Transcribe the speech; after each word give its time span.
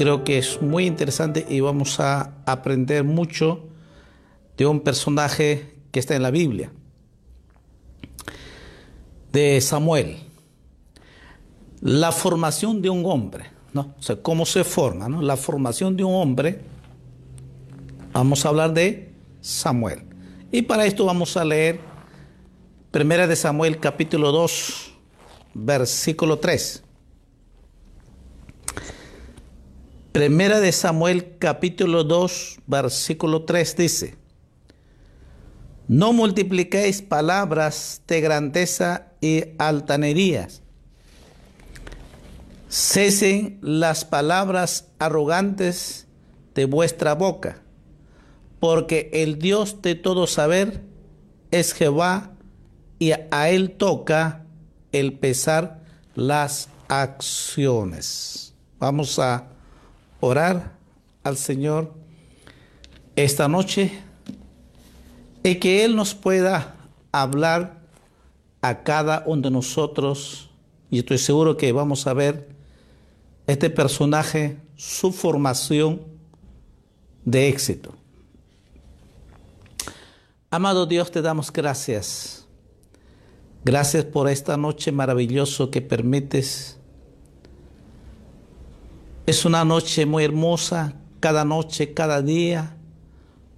creo 0.00 0.24
que 0.24 0.38
es 0.38 0.62
muy 0.62 0.86
interesante 0.86 1.44
y 1.46 1.60
vamos 1.60 2.00
a 2.00 2.32
aprender 2.46 3.04
mucho 3.04 3.68
de 4.56 4.64
un 4.64 4.80
personaje 4.80 5.74
que 5.92 6.00
está 6.00 6.16
en 6.16 6.22
la 6.22 6.30
Biblia, 6.30 6.72
de 9.30 9.60
Samuel. 9.60 10.16
La 11.82 12.12
formación 12.12 12.80
de 12.80 12.88
un 12.88 13.04
hombre, 13.04 13.50
¿no? 13.74 13.94
O 13.98 14.02
sea, 14.02 14.16
cómo 14.16 14.46
se 14.46 14.64
forma, 14.64 15.06
¿no? 15.06 15.20
La 15.20 15.36
formación 15.36 15.98
de 15.98 16.04
un 16.04 16.14
hombre, 16.14 16.62
vamos 18.14 18.46
a 18.46 18.48
hablar 18.48 18.72
de 18.72 19.12
Samuel. 19.42 20.04
Y 20.50 20.62
para 20.62 20.86
esto 20.86 21.04
vamos 21.04 21.36
a 21.36 21.44
leer 21.44 21.78
Primera 22.90 23.26
de 23.26 23.36
Samuel 23.36 23.78
capítulo 23.78 24.32
2, 24.32 24.92
versículo 25.52 26.38
3. 26.38 26.84
Primera 30.12 30.58
de 30.58 30.72
Samuel 30.72 31.36
capítulo 31.38 32.02
2, 32.02 32.62
versículo 32.66 33.44
3 33.44 33.76
dice, 33.76 34.16
No 35.86 36.12
multipliquéis 36.12 37.00
palabras 37.00 38.02
de 38.08 38.20
grandeza 38.20 39.12
y 39.20 39.44
altanerías. 39.58 40.62
Cesen 42.68 43.60
las 43.62 44.04
palabras 44.04 44.88
arrogantes 44.98 46.08
de 46.56 46.64
vuestra 46.64 47.14
boca, 47.14 47.62
porque 48.58 49.10
el 49.12 49.38
Dios 49.38 49.80
de 49.80 49.94
todo 49.94 50.26
saber 50.26 50.82
es 51.52 51.72
Jehová 51.72 52.32
y 52.98 53.12
a 53.12 53.48
él 53.48 53.70
toca 53.70 54.44
el 54.90 55.12
pesar 55.12 55.84
las 56.16 56.68
acciones. 56.88 58.56
Vamos 58.80 59.20
a 59.20 59.46
orar 60.20 60.76
al 61.22 61.36
Señor 61.36 61.92
esta 63.16 63.48
noche 63.48 63.92
y 65.42 65.56
que 65.56 65.84
Él 65.84 65.96
nos 65.96 66.14
pueda 66.14 66.76
hablar 67.12 67.80
a 68.62 68.82
cada 68.82 69.24
uno 69.26 69.42
de 69.42 69.50
nosotros 69.50 70.50
y 70.90 70.98
estoy 70.98 71.18
seguro 71.18 71.56
que 71.56 71.72
vamos 71.72 72.06
a 72.06 72.14
ver 72.14 72.48
este 73.46 73.70
personaje, 73.70 74.58
su 74.76 75.12
formación 75.12 76.02
de 77.24 77.48
éxito. 77.48 77.94
Amado 80.50 80.86
Dios, 80.86 81.10
te 81.10 81.22
damos 81.22 81.52
gracias. 81.52 82.46
Gracias 83.64 84.04
por 84.04 84.28
esta 84.28 84.56
noche 84.56 84.90
maravillosa 84.90 85.68
que 85.70 85.80
permites 85.80 86.79
es 89.30 89.44
una 89.44 89.64
noche 89.64 90.06
muy 90.06 90.24
hermosa, 90.24 90.92
cada 91.20 91.44
noche, 91.44 91.94
cada 91.94 92.20
día. 92.20 92.76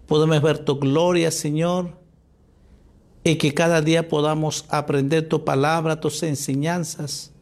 Podemos 0.06 0.42
ver 0.42 0.58
tu 0.58 0.78
gloria, 0.78 1.30
Señor, 1.30 1.96
y 3.24 3.36
que 3.36 3.54
cada 3.54 3.80
día 3.80 4.06
podamos 4.06 4.66
aprender 4.68 5.30
tu 5.30 5.46
palabra, 5.46 5.98
tus 5.98 6.22
enseñanzas. 6.24 7.32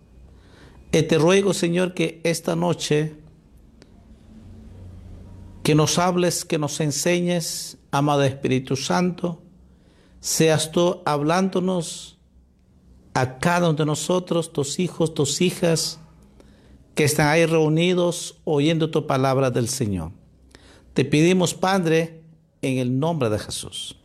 Y 0.93 1.03
te 1.03 1.19
ruego, 1.19 1.53
Señor, 1.53 1.93
que 1.93 2.21
esta 2.23 2.55
noche 2.55 3.17
que 5.65 5.75
nos 5.75 5.99
hables, 5.99 6.45
que 6.45 6.59
nos 6.59 6.79
enseñes, 6.79 7.79
amado 7.91 8.23
Espíritu 8.23 8.77
Santo, 8.77 9.43
seas 10.21 10.71
tú 10.71 11.03
hablándonos 11.05 12.17
a 13.13 13.39
cada 13.39 13.71
uno 13.71 13.77
de 13.77 13.87
nosotros, 13.87 14.53
tus 14.53 14.79
hijos, 14.79 15.15
tus 15.15 15.41
hijas, 15.41 15.99
que 17.01 17.07
están 17.07 17.29
ahí 17.29 17.47
reunidos 17.47 18.43
oyendo 18.45 18.91
tu 18.91 19.07
palabra 19.07 19.51
del 19.51 19.71
Señor. 19.71 20.13
Te 20.93 21.03
pedimos, 21.03 21.55
Padre, 21.55 22.21
en 22.61 22.77
el 22.77 22.99
nombre 22.99 23.31
de 23.31 23.39
Jesús. 23.39 23.97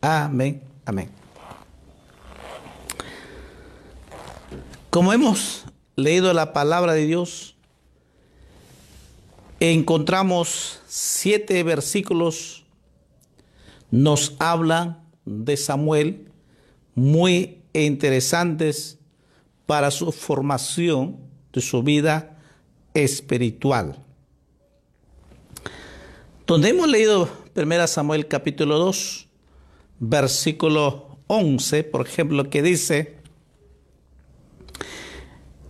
Amén, 0.00 0.62
amén. 0.84 1.10
Como 4.90 5.12
hemos 5.12 5.64
leído 5.96 6.32
la 6.32 6.52
palabra 6.52 6.92
de 6.92 7.04
Dios, 7.06 7.56
encontramos 9.58 10.78
siete 10.86 11.64
versículos, 11.64 12.64
nos 13.90 14.36
hablan 14.38 15.04
de 15.24 15.56
Samuel, 15.56 16.30
muy 16.94 17.64
interesantes 17.72 19.00
para 19.66 19.90
su 19.90 20.12
formación 20.12 21.16
de 21.52 21.60
su 21.60 21.82
vida 21.82 22.34
espiritual. 22.96 24.02
Donde 26.46 26.70
hemos 26.70 26.88
leído 26.88 27.28
1 27.54 27.86
Samuel 27.86 28.26
capítulo 28.26 28.78
2, 28.78 29.28
versículo 29.98 31.18
11, 31.26 31.84
por 31.84 32.06
ejemplo, 32.06 32.48
que 32.48 32.62
dice, 32.62 33.16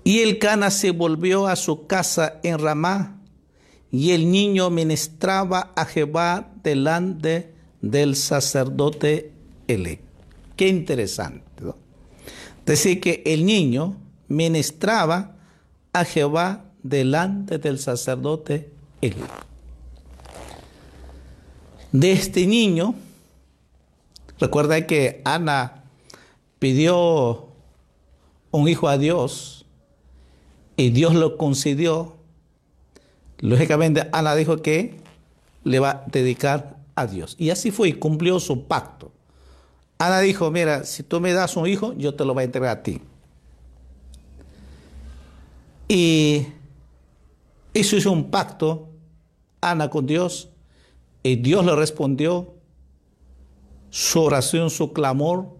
y 0.04 0.20
el 0.20 0.38
Cana 0.38 0.70
se 0.70 0.92
volvió 0.92 1.48
a 1.48 1.56
su 1.56 1.87
casa 1.87 2.38
en 2.44 2.59
Ramá, 2.59 3.20
y 3.91 4.12
el 4.12 4.31
niño 4.31 4.70
ministraba 4.70 5.72
a 5.75 5.84
Jehová 5.84 6.53
delante 6.62 7.54
del 7.81 8.14
sacerdote 8.14 9.32
Ele. 9.66 10.00
Qué 10.54 10.69
interesante. 10.69 11.44
¿no? 11.60 11.76
Decir 12.64 13.00
que 13.00 13.22
el 13.26 13.47
niño 13.47 13.97
ministraba 14.28 15.37
a 15.93 16.04
Jehová 16.04 16.66
delante 16.88 17.58
del 17.58 17.78
sacerdote 17.78 18.70
Eli. 19.00 19.22
De 21.92 22.12
este 22.12 22.47
niño, 22.47 22.94
recuerda 24.38 24.86
que 24.86 25.22
Ana 25.25 25.84
pidió 26.58 27.48
un 28.50 28.69
hijo 28.69 28.88
a 28.88 28.98
Dios 28.98 29.66
y 30.76 30.91
Dios 30.91 31.14
lo 31.14 31.36
concedió. 31.36 32.16
Lógicamente 33.38 34.08
Ana 34.12 34.34
dijo 34.34 34.58
que 34.58 34.98
le 35.64 35.78
va 35.78 35.91
a 35.91 36.04
dedicar 36.06 36.76
a 36.94 37.06
Dios. 37.06 37.34
Y 37.38 37.50
así 37.50 37.70
fue 37.70 37.88
y 37.88 37.92
cumplió 37.94 38.41
su 38.41 38.64
pacto. 38.64 39.12
Ana 39.98 40.20
dijo, 40.20 40.50
mira, 40.50 40.84
si 40.84 41.02
tú 41.02 41.20
me 41.20 41.32
das 41.32 41.56
un 41.56 41.66
hijo, 41.66 41.94
yo 41.94 42.14
te 42.14 42.25
lo 42.25 42.34
voy 42.34 42.42
a 42.42 42.44
entregar 42.44 42.78
a 42.78 42.82
ti. 42.82 43.00
Y 45.88 46.46
eso 47.81 47.97
hizo 47.97 48.12
un 48.12 48.31
pacto, 48.31 48.88
Ana 49.60 49.91
con 49.91 50.06
Dios, 50.06 50.50
y 51.22 51.37
Dios 51.37 51.64
le 51.64 51.75
respondió 51.75 52.54
su 53.91 54.20
oración, 54.22 54.70
su 54.70 54.92
clamor. 54.92 55.56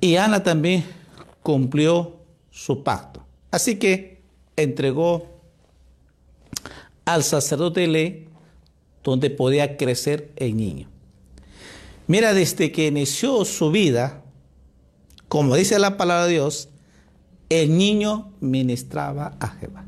Y 0.00 0.16
Ana 0.16 0.42
también 0.42 0.84
cumplió 1.42 2.16
su 2.50 2.82
pacto. 2.82 3.24
Así 3.50 3.76
que 3.76 4.22
entregó 4.56 5.26
al 7.04 7.22
sacerdote 7.22 7.86
ley 7.86 8.28
donde 9.02 9.30
podía 9.30 9.76
crecer 9.76 10.32
el 10.36 10.56
niño. 10.56 10.88
Mira, 12.06 12.34
desde 12.34 12.72
que 12.72 12.86
inició 12.86 13.44
su 13.44 13.70
vida, 13.70 14.22
como 15.28 15.54
dice 15.56 15.78
la 15.78 15.96
palabra 15.96 16.26
de 16.26 16.32
Dios, 16.32 16.68
el 17.48 17.76
niño 17.76 18.32
ministraba 18.40 19.36
a 19.40 19.48
Jehová. 19.48 19.84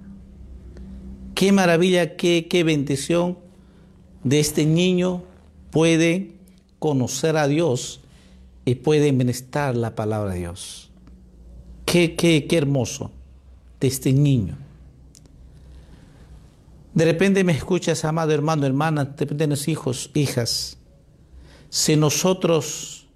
Qué 1.37 1.53
maravilla, 1.53 2.17
qué, 2.17 2.63
bendición 2.65 3.37
de 4.25 4.41
este 4.41 4.65
niño 4.65 5.23
puede 5.71 6.33
conocer 6.79 7.37
a 7.37 7.47
Dios 7.47 8.01
y 8.65 8.77
puede 8.77 9.13
ministrar 9.13 9.77
la 9.77 9.95
palabra 9.95 10.33
de 10.33 10.39
Dios. 10.39 10.91
Qué, 11.85 12.17
qué, 12.17 12.47
qué 12.47 12.57
hermoso 12.57 13.11
de 13.81 13.87
este 13.87 14.15
niño. 14.15 14.57
De 16.95 17.05
repente 17.05 17.45
me 17.45 17.53
escuchas, 17.53 18.07
amado 18.07 18.33
hermano, 18.33 18.65
hermana, 18.65 19.05
de 19.05 19.27
repente 19.27 19.47
los 19.47 19.69
hijos, 19.69 20.11
hijas. 20.15 20.79
Si 21.69 21.97
nosotros 21.97 23.09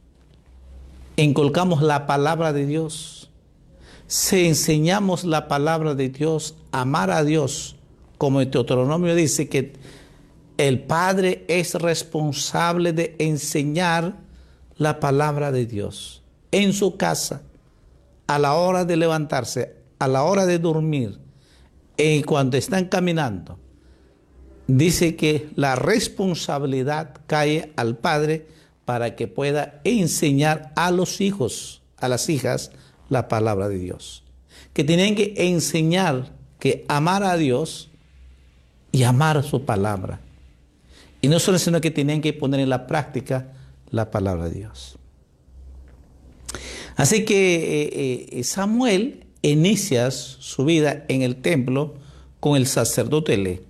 inculcamos 1.16 1.81
la 1.81 2.06
palabra 2.06 2.52
de 2.52 2.66
Dios, 2.66 3.31
si 4.06 4.44
enseñamos 4.44 5.25
la 5.25 5.49
palabra 5.49 5.94
de 5.94 6.11
Dios, 6.11 6.55
amar 6.70 7.11
a 7.11 7.25
Dios, 7.25 7.76
como 8.20 8.43
el 8.43 8.50
Deuteronomio 8.50 9.14
dice 9.14 9.49
que 9.49 9.72
el 10.58 10.82
padre 10.82 11.46
es 11.49 11.72
responsable 11.72 12.93
de 12.93 13.17
enseñar 13.19 14.19
la 14.76 15.00
palabra 15.00 15.50
de 15.52 15.64
Dios 15.64 16.22
en 16.52 16.75
su 16.75 16.99
casa, 16.99 17.40
a 18.26 18.38
la 18.38 18.52
hora 18.52 18.84
de 18.84 18.99
levantarse, 18.99 19.75
a 19.99 20.06
la 20.06 20.25
hora 20.25 20.44
de 20.44 20.58
dormir 20.58 21.19
y 21.96 22.22
cuando 22.25 22.58
están 22.58 22.88
caminando. 22.88 23.58
Dice 24.66 25.16
que 25.16 25.49
la 25.56 25.75
responsabilidad 25.76 27.14
cae 27.26 27.73
al 27.76 27.96
padre 27.96 28.46
para 28.84 29.16
que 29.16 29.28
pueda 29.28 29.81
enseñar 29.84 30.75
a 30.76 30.90
los 30.90 31.23
hijos, 31.23 31.81
a 31.96 32.06
las 32.06 32.28
hijas, 32.28 32.70
la 33.08 33.28
palabra 33.28 33.70
de 33.70 33.78
Dios. 33.78 34.25
Que 34.75 34.84
tienen 34.84 35.14
que 35.14 35.32
enseñar 35.38 36.34
que 36.58 36.84
amar 36.87 37.23
a 37.23 37.38
Dios 37.38 37.89
y 38.92 39.02
amar 39.02 39.42
su 39.42 39.64
palabra. 39.64 40.20
Y 41.20 41.28
no 41.28 41.38
solo 41.38 41.58
sino 41.58 41.81
que 41.81 41.90
tenían 41.90 42.20
que 42.20 42.32
poner 42.32 42.60
en 42.60 42.70
la 42.70 42.87
práctica 42.87 43.52
la 43.90 44.10
palabra 44.10 44.48
de 44.48 44.56
Dios. 44.56 44.96
Así 46.96 47.25
que 47.25 47.54
eh, 47.82 48.28
eh, 48.32 48.44
Samuel 48.44 49.26
inicia 49.42 50.10
su 50.10 50.64
vida 50.64 51.04
en 51.08 51.22
el 51.22 51.37
templo 51.37 51.94
con 52.40 52.56
el 52.56 52.66
sacerdote 52.66 53.34
Elí. 53.34 53.60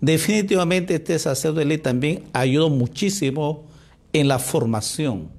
Definitivamente 0.00 0.94
este 0.94 1.18
sacerdote 1.18 1.62
Elí 1.62 1.78
también 1.78 2.24
ayudó 2.32 2.68
muchísimo 2.70 3.64
en 4.12 4.28
la 4.28 4.38
formación 4.38 5.30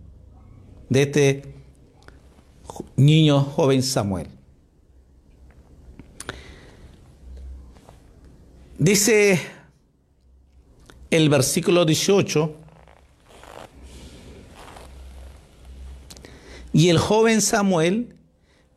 de 0.89 1.01
este 1.03 1.43
niño 2.95 3.41
joven 3.41 3.83
Samuel. 3.83 4.36
Dice 8.79 9.41
el 11.09 11.29
versículo 11.29 11.83
18, 11.83 12.55
y 16.73 16.89
el 16.89 16.99
joven 16.99 17.41
Samuel 17.41 18.15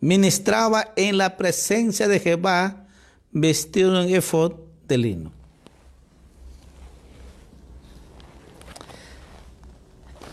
ministraba 0.00 0.94
en 0.96 1.18
la 1.18 1.36
presencia 1.36 2.08
de 2.08 2.18
Jehová 2.18 2.86
vestido 3.30 4.02
en 4.02 4.14
efod 4.14 4.54
de 4.88 4.96
lino. 4.96 5.32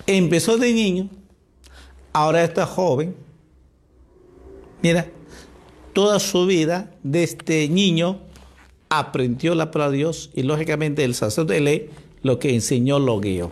Empezó 0.05 0.57
de 0.57 0.71
niño, 0.71 1.09
ahora 2.13 2.45
está 2.45 2.65
joven. 2.65 3.17
Mira, 4.81 5.09
toda 5.91 6.21
su 6.21 6.45
vida 6.45 6.89
de 7.03 7.23
este 7.23 7.67
niño 7.67 8.26
aprendió 8.89 9.56
la 9.56 9.72
palabra 9.72 9.92
de 9.92 9.98
Dios 9.98 10.30
y 10.34 10.44
lógicamente 10.44 11.04
el 11.04 11.16
sacerdote 11.16 11.60
ley 11.60 11.89
lo 12.22 12.39
que 12.39 12.54
enseñó 12.54 13.00
lo 13.00 13.19
guió. 13.19 13.51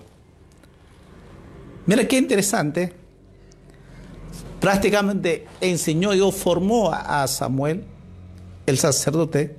Mira 1.86 2.08
qué 2.08 2.18
interesante. 2.18 2.94
Prácticamente 4.60 5.46
enseñó 5.62 6.14
y 6.14 6.32
formó 6.32 6.92
a 6.92 7.28
Samuel, 7.28 7.84
el 8.66 8.78
sacerdote, 8.78 9.56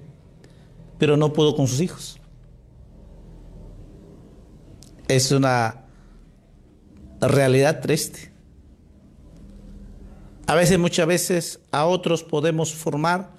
pero 0.98 1.16
no 1.16 1.32
pudo 1.32 1.54
con 1.54 1.68
sus 1.68 1.80
hijos. 1.80 2.18
Es 5.06 5.30
una 5.30 5.84
realidad 7.20 7.80
triste. 7.80 8.32
A 10.48 10.54
veces, 10.54 10.78
muchas 10.78 11.06
veces, 11.06 11.60
a 11.70 11.86
otros 11.86 12.22
podemos 12.22 12.74
formar, 12.74 13.30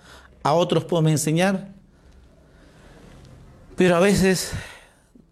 a 0.43 0.53
otros 0.53 0.85
podemos 0.85 1.11
enseñar, 1.11 1.73
pero 3.77 3.95
a 3.95 3.99
veces 3.99 4.53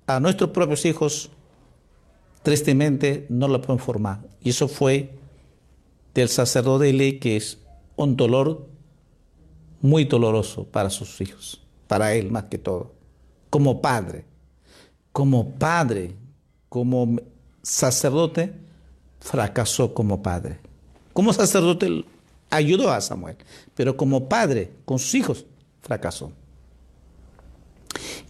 a 0.06 0.20
nuestros 0.20 0.52
propios 0.52 0.86
hijos, 0.86 1.32
tristemente, 2.44 3.26
no 3.28 3.48
lo 3.48 3.60
pueden 3.60 3.80
formar. 3.84 4.20
Y 4.40 4.52
eso 4.52 4.68
fue 4.68 5.18
del 6.14 6.30
sacerdote 6.30 7.20
que 7.20 7.38
es 7.38 7.58
un 7.96 8.16
dolor 8.16 8.68
muy 9.82 10.06
doloroso 10.06 10.66
para 10.66 10.92
sus 10.92 11.20
hijos, 11.22 11.60
para 11.88 12.14
él 12.14 12.30
más 12.30 12.44
que 12.46 12.60
todo, 12.60 12.94
como 13.50 13.82
padre, 13.82 14.26
como 15.12 15.56
padre, 15.56 16.16
como 16.70 17.18
sacerdote, 17.64 18.54
fracasó 19.22 19.92
como 19.96 20.22
padre. 20.22 20.60
Como 21.14 21.34
sacerdote 21.34 22.06
ayudó 22.52 22.92
a 22.92 23.02
Samuel, 23.02 23.38
pero 23.74 23.98
como 23.98 24.30
padre, 24.30 24.72
con 24.86 25.00
sus 25.00 25.16
hijos, 25.16 25.46
fracasó. 25.82 26.32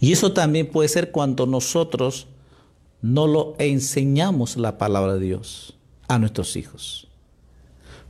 Y 0.00 0.12
eso 0.12 0.32
también 0.32 0.66
puede 0.66 0.88
ser 0.88 1.10
cuando 1.10 1.46
nosotros 1.46 2.28
no 3.02 3.26
lo 3.26 3.54
enseñamos 3.58 4.56
la 4.56 4.78
palabra 4.78 5.14
de 5.14 5.20
Dios 5.20 5.76
a 6.08 6.18
nuestros 6.18 6.56
hijos. 6.56 7.08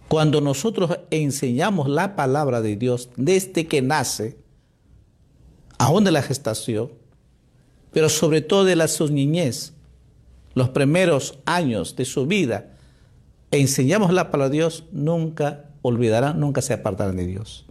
Cuando 0.08 0.40
nosotros 0.40 0.98
enseñamos 1.10 1.88
la 1.88 2.14
palabra 2.16 2.60
de 2.60 2.76
Dios 2.76 3.10
desde 3.16 3.66
que 3.66 3.82
nace, 3.82 4.38
aún 5.78 6.04
de 6.04 6.12
la 6.12 6.22
gestación, 6.22 6.92
pero 7.92 8.08
sobre 8.08 8.40
todo 8.40 8.64
de 8.64 8.76
la 8.76 8.88
su 8.88 9.08
niñez, 9.08 9.72
los 10.54 10.70
primeros 10.70 11.38
años 11.44 11.96
de 11.96 12.04
su 12.04 12.26
vida, 12.26 12.76
enseñamos 13.50 14.12
la 14.12 14.30
palabra 14.30 14.50
de 14.50 14.58
Dios, 14.58 14.84
nunca 14.92 15.70
olvidarán, 15.82 16.40
nunca 16.40 16.62
se 16.62 16.72
apartarán 16.72 17.16
de 17.16 17.26
Dios. 17.26 17.66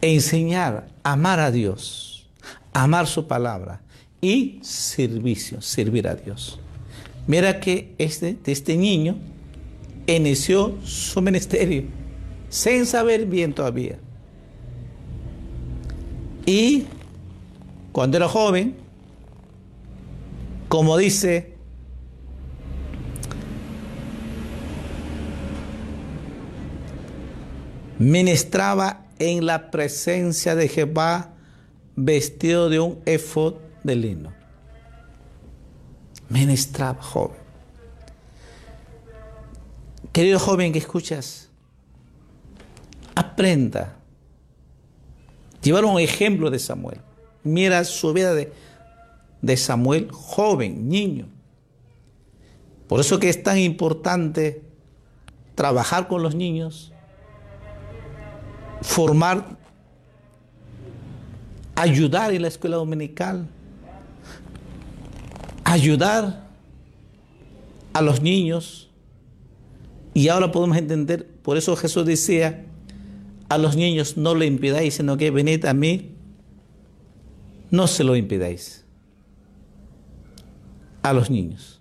Enseñar, 0.00 0.88
amar 1.02 1.40
a 1.40 1.50
Dios 1.50 2.09
amar 2.72 3.06
su 3.06 3.26
palabra 3.26 3.80
y 4.20 4.58
servicio, 4.62 5.60
servir 5.60 6.08
a 6.08 6.14
Dios. 6.14 6.58
Mira 7.26 7.60
que 7.60 7.94
este, 7.98 8.36
este 8.46 8.76
niño 8.76 9.16
inició 10.06 10.76
su 10.84 11.20
ministerio 11.20 11.84
sin 12.48 12.86
saber 12.86 13.26
bien 13.26 13.52
todavía. 13.52 13.98
Y 16.46 16.86
cuando 17.92 18.16
era 18.16 18.28
joven, 18.28 18.74
como 20.68 20.96
dice 20.96 21.54
ministraba 27.98 29.04
en 29.18 29.44
la 29.44 29.70
presencia 29.70 30.54
de 30.54 30.68
Jehová 30.68 31.29
vestido 32.04 32.68
de 32.68 32.80
un 32.80 33.00
efod 33.04 33.54
de 33.82 33.94
lino. 33.94 34.32
Ministraba 36.28 37.02
joven. 37.02 37.38
Querido 40.12 40.38
joven 40.38 40.72
que 40.72 40.78
escuchas, 40.78 41.50
aprenda. 43.14 43.96
Llevar 45.62 45.84
un 45.84 46.00
ejemplo 46.00 46.50
de 46.50 46.58
Samuel. 46.58 47.00
Mira 47.42 47.84
su 47.84 48.12
vida 48.12 48.34
de, 48.34 48.52
de 49.42 49.56
Samuel 49.56 50.10
joven, 50.10 50.88
niño. 50.88 51.28
Por 52.88 53.00
eso 53.00 53.20
que 53.20 53.28
es 53.28 53.42
tan 53.42 53.58
importante 53.58 54.62
trabajar 55.54 56.08
con 56.08 56.22
los 56.22 56.34
niños, 56.34 56.92
formar 58.80 59.59
ayudar 61.80 62.34
en 62.34 62.42
la 62.42 62.48
escuela 62.48 62.76
dominical, 62.76 63.48
ayudar 65.64 66.46
a 67.94 68.02
los 68.02 68.20
niños. 68.20 68.90
Y 70.12 70.28
ahora 70.28 70.52
podemos 70.52 70.76
entender, 70.76 71.26
por 71.42 71.56
eso 71.56 71.74
Jesús 71.76 72.04
decía, 72.04 72.66
a 73.48 73.56
los 73.56 73.76
niños 73.76 74.18
no 74.18 74.34
le 74.34 74.44
impidáis, 74.44 74.94
sino 74.94 75.16
que 75.16 75.30
venid 75.30 75.64
a 75.64 75.72
mí, 75.72 76.16
no 77.70 77.86
se 77.86 78.04
lo 78.04 78.14
impidáis. 78.14 78.84
A 81.02 81.14
los 81.14 81.30
niños. 81.30 81.80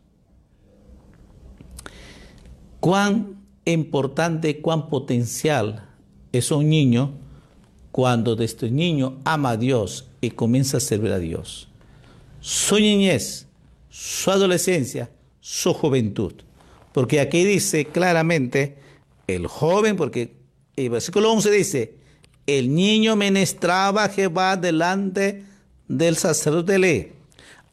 Cuán 2.79 3.41
importante, 3.65 4.62
cuán 4.62 4.88
potencial 4.88 5.89
es 6.32 6.51
un 6.51 6.70
niño 6.70 7.15
cuando 8.00 8.38
desde 8.38 8.46
este 8.46 8.72
niño 8.72 9.18
ama 9.25 9.50
a 9.50 9.58
Dios 9.58 10.06
y 10.22 10.32
comienza 10.32 10.77
a 10.77 10.79
servir 10.79 11.12
a 11.12 11.20
Dios. 11.20 11.68
Su 12.39 12.79
niñez, 12.79 13.46
su 13.89 14.32
adolescencia, 14.32 15.10
su 15.41 15.74
juventud. 15.74 16.32
Porque 16.94 17.20
aquí 17.20 17.44
dice 17.44 17.84
claramente, 17.84 18.77
el 19.27 19.48
joven, 19.48 19.98
porque 19.98 20.34
el 20.77 20.91
versículo 20.91 21.29
11 21.34 21.51
dice, 21.51 21.94
el 22.48 22.74
niño 22.74 23.18
menestraba 23.18 24.06
a 24.06 24.10
Jehová 24.10 24.56
delante 24.56 25.44
del 25.89 26.15
sacerdote 26.15 26.79
ley. 26.79 27.12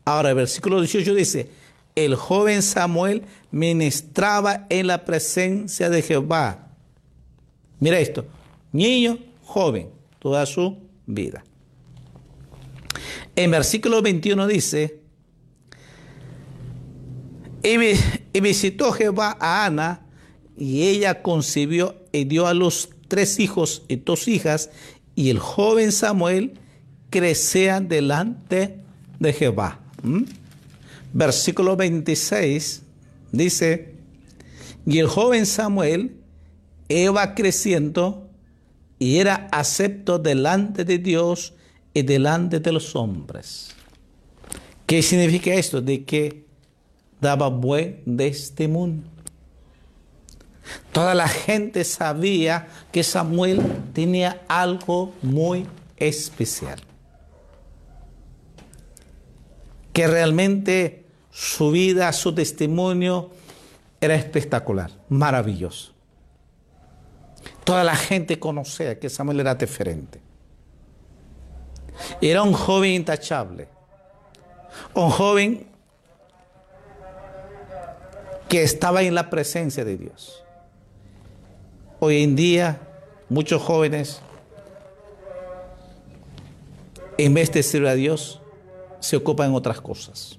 Ahora 0.04 0.30
el 0.30 0.34
versículo 0.34 0.80
18 0.80 1.14
dice, 1.14 1.50
el 1.94 2.16
joven 2.16 2.62
Samuel 2.62 3.22
ministraba 3.52 4.66
en 4.70 4.88
la 4.88 5.04
presencia 5.04 5.88
de 5.88 6.02
Jehová. 6.02 6.66
Mira 7.78 8.00
esto, 8.00 8.24
niño, 8.72 9.20
joven 9.44 9.94
toda 10.26 10.44
su 10.44 10.76
vida. 11.06 11.44
En 13.36 13.52
versículo 13.52 14.02
21 14.02 14.48
dice, 14.48 14.98
y 17.62 18.40
visitó 18.40 18.90
Jehová 18.90 19.36
a 19.38 19.66
Ana, 19.66 20.04
y 20.58 20.82
ella 20.82 21.22
concibió 21.22 21.94
y 22.10 22.24
dio 22.24 22.48
a 22.48 22.54
los 22.54 22.88
tres 23.06 23.38
hijos 23.38 23.84
y 23.86 23.94
dos 23.94 24.26
hijas, 24.26 24.70
y 25.14 25.30
el 25.30 25.38
joven 25.38 25.92
Samuel 25.92 26.58
crecía 27.08 27.78
delante 27.80 28.80
de 29.20 29.32
Jehová. 29.32 29.78
¿Mm? 30.02 30.24
Versículo 31.12 31.76
26 31.76 32.82
dice, 33.30 33.94
y 34.86 34.98
el 34.98 35.06
joven 35.06 35.46
Samuel 35.46 36.16
iba 36.88 37.32
creciendo 37.36 38.25
y 38.98 39.18
era 39.18 39.48
acepto 39.52 40.18
delante 40.18 40.84
de 40.84 40.98
Dios 40.98 41.54
y 41.92 42.02
delante 42.02 42.60
de 42.60 42.72
los 42.72 42.96
hombres. 42.96 43.74
¿Qué 44.86 45.02
significa 45.02 45.52
esto? 45.54 45.80
De 45.80 46.04
que 46.04 46.46
daba 47.20 47.48
buen 47.48 48.02
de 48.04 48.68
mundo. 48.68 49.08
Toda 50.92 51.14
la 51.14 51.28
gente 51.28 51.84
sabía 51.84 52.68
que 52.92 53.02
Samuel 53.02 53.60
tenía 53.92 54.42
algo 54.48 55.14
muy 55.22 55.66
especial. 55.96 56.80
Que 59.92 60.06
realmente 60.06 61.04
su 61.30 61.70
vida, 61.70 62.12
su 62.12 62.34
testimonio 62.34 63.30
era 64.00 64.14
espectacular, 64.14 64.90
maravilloso. 65.08 65.95
Toda 67.66 67.82
la 67.82 67.96
gente 67.96 68.38
conocía 68.38 68.96
que 68.96 69.10
Samuel 69.10 69.40
era 69.40 69.56
diferente. 69.56 70.20
Era 72.20 72.44
un 72.44 72.52
joven 72.52 72.92
intachable. 72.92 73.66
Un 74.94 75.10
joven 75.10 75.66
que 78.48 78.62
estaba 78.62 79.02
en 79.02 79.16
la 79.16 79.28
presencia 79.28 79.84
de 79.84 79.96
Dios. 79.96 80.44
Hoy 81.98 82.22
en 82.22 82.36
día, 82.36 82.78
muchos 83.28 83.60
jóvenes, 83.60 84.20
en 87.18 87.34
vez 87.34 87.50
de 87.50 87.64
servir 87.64 87.88
a 87.88 87.94
Dios, 87.94 88.40
se 89.00 89.16
ocupan 89.16 89.48
en 89.48 89.56
otras 89.56 89.80
cosas. 89.80 90.38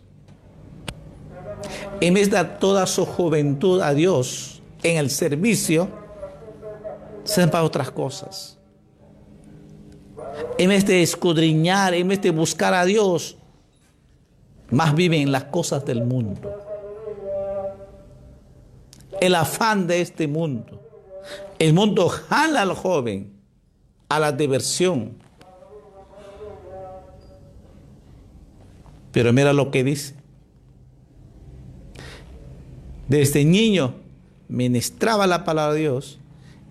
En 2.00 2.14
vez 2.14 2.30
de 2.30 2.38
dar 2.38 2.58
toda 2.58 2.88
su 2.88 3.06
juventud 3.06 3.82
a 3.82 3.94
Dios 3.94 4.62
en 4.82 4.96
el 4.96 5.10
servicio, 5.10 6.07
se 7.28 7.42
dan 7.42 7.52
para 7.52 7.66
otras 7.66 7.92
cosas. 7.92 8.58
En 10.58 10.70
vez 10.70 10.86
de 10.86 11.04
escudriñar, 11.04 11.94
en 11.94 12.08
vez 12.08 12.22
de 12.22 12.32
buscar 12.32 12.74
a 12.74 12.86
Dios, 12.86 13.38
más 14.72 14.96
viven 14.96 15.24
en 15.24 15.32
las 15.32 15.46
cosas 15.46 15.86
del 15.86 16.04
mundo. 16.04 16.64
El 19.20 19.36
afán 19.36 19.88
de 19.88 20.02
este 20.02 20.28
mundo. 20.28 20.82
El 21.60 21.74
mundo 21.74 22.08
jala 22.08 22.62
al 22.62 22.74
joven 22.74 23.34
a 24.08 24.20
la 24.20 24.32
diversión. 24.32 25.18
Pero 29.12 29.34
mira 29.34 29.52
lo 29.52 29.70
que 29.70 29.84
dice. 29.84 30.16
Desde 33.10 33.44
niño 33.44 33.96
ministraba 34.48 35.28
la 35.28 35.44
palabra 35.44 35.74
de 35.74 35.82
Dios 35.82 36.20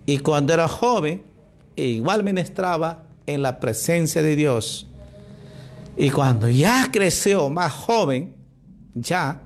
y 0.07 0.19
cuando 0.19 0.55
era 0.55 0.69
joven 0.69 1.23
igual 1.77 2.25
ministraba 2.25 3.05
en 3.27 3.43
la 3.43 3.61
presencia 3.61 4.23
de 4.23 4.37
Dios. 4.37 4.87
Y 5.97 6.11
cuando 6.11 6.49
ya 6.49 6.89
creció 6.93 7.51
más 7.51 7.73
joven, 7.73 8.35
ya 8.95 9.43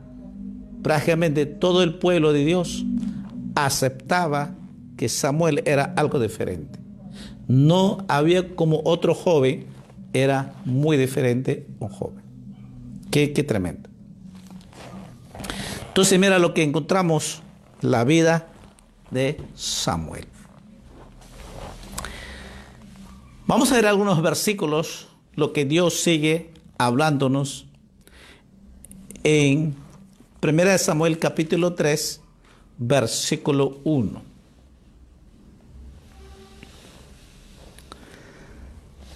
prácticamente 0.83 1.47
todo 1.47 1.83
el 1.83 1.99
pueblo 1.99 2.33
de 2.33 2.45
Dios 2.45 2.85
aceptaba 3.55 4.55
que 4.97 5.09
Samuel 5.09 5.63
era 5.65 5.95
algo 5.97 6.21
diferente. 6.21 6.79
No 7.49 8.05
había 8.09 8.55
como 8.55 8.81
otro 8.85 9.15
joven, 9.15 9.67
era 10.13 10.55
muy 10.65 10.97
diferente 10.97 11.67
un 11.79 11.89
joven. 11.89 12.25
Qué, 13.11 13.33
qué 13.33 13.43
tremendo. 13.43 13.89
Entonces 15.89 16.19
mira 16.19 16.39
lo 16.39 16.55
que 16.55 16.63
encontramos, 16.63 17.43
la 17.81 18.05
vida 18.05 18.49
de 19.11 19.41
Samuel. 19.55 20.27
Vamos 23.51 23.73
a 23.73 23.75
ver 23.75 23.87
algunos 23.87 24.23
versículos, 24.23 25.09
lo 25.35 25.53
que 25.53 25.65
Dios 25.65 25.95
sigue 25.95 26.53
hablándonos 26.79 27.67
en 29.25 29.75
1 30.41 30.79
Samuel 30.79 31.19
capítulo 31.19 31.75
3, 31.75 32.21
versículo 32.79 33.81
1. 33.83 34.23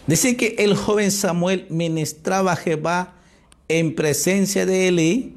Dice 0.08 0.36
que 0.36 0.56
el 0.58 0.74
joven 0.74 1.12
Samuel 1.12 1.68
ministraba 1.70 2.54
a 2.54 2.56
Jehová 2.56 3.14
en 3.68 3.94
presencia 3.94 4.66
de 4.66 4.88
Eli 4.88 5.36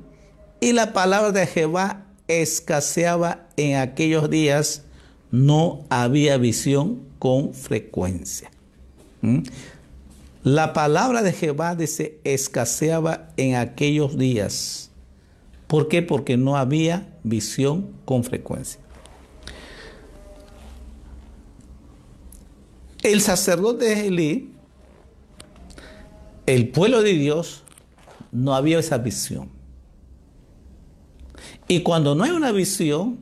y 0.59 0.73
la 0.73 0.93
palabra 0.93 1.31
de 1.31 1.45
Jehová 1.45 2.07
escaseaba 2.27 3.45
en 3.57 3.75
aquellos 3.75 4.27
días, 4.31 4.85
no 5.29 5.85
había 5.91 6.39
visión 6.39 7.03
con 7.19 7.53
frecuencia. 7.53 8.49
¿Mm? 9.21 9.39
La 10.43 10.73
palabra 10.73 11.23
de 11.23 11.33
Jehová 11.33 11.75
dice 11.75 12.19
escaseaba 12.23 13.29
en 13.37 13.55
aquellos 13.55 14.17
días. 14.17 14.91
¿Por 15.67 15.87
qué? 15.89 16.01
Porque 16.01 16.37
no 16.37 16.55
había 16.55 17.17
visión 17.23 17.91
con 18.05 18.23
frecuencia. 18.23 18.79
El 23.03 23.21
sacerdote 23.21 24.07
Elí 24.07 24.57
el 26.47 26.69
pueblo 26.69 27.03
de 27.03 27.11
Dios 27.11 27.63
no 28.31 28.55
había 28.55 28.79
esa 28.79 28.97
visión. 28.97 29.49
Y 31.67 31.83
cuando 31.83 32.15
no 32.15 32.23
hay 32.23 32.31
una 32.31 32.53
visión, 32.53 33.19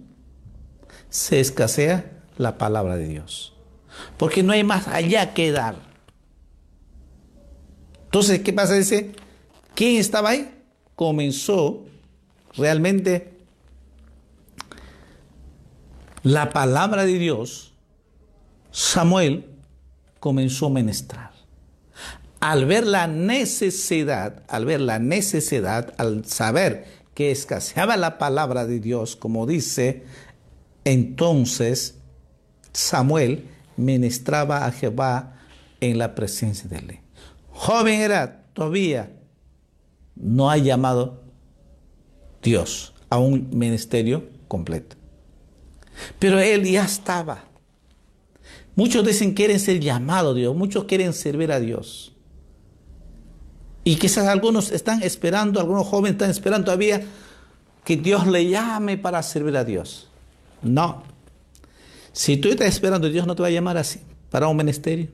se 1.09 1.39
escasea 1.39 2.21
la 2.37 2.59
palabra 2.59 2.95
de 2.97 3.07
Dios. 3.07 3.54
Porque 4.17 4.43
no 4.43 4.53
hay 4.53 4.63
más 4.63 4.87
allá 4.87 5.33
que 5.33 5.51
dar. 5.51 5.75
Entonces, 8.05 8.41
¿qué 8.41 8.53
pasa? 8.53 8.75
Dice, 8.75 9.11
¿quién 9.73 9.97
estaba 9.97 10.29
ahí? 10.29 10.51
Comenzó 10.95 11.85
realmente 12.55 13.33
la 16.23 16.49
palabra 16.49 17.05
de 17.05 17.19
Dios. 17.19 17.73
Samuel 18.71 19.45
comenzó 20.19 20.67
a 20.67 20.69
ministrar 20.69 21.35
al 22.45 22.65
ver 22.65 22.85
la 22.85 23.07
necesidad, 23.07 24.43
al 24.47 24.65
ver 24.65 24.79
la 24.79 24.99
necesidad, 24.99 25.95
al 25.97 26.25
saber 26.25 26.85
que 27.15 27.31
escaseaba 27.31 27.97
la 27.97 28.19
palabra 28.19 28.67
de 28.67 28.79
Dios, 28.79 29.15
como 29.15 29.47
dice, 29.47 30.03
entonces 30.83 31.95
Samuel 32.71 33.47
ministraba 33.77 34.65
a 34.65 34.71
Jehová 34.71 35.35
en 35.79 35.97
la 35.97 36.15
presencia 36.15 36.69
de 36.69 36.77
él. 36.77 36.99
Joven 37.51 38.01
era 38.01 38.43
todavía, 38.53 39.11
no 40.15 40.49
ha 40.49 40.57
llamado 40.57 41.23
Dios 42.41 42.93
a 43.09 43.17
un 43.17 43.49
ministerio 43.51 44.29
completo. 44.47 44.95
Pero 46.19 46.39
él 46.39 46.63
ya 46.65 46.85
estaba. 46.85 47.45
Muchos 48.75 49.05
dicen 49.05 49.29
que 49.29 49.35
quieren 49.35 49.59
ser 49.59 49.79
llamados 49.79 50.33
a 50.33 50.37
Dios, 50.37 50.55
muchos 50.55 50.83
quieren 50.83 51.13
servir 51.13 51.51
a 51.51 51.59
Dios. 51.59 52.13
Y 53.83 53.95
quizás 53.95 54.27
algunos 54.27 54.71
están 54.71 55.03
esperando, 55.03 55.59
algunos 55.59 55.87
jóvenes 55.87 56.13
están 56.13 56.31
esperando 56.31 56.65
todavía 56.65 57.03
que 57.83 57.95
Dios 57.95 58.27
le 58.27 58.49
llame 58.49 58.97
para 58.97 59.21
servir 59.23 59.55
a 59.55 59.63
Dios. 59.63 60.09
No. 60.61 61.03
Si 62.15 62.37
tú 62.37 62.47
estás 62.47 62.69
esperando, 62.69 63.09
Dios 63.09 63.27
no 63.27 63.35
te 63.35 63.41
va 63.41 63.49
a 63.49 63.51
llamar 63.51 63.75
así, 63.75 63.99
para 64.31 64.47
un 64.47 64.55
ministerio. 64.55 65.09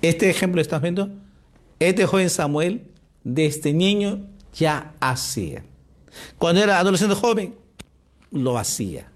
Este 0.00 0.30
ejemplo 0.30 0.62
estás 0.62 0.80
viendo, 0.80 1.10
este 1.78 2.06
joven 2.06 2.30
Samuel, 2.30 2.86
de 3.22 3.44
este 3.44 3.74
niño, 3.74 4.26
ya 4.54 4.94
hacía. 4.98 5.64
Cuando 6.38 6.62
era 6.62 6.78
adolescente 6.78 7.14
joven, 7.14 7.56
lo 8.30 8.56
hacía. 8.56 9.12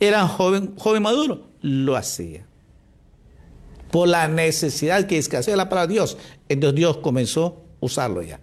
Era 0.00 0.26
joven, 0.26 0.74
joven 0.78 1.02
maduro, 1.02 1.48
lo 1.60 1.96
hacía 1.96 2.46
por 3.90 4.08
la 4.08 4.26
necesidad 4.26 5.06
que 5.06 5.18
escasea 5.18 5.54
la 5.54 5.68
palabra 5.68 5.86
de 5.86 5.92
Dios. 5.92 6.16
Entonces 6.48 6.76
Dios 6.76 6.96
comenzó 6.96 7.64
a 7.80 7.84
usarlo 7.84 8.22
ya. 8.22 8.40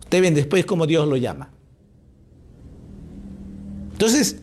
Ustedes 0.00 0.22
ven 0.22 0.34
después 0.34 0.66
cómo 0.66 0.86
Dios 0.86 1.08
lo 1.08 1.16
llama. 1.16 1.50
Entonces, 3.90 4.42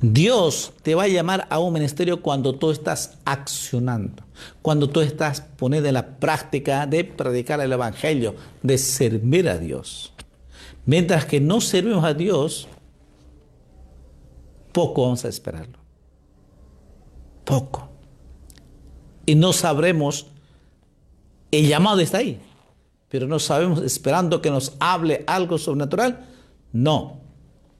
Dios 0.00 0.72
te 0.82 0.94
va 0.94 1.04
a 1.04 1.08
llamar 1.08 1.46
a 1.50 1.58
un 1.58 1.72
ministerio 1.72 2.22
cuando 2.22 2.54
tú 2.54 2.70
estás 2.70 3.18
accionando, 3.24 4.22
cuando 4.62 4.88
tú 4.88 5.00
estás 5.00 5.40
poniendo 5.40 5.88
en 5.88 5.94
la 5.94 6.18
práctica 6.18 6.86
de 6.86 7.04
predicar 7.04 7.60
el 7.60 7.72
Evangelio, 7.72 8.36
de 8.62 8.78
servir 8.78 9.48
a 9.48 9.58
Dios. 9.58 10.12
Mientras 10.86 11.26
que 11.26 11.40
no 11.40 11.60
servimos 11.60 12.04
a 12.04 12.14
Dios, 12.14 12.68
poco 14.72 15.02
vamos 15.02 15.24
a 15.24 15.28
esperarlo. 15.28 15.78
Poco 17.44 17.88
y 19.28 19.34
no 19.34 19.52
sabremos, 19.52 20.24
el 21.50 21.68
llamado 21.68 22.00
está 22.00 22.16
ahí, 22.16 22.40
pero 23.10 23.26
no 23.26 23.38
sabemos 23.38 23.82
esperando 23.82 24.40
que 24.40 24.50
nos 24.50 24.72
hable 24.80 25.22
algo 25.26 25.58
sobrenatural. 25.58 26.26
No, 26.72 27.20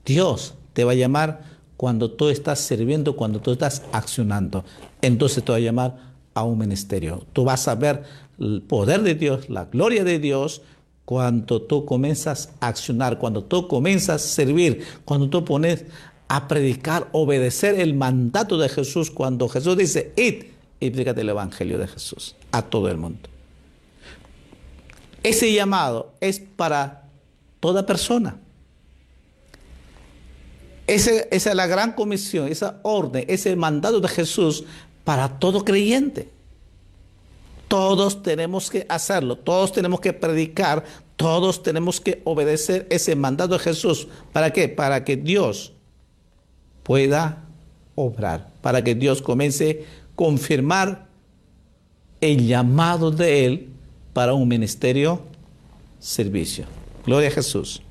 Dios 0.04 0.56
te 0.74 0.84
va 0.84 0.92
a 0.92 0.94
llamar 0.94 1.57
cuando 1.78 2.10
tú 2.10 2.28
estás 2.28 2.58
sirviendo, 2.58 3.14
cuando 3.14 3.40
tú 3.40 3.52
estás 3.52 3.84
accionando. 3.92 4.64
Entonces 5.00 5.44
te 5.44 5.52
va 5.52 5.58
a 5.58 5.60
llamar 5.60 5.96
a 6.34 6.42
un 6.42 6.58
ministerio. 6.58 7.24
Tú 7.32 7.44
vas 7.44 7.68
a 7.68 7.76
ver 7.76 8.02
el 8.40 8.62
poder 8.62 9.02
de 9.02 9.14
Dios, 9.14 9.48
la 9.48 9.66
gloria 9.66 10.02
de 10.02 10.18
Dios, 10.18 10.60
cuando 11.04 11.62
tú 11.62 11.84
comienzas 11.84 12.50
a 12.58 12.66
accionar, 12.66 13.20
cuando 13.20 13.44
tú 13.44 13.68
comienzas 13.68 14.24
a 14.24 14.28
servir, 14.28 14.84
cuando 15.04 15.30
tú 15.30 15.44
pones 15.44 15.84
a 16.26 16.48
predicar, 16.48 17.08
obedecer 17.12 17.78
el 17.78 17.94
mandato 17.94 18.58
de 18.58 18.68
Jesús, 18.68 19.12
cuando 19.12 19.48
Jesús 19.48 19.76
dice, 19.76 20.12
id 20.16 20.46
y 20.80 20.90
predicate 20.90 21.20
el 21.20 21.28
Evangelio 21.28 21.78
de 21.78 21.86
Jesús 21.86 22.34
a 22.50 22.62
todo 22.62 22.88
el 22.88 22.96
mundo. 22.96 23.28
Ese 25.22 25.52
llamado 25.52 26.12
es 26.20 26.40
para 26.40 27.04
toda 27.60 27.86
persona. 27.86 28.40
Esa 30.88 31.10
es 31.30 31.54
la 31.54 31.66
gran 31.66 31.92
comisión, 31.92 32.48
esa 32.48 32.80
orden, 32.82 33.24
ese 33.28 33.54
mandato 33.54 34.00
de 34.00 34.08
Jesús 34.08 34.64
para 35.04 35.38
todo 35.38 35.64
creyente. 35.64 36.30
Todos 37.68 38.22
tenemos 38.22 38.70
que 38.70 38.86
hacerlo, 38.88 39.36
todos 39.36 39.72
tenemos 39.72 40.00
que 40.00 40.14
predicar, 40.14 40.84
todos 41.16 41.62
tenemos 41.62 42.00
que 42.00 42.22
obedecer 42.24 42.86
ese 42.88 43.14
mandato 43.14 43.54
de 43.54 43.60
Jesús. 43.60 44.08
¿Para 44.32 44.50
qué? 44.52 44.68
Para 44.68 45.04
que 45.04 45.16
Dios 45.16 45.74
pueda 46.82 47.44
obrar, 47.94 48.50
para 48.62 48.82
que 48.82 48.94
Dios 48.94 49.20
comience 49.20 49.84
a 49.84 50.16
confirmar 50.16 51.08
el 52.22 52.46
llamado 52.46 53.10
de 53.10 53.44
Él 53.44 53.68
para 54.14 54.32
un 54.32 54.48
ministerio 54.48 55.20
servicio. 55.98 56.64
Gloria 57.04 57.28
a 57.28 57.32
Jesús. 57.32 57.82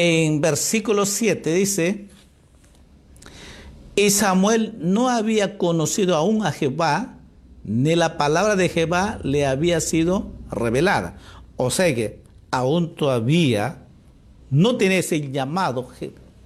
En 0.00 0.40
versículo 0.40 1.06
7 1.06 1.52
dice, 1.54 2.06
y 3.96 4.10
Samuel 4.10 4.76
no 4.78 5.08
había 5.08 5.58
conocido 5.58 6.14
aún 6.14 6.46
a 6.46 6.52
Jehová, 6.52 7.18
ni 7.64 7.96
la 7.96 8.16
palabra 8.16 8.54
de 8.54 8.68
Jehová 8.68 9.18
le 9.24 9.44
había 9.44 9.80
sido 9.80 10.30
revelada. 10.52 11.18
O 11.56 11.72
sea 11.72 11.92
que 11.96 12.20
aún 12.52 12.94
todavía 12.94 13.86
no 14.50 14.76
tiene 14.76 14.98
ese 14.98 15.32
llamado 15.32 15.88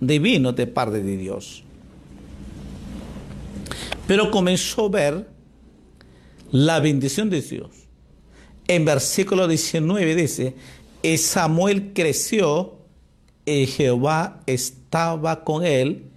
divino 0.01 0.53
de 0.53 0.67
parte 0.67 1.03
de 1.03 1.19
Dios. 1.19 1.63
Pero 4.07 4.31
comenzó 4.31 4.87
a 4.87 4.89
ver 4.89 5.29
la 6.53 6.81
bendición 6.81 7.29
de 7.29 7.43
Dios. 7.43 7.69
En 8.67 8.87
versículo 8.87 9.47
19 9.47 10.15
dice, 10.15 10.55
y 11.03 11.19
Samuel 11.19 11.93
creció 11.93 12.79
y 13.45 13.67
Jehová 13.67 14.41
estaba 14.47 15.45
con 15.45 15.65
él 15.65 16.11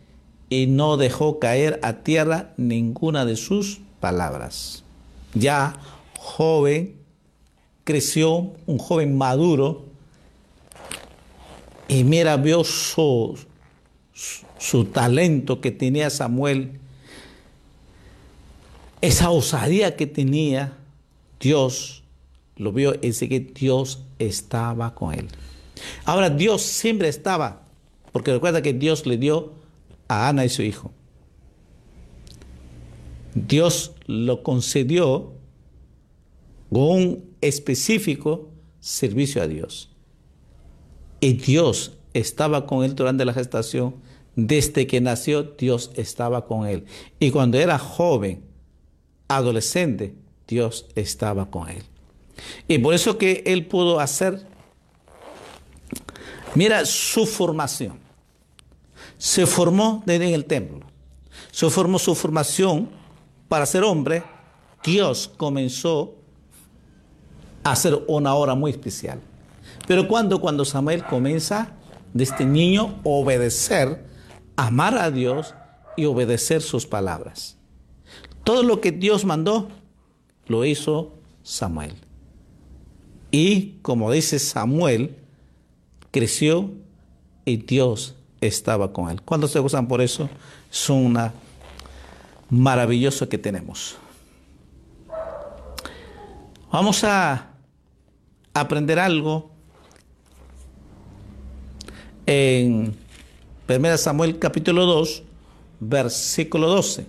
y 0.50 0.68
no 0.68 0.98
dejó 0.98 1.40
caer 1.40 1.80
a 1.84 2.04
tierra 2.04 2.54
ninguna 2.58 3.26
de 3.26 3.36
sus 3.36 3.80
palabras. 4.00 4.84
Ya 5.34 5.76
joven, 6.18 6.96
creció, 7.84 8.54
un 8.66 8.78
joven 8.78 9.18
maduro, 9.18 9.86
y 11.88 12.04
mira, 12.04 12.38
vio 12.38 12.64
su, 12.64 13.38
talento 14.92 15.62
que 15.62 15.72
tenía 15.72 16.10
Samuel, 16.10 16.80
esa 19.02 19.30
osadía 19.30 19.96
que 19.96 20.08
tenía, 20.08 20.78
Dios 21.40 22.04
lo 22.56 22.72
vio 22.72 22.96
y 22.96 23.08
dice 23.08 23.30
que 23.30 23.40
Dios 23.40 24.04
estaba 24.18 24.96
con 24.96 25.14
él. 25.14 25.28
Ahora 26.04 26.30
Dios 26.30 26.62
siempre 26.62 27.08
estaba, 27.08 27.64
porque 28.12 28.32
recuerda 28.32 28.62
que 28.62 28.74
Dios 28.74 29.06
le 29.06 29.18
dio 29.18 29.54
a 30.08 30.30
Ana 30.30 30.46
y 30.46 30.50
su 30.50 30.62
hijo. 30.62 30.92
Dios 33.34 33.94
lo 34.08 34.44
concedió 34.44 35.34
con 36.72 36.82
un 36.82 37.26
específico 37.42 38.50
servicio 38.80 39.42
a 39.42 39.48
Dios. 39.48 39.90
Y 41.20 41.34
Dios 41.34 41.98
estaba 42.14 42.66
con 42.66 42.84
él 42.84 42.96
durante 42.96 43.26
la 43.26 43.34
gestación. 43.34 43.96
Desde 44.36 44.86
que 44.88 45.00
nació, 45.02 45.44
Dios 45.44 45.92
estaba 45.96 46.46
con 46.46 46.68
él. 46.68 46.86
Y 47.20 47.32
cuando 47.32 47.58
era 47.58 47.78
joven, 47.80 48.44
adolescente, 49.28 50.16
Dios 50.48 50.88
estaba 50.96 51.50
con 51.50 51.70
él. 51.70 51.84
Y 52.68 52.78
por 52.80 52.94
eso 52.94 53.18
que 53.18 53.44
él 53.46 53.66
pudo 53.66 54.00
hacer, 54.00 54.46
mira 56.56 56.86
su 56.86 57.26
formación 57.26 58.06
se 59.18 59.46
formó 59.46 60.04
en 60.08 60.22
el 60.22 60.46
templo. 60.46 60.86
Se 61.52 61.70
formó 61.70 62.00
su 62.00 62.16
formación 62.16 62.90
para 63.48 63.66
ser 63.66 63.84
hombre. 63.84 64.24
Dios 64.84 65.32
comenzó 65.38 66.16
a 67.64 67.72
hacer 67.72 68.04
una 68.08 68.36
hora 68.36 68.56
muy 68.56 68.72
especial. 68.72 69.20
Pero 69.88 70.08
cuando, 70.08 70.40
cuando 70.42 70.66
Samuel 70.66 71.06
comienza 71.06 71.72
de 72.14 72.24
este 72.24 72.46
niño 72.46 73.00
obedecer, 73.04 74.06
amar 74.56 74.98
a 74.98 75.12
Dios 75.12 75.56
y 75.98 76.06
obedecer 76.06 76.62
sus 76.62 76.86
palabras. 76.86 77.58
Todo 78.44 78.64
lo 78.64 78.80
que 78.80 78.92
Dios 78.92 79.26
mandó, 79.26 79.70
lo 80.48 80.66
hizo 80.66 81.14
Samuel. 81.42 81.96
Y 83.32 83.80
como 83.82 84.12
dice 84.12 84.40
Samuel, 84.40 85.18
creció 86.16 86.72
y 87.44 87.58
Dios 87.58 88.16
estaba 88.40 88.94
con 88.94 89.10
él. 89.10 89.22
¿Cuántos 89.22 89.52
se 89.52 89.60
gozan 89.60 89.90
por 89.90 90.02
eso? 90.02 90.30
Son 90.70 90.96
una 90.96 91.34
maravilloso 92.50 93.28
que 93.28 93.38
tenemos. 93.38 93.98
Vamos 96.72 97.04
a 97.04 97.50
aprender 98.54 98.98
algo 98.98 99.52
en 102.26 102.96
1 103.68 103.98
Samuel 103.98 104.40
capítulo 104.40 104.86
2, 104.86 105.22
versículo 105.82 106.70
12. 106.70 107.08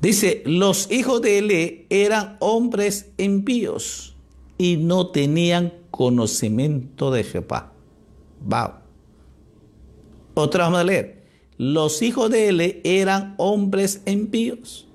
Dice, 0.00 0.42
los 0.46 0.90
hijos 0.90 1.22
de 1.22 1.38
Ele 1.38 1.86
eran 1.88 2.36
hombres 2.40 3.10
impíos 3.16 4.14
y 4.58 4.76
no 4.76 5.08
tenían 5.08 5.72
conocimiento 5.90 7.10
de 7.10 7.24
Jehová. 7.24 7.72
Va. 8.52 8.82
Otra 10.34 10.64
vamos 10.64 10.80
a 10.80 10.84
leer. 10.84 11.24
Los 11.58 12.02
hijos 12.02 12.30
de 12.30 12.48
Ele 12.48 12.80
eran 12.84 13.34
hombres 13.38 14.02
impíos 14.06 14.86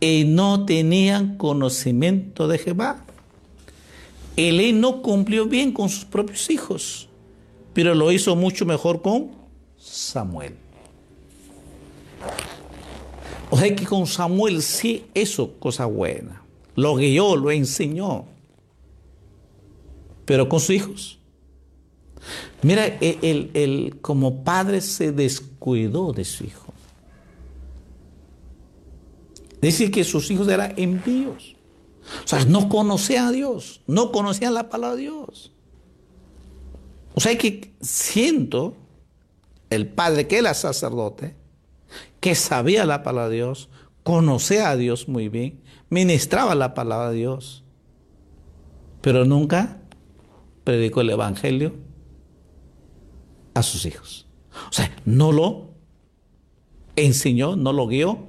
y 0.00 0.24
no 0.26 0.66
tenían 0.66 1.36
conocimiento 1.36 2.48
de 2.48 2.58
Jehová. 2.58 3.04
Ele 4.36 4.72
no 4.72 5.00
cumplió 5.00 5.46
bien 5.46 5.72
con 5.72 5.88
sus 5.88 6.04
propios 6.04 6.50
hijos, 6.50 7.08
pero 7.72 7.94
lo 7.94 8.12
hizo 8.12 8.36
mucho 8.36 8.66
mejor 8.66 9.00
con 9.00 9.30
Samuel. 9.78 10.54
O 13.50 13.56
sea 13.56 13.74
que 13.74 13.84
con 13.84 14.06
Samuel 14.06 14.62
sí 14.62 15.06
eso 15.14 15.54
cosa 15.58 15.86
buena. 15.86 16.42
Lo 16.74 16.96
guió, 16.96 17.36
lo 17.36 17.50
enseñó. 17.50 18.24
Pero 20.24 20.48
con 20.48 20.60
sus 20.60 20.70
hijos. 20.70 21.18
Mira, 22.62 22.86
él, 23.00 23.98
como 24.00 24.42
padre 24.42 24.80
se 24.80 25.12
descuidó 25.12 26.12
de 26.12 26.24
su 26.24 26.44
hijo. 26.44 26.74
Dice 29.62 29.90
que 29.90 30.04
sus 30.04 30.30
hijos 30.30 30.48
eran 30.48 30.74
envíos. 30.76 31.54
O 32.24 32.28
sea, 32.28 32.44
no 32.44 32.68
conocían 32.68 33.28
a 33.28 33.32
Dios, 33.32 33.80
no 33.86 34.12
conocían 34.12 34.54
la 34.54 34.68
palabra 34.68 34.96
de 34.96 35.02
Dios. 35.02 35.52
O 37.14 37.20
sea 37.20 37.36
que 37.38 37.72
siento 37.80 38.76
el 39.70 39.88
padre 39.88 40.28
que 40.28 40.38
era 40.38 40.54
sacerdote, 40.54 41.34
que 42.20 42.34
sabía 42.34 42.84
la 42.84 43.02
palabra 43.02 43.28
de 43.28 43.36
Dios, 43.36 43.68
conocía 44.02 44.70
a 44.70 44.76
Dios 44.76 45.08
muy 45.08 45.28
bien, 45.28 45.60
ministraba 45.90 46.54
la 46.54 46.74
palabra 46.74 47.10
de 47.10 47.16
Dios, 47.16 47.64
pero 49.00 49.24
nunca 49.24 49.80
predicó 50.64 51.00
el 51.00 51.10
Evangelio 51.10 51.74
a 53.54 53.62
sus 53.62 53.86
hijos. 53.86 54.26
O 54.68 54.72
sea, 54.72 54.94
no 55.04 55.32
lo 55.32 55.70
enseñó, 56.96 57.56
no 57.56 57.72
lo 57.72 57.86
guió 57.86 58.26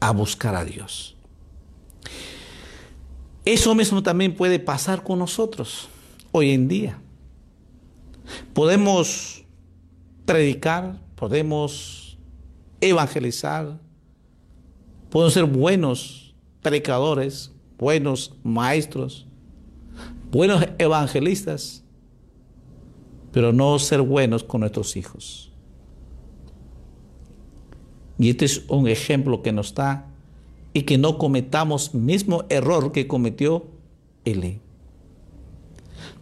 a 0.00 0.12
buscar 0.12 0.54
a 0.54 0.64
Dios. 0.64 1.16
Eso 3.44 3.74
mismo 3.74 4.02
también 4.02 4.34
puede 4.34 4.58
pasar 4.58 5.02
con 5.02 5.18
nosotros 5.18 5.88
hoy 6.32 6.50
en 6.50 6.68
día. 6.68 7.00
Podemos 8.52 9.44
predicar, 10.24 11.00
podemos 11.16 12.16
evangelizar, 12.80 13.80
podemos 15.10 15.32
ser 15.32 15.44
buenos 15.44 16.34
predicadores, 16.62 17.50
buenos 17.78 18.34
maestros, 18.44 19.26
buenos 20.30 20.64
evangelistas, 20.78 21.82
pero 23.32 23.52
no 23.52 23.78
ser 23.78 24.02
buenos 24.02 24.44
con 24.44 24.60
nuestros 24.60 24.96
hijos. 24.96 25.52
Y 28.18 28.30
este 28.30 28.44
es 28.44 28.64
un 28.68 28.88
ejemplo 28.88 29.42
que 29.42 29.52
nos 29.52 29.74
da 29.74 30.06
y 30.72 30.82
que 30.82 30.98
no 30.98 31.18
cometamos 31.18 31.94
mismo 31.94 32.44
error 32.48 32.92
que 32.92 33.06
cometió 33.06 33.66
Eli. 34.24 34.60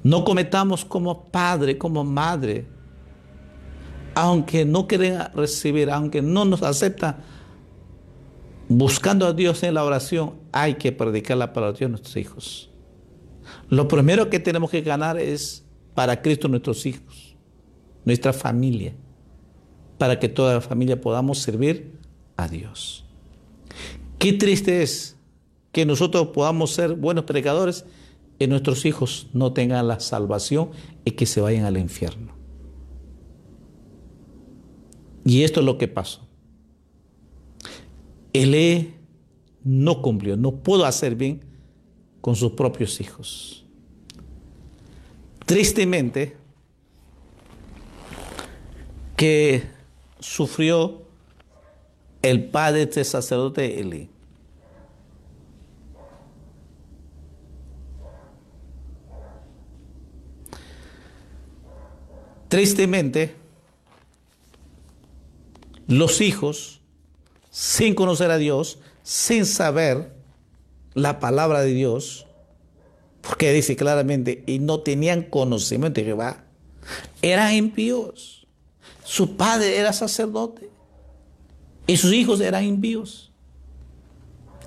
No 0.03 0.25
cometamos 0.25 0.85
como 0.85 1.25
padre, 1.25 1.79
como 1.79 2.05
madre, 2.05 2.67
aunque 4.15 4.65
no 4.65 4.87
quieren 4.87 5.19
recibir, 5.35 5.91
aunque 5.91 6.23
no 6.23 6.45
nos 6.45 6.63
acepta, 6.63 7.19
buscando 8.69 9.27
a 9.27 9.33
Dios 9.33 9.63
en 9.63 9.75
la 9.75 9.85
oración, 9.85 10.35
hay 10.53 10.75
que 10.75 10.93
predicar 10.93 11.37
la 11.37 11.53
palabra 11.53 11.73
de 11.73 11.79
Dios 11.81 11.89
a 11.89 11.91
nuestros 11.91 12.17
hijos. 12.17 12.71
Lo 13.69 13.89
primero 13.89 14.31
que 14.31 14.41
tenemos 14.41 14.71
que 14.71 14.81
ganar 14.81 15.19
es 15.19 15.65
para 15.95 16.23
Cristo 16.23 16.49
nuestros 16.49 16.87
hijos, 16.87 17.37
nuestra 18.05 18.33
familia, 18.33 18.95
para 19.99 20.19
que 20.19 20.29
toda 20.29 20.55
la 20.55 20.61
familia 20.61 21.01
podamos 21.01 21.39
servir 21.39 21.99
a 22.37 22.49
Dios. 22.49 23.05
Qué 24.19 24.33
triste 24.33 24.83
es 24.83 25.17
que 25.73 25.85
nosotros 25.85 26.29
podamos 26.29 26.73
ser 26.73 26.95
buenos 26.95 27.25
predicadores 27.25 27.85
y 28.39 28.47
nuestros 28.47 28.85
hijos 28.85 29.29
no 29.33 29.53
tengan 29.53 29.87
la 29.89 30.01
salvación 30.01 30.71
y 31.05 31.13
que 31.13 31.27
se 31.27 31.41
vayan 31.41 31.65
al 31.65 31.77
infierno. 31.77 32.34
Y 35.25 35.43
esto 35.43 35.61
es 35.61 35.67
lo 35.67 35.79
que 35.79 35.89
pasó. 35.89 36.27
Él 38.33 38.95
no 39.63 40.03
cumplió, 40.03 40.37
no 40.37 40.57
pudo 40.57 40.85
hacer 40.85 41.15
bien 41.15 41.41
con 42.21 42.37
sus 42.37 42.53
propios 42.53 43.01
hijos. 43.01 43.65
Tristemente, 45.47 46.37
que 49.17 49.63
sufrió 50.19 51.03
el 52.23 52.45
padre 52.47 52.79
de 52.79 52.85
este 52.85 53.05
sacerdote 53.05 53.81
Eli. 53.81 54.09
Tristemente, 62.49 63.44
los 65.87 66.21
hijos, 66.21 66.81
sin 67.51 67.95
conocer 67.95 68.31
a 68.31 68.39
Dios, 68.39 68.79
sin 69.03 69.47
saber 69.47 70.13
la 70.95 71.21
palabra 71.21 71.61
de 71.61 71.73
Dios, 71.73 72.27
porque 73.21 73.53
dice 73.53 73.77
claramente, 73.77 74.43
y 74.47 74.59
no 74.59 74.81
tenían 74.81 75.23
conocimiento 75.23 76.01
de 76.01 76.07
Jehová, 76.07 76.45
eran 77.23 77.55
impíos. 77.55 78.47
Su 79.03 79.37
padre 79.37 79.77
era 79.77 79.93
sacerdote 79.93 80.71
y 81.87 81.97
sus 81.97 82.13
hijos 82.13 82.41
eran 82.41 82.65
impíos. 82.65 83.33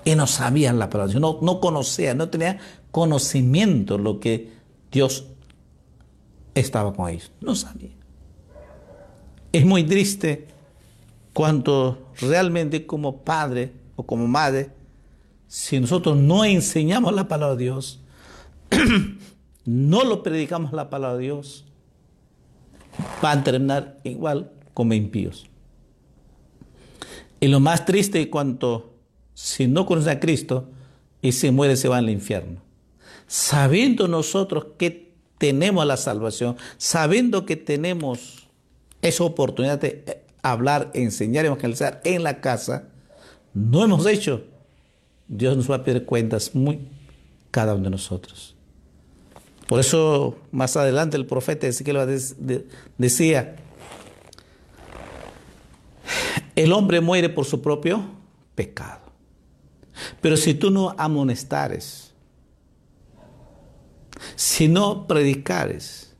Y 0.05 0.15
no 0.15 0.27
sabían 0.27 0.79
la 0.79 0.89
palabra, 0.89 1.19
no, 1.19 1.39
no 1.41 1.59
conocían, 1.59 2.17
no 2.17 2.29
tenían 2.29 2.59
conocimiento 2.91 3.97
lo 3.97 4.19
que 4.19 4.51
Dios 4.91 5.25
estaba 6.55 6.93
con 6.93 7.09
ellos. 7.09 7.31
No 7.41 7.55
sabía. 7.55 7.91
Es 9.51 9.65
muy 9.65 9.83
triste 9.83 10.47
cuando 11.37 12.09
realmente 12.19 12.87
como 12.87 13.21
padre 13.23 13.71
o 13.95 14.07
como 14.07 14.27
madre, 14.27 14.71
si 15.45 15.79
nosotros 15.79 16.17
no 16.17 16.43
enseñamos 16.43 17.13
la 17.13 17.27
palabra 17.27 17.55
de 17.55 17.63
Dios, 17.63 18.01
no 19.63 20.03
lo 20.03 20.23
predicamos 20.23 20.73
la 20.73 20.89
palabra 20.89 21.17
de 21.17 21.25
Dios, 21.25 21.63
van 23.21 23.37
a 23.37 23.43
terminar 23.43 23.99
igual 24.03 24.51
como 24.73 24.95
impíos. 24.95 25.45
Y 27.39 27.49
lo 27.49 27.59
más 27.59 27.85
triste 27.85 28.19
es 28.19 28.27
cuando 28.29 28.95
si 29.35 29.67
no 29.67 29.85
conoce 29.85 30.09
a 30.09 30.19
Cristo 30.19 30.71
y 31.21 31.33
se 31.33 31.51
muere 31.51 31.75
se 31.75 31.87
va 31.87 31.97
al 31.97 32.09
infierno. 32.09 32.63
Sabiendo 33.27 34.07
nosotros 34.07 34.69
que 34.79 35.13
tenemos 35.37 35.85
la 35.85 35.97
salvación, 35.97 36.57
sabiendo 36.77 37.45
que 37.45 37.57
tenemos 37.57 38.49
esa 39.03 39.23
oportunidad 39.23 39.79
de 39.79 40.25
hablar, 40.51 40.91
enseñar, 40.93 41.45
evangelizar 41.45 42.01
en 42.03 42.23
la 42.23 42.41
casa, 42.41 42.89
no 43.53 43.83
hemos 43.83 44.05
hecho. 44.05 44.45
Dios 45.27 45.57
nos 45.57 45.69
va 45.69 45.77
a 45.77 45.83
pedir 45.83 46.05
cuentas 46.05 46.55
muy 46.55 46.87
cada 47.51 47.73
uno 47.75 47.85
de 47.85 47.89
nosotros. 47.89 48.55
Por 49.67 49.79
eso 49.79 50.37
más 50.51 50.77
adelante 50.77 51.17
el 51.17 51.25
profeta 51.25 51.67
Ezequiel 51.67 51.97
decía, 52.97 53.55
el 56.55 56.71
hombre 56.71 57.01
muere 57.01 57.29
por 57.29 57.45
su 57.45 57.61
propio 57.61 58.03
pecado. 58.55 59.01
Pero 60.21 60.37
si 60.37 60.53
tú 60.53 60.71
no 60.71 60.95
amonestares, 60.97 62.13
si 64.35 64.67
no 64.67 65.05
predicares, 65.07 66.15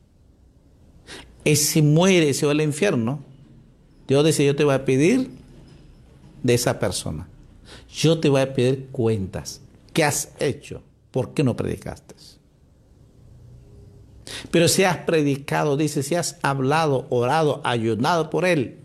si 1.44 1.80
muere 1.80 2.34
se 2.34 2.44
va 2.44 2.52
al 2.52 2.60
infierno, 2.60 3.24
Dios 4.08 4.24
dice, 4.24 4.44
yo 4.44 4.56
te 4.56 4.64
voy 4.64 4.74
a 4.74 4.84
pedir 4.84 5.30
de 6.42 6.54
esa 6.54 6.78
persona. 6.78 7.28
Yo 7.92 8.18
te 8.18 8.28
voy 8.28 8.40
a 8.40 8.54
pedir 8.54 8.88
cuentas. 8.90 9.60
¿Qué 9.92 10.02
has 10.02 10.32
hecho? 10.40 10.82
¿Por 11.10 11.34
qué 11.34 11.44
no 11.44 11.54
predicaste? 11.54 12.14
Pero 14.50 14.68
si 14.68 14.84
has 14.84 14.98
predicado, 14.98 15.76
dice, 15.76 16.02
si 16.02 16.14
has 16.14 16.38
hablado, 16.42 17.06
orado, 17.10 17.60
ayunado 17.64 18.30
por 18.30 18.44
él, 18.44 18.78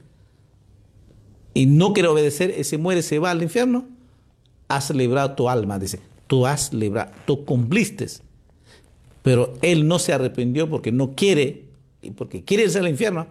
y 1.53 1.67
no 1.67 1.93
quiere 1.93 2.09
obedecer, 2.09 2.63
si 2.63 2.77
muere, 2.77 3.01
se 3.01 3.19
va 3.19 3.31
al 3.31 3.43
infierno, 3.43 3.85
has 4.67 4.89
librado 4.89 5.33
tu 5.33 5.49
alma, 5.49 5.79
dice. 5.79 5.99
Tú 6.27 6.47
has 6.47 6.73
librado, 6.73 7.11
tú 7.25 7.45
cumpliste 7.45 8.07
pero 9.21 9.53
él 9.61 9.87
no 9.87 9.99
se 9.99 10.11
arrepintió 10.11 10.69
porque 10.69 10.91
no 10.91 11.15
quiere, 11.15 11.63
y 12.01 12.11
porque 12.11 12.43
quiere 12.43 12.63
irse 12.63 12.79
al 12.79 12.89
infierno, 12.89 13.25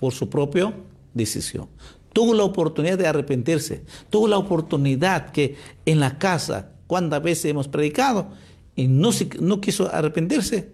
por 0.00 0.12
su 0.12 0.30
propia 0.30 0.72
decisión. 1.16 1.68
Tuvo 2.12 2.34
la 2.34 2.44
oportunidad 2.44 2.98
de 2.98 3.06
arrepentirse, 3.06 3.82
tuvo 4.10 4.28
la 4.28 4.38
oportunidad 4.38 5.30
que 5.30 5.56
en 5.84 6.00
la 6.00 6.18
casa, 6.18 6.72
cuántas 6.86 7.22
veces 7.22 7.46
hemos 7.46 7.68
predicado, 7.68 8.28
y 8.74 8.88
no, 8.88 9.10
no 9.40 9.60
quiso 9.60 9.92
arrepentirse, 9.92 10.70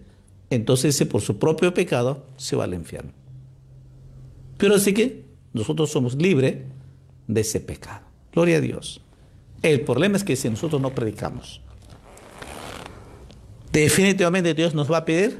entonces 0.49 1.01
por 1.05 1.21
su 1.21 1.39
propio 1.39 1.73
pecado 1.73 2.25
se 2.37 2.55
va 2.55 2.65
al 2.65 2.73
infierno. 2.73 3.11
Pero 4.57 4.75
así 4.75 4.93
que 4.93 5.23
nosotros 5.53 5.89
somos 5.89 6.15
libres 6.15 6.57
de 7.27 7.41
ese 7.41 7.59
pecado. 7.59 8.05
Gloria 8.31 8.57
a 8.57 8.61
Dios. 8.61 9.01
El 9.61 9.81
problema 9.81 10.17
es 10.17 10.23
que 10.23 10.35
si 10.35 10.49
nosotros 10.49 10.81
no 10.81 10.93
predicamos, 10.93 11.61
definitivamente 13.71 14.53
Dios 14.53 14.73
nos 14.73 14.91
va 14.91 14.97
a 14.97 15.05
pedir 15.05 15.39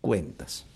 cuentas. 0.00 0.66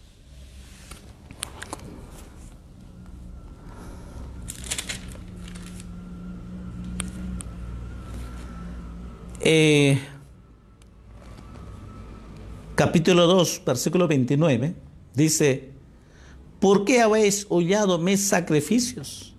Eh, 9.50 9.98
capítulo 12.74 13.26
2, 13.26 13.62
versículo 13.64 14.06
29, 14.06 14.74
dice, 15.14 15.70
¿por 16.60 16.84
qué 16.84 17.00
habéis 17.00 17.46
hollado 17.48 17.98
mis 17.98 18.20
sacrificios 18.20 19.34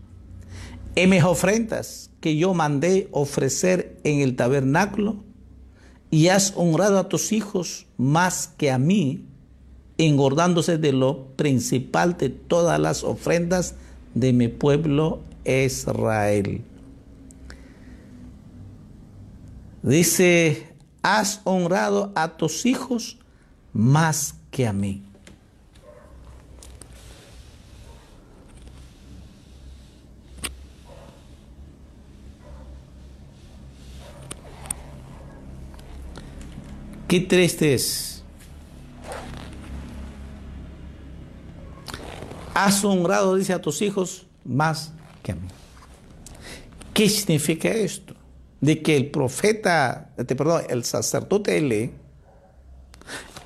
y 0.96 1.06
mis 1.06 1.24
ofrendas 1.24 2.10
que 2.22 2.36
yo 2.36 2.56
mandé 2.56 3.08
ofrecer 3.12 4.00
en 4.04 4.22
el 4.22 4.36
tabernáculo? 4.36 5.18
y 6.12 6.30
has 6.30 6.54
honrado 6.56 6.98
a 6.98 7.08
tus 7.08 7.32
hijos 7.32 7.86
más 7.96 8.48
que 8.58 8.72
a 8.72 8.80
mí, 8.80 9.26
engordándose 10.00 10.80
de 10.80 10.92
lo 10.92 11.28
principal 11.36 12.18
de 12.18 12.30
todas 12.30 12.80
las 12.80 13.04
ofrendas 13.04 13.76
de 14.16 14.34
mi 14.34 14.48
pueblo 14.48 15.20
Israel. 15.46 16.64
Dice, 19.82 20.68
has 21.02 21.42
honrado 21.46 22.12
a 22.16 22.28
tus 22.30 22.66
hijos 22.66 23.18
más 23.74 24.36
que 24.52 24.68
a 24.68 24.74
mí. 24.74 25.04
Qué 37.08 37.20
triste 37.22 37.74
es. 37.74 38.24
Has 42.54 42.84
honrado, 42.84 43.36
dice, 43.36 43.54
a 43.54 43.60
tus 43.60 43.82
hijos 43.82 44.28
más 44.44 44.92
que 45.24 45.32
a 45.32 45.36
mí. 45.36 45.48
¿Qué 46.94 47.10
significa 47.10 47.70
esto? 47.70 48.09
De 48.62 48.82
que 48.82 48.98
el 48.98 49.10
profeta, 49.10 50.10
este, 50.18 50.36
perdón, 50.36 50.64
el 50.70 50.84
sacerdote 50.84 51.58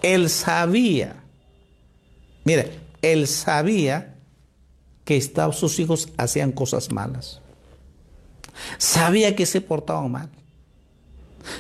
él 0.01 0.29
sabía, 0.29 1.23
mire, 2.43 2.71
él 3.01 3.27
sabía 3.27 4.15
que 5.05 5.21
sus 5.51 5.79
hijos 5.79 6.09
hacían 6.17 6.51
cosas 6.51 6.91
malas. 6.91 7.41
Sabía 8.77 9.35
que 9.35 9.45
se 9.45 9.61
portaban 9.61 10.11
mal. 10.11 10.29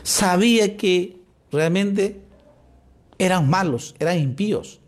Sabía 0.03 0.77
que 0.77 1.17
realmente 1.51 2.21
eran 3.17 3.49
malos, 3.49 3.95
eran 3.99 4.19
impíos. 4.19 4.79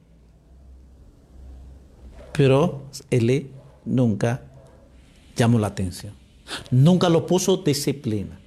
Pero 2.33 2.83
él 3.09 3.49
nunca 3.83 4.41
llamó 5.35 5.59
la 5.59 5.67
atención. 5.67 6.13
Nunca 6.71 7.09
lo 7.09 7.25
puso 7.25 7.57
disciplina. 7.57 8.39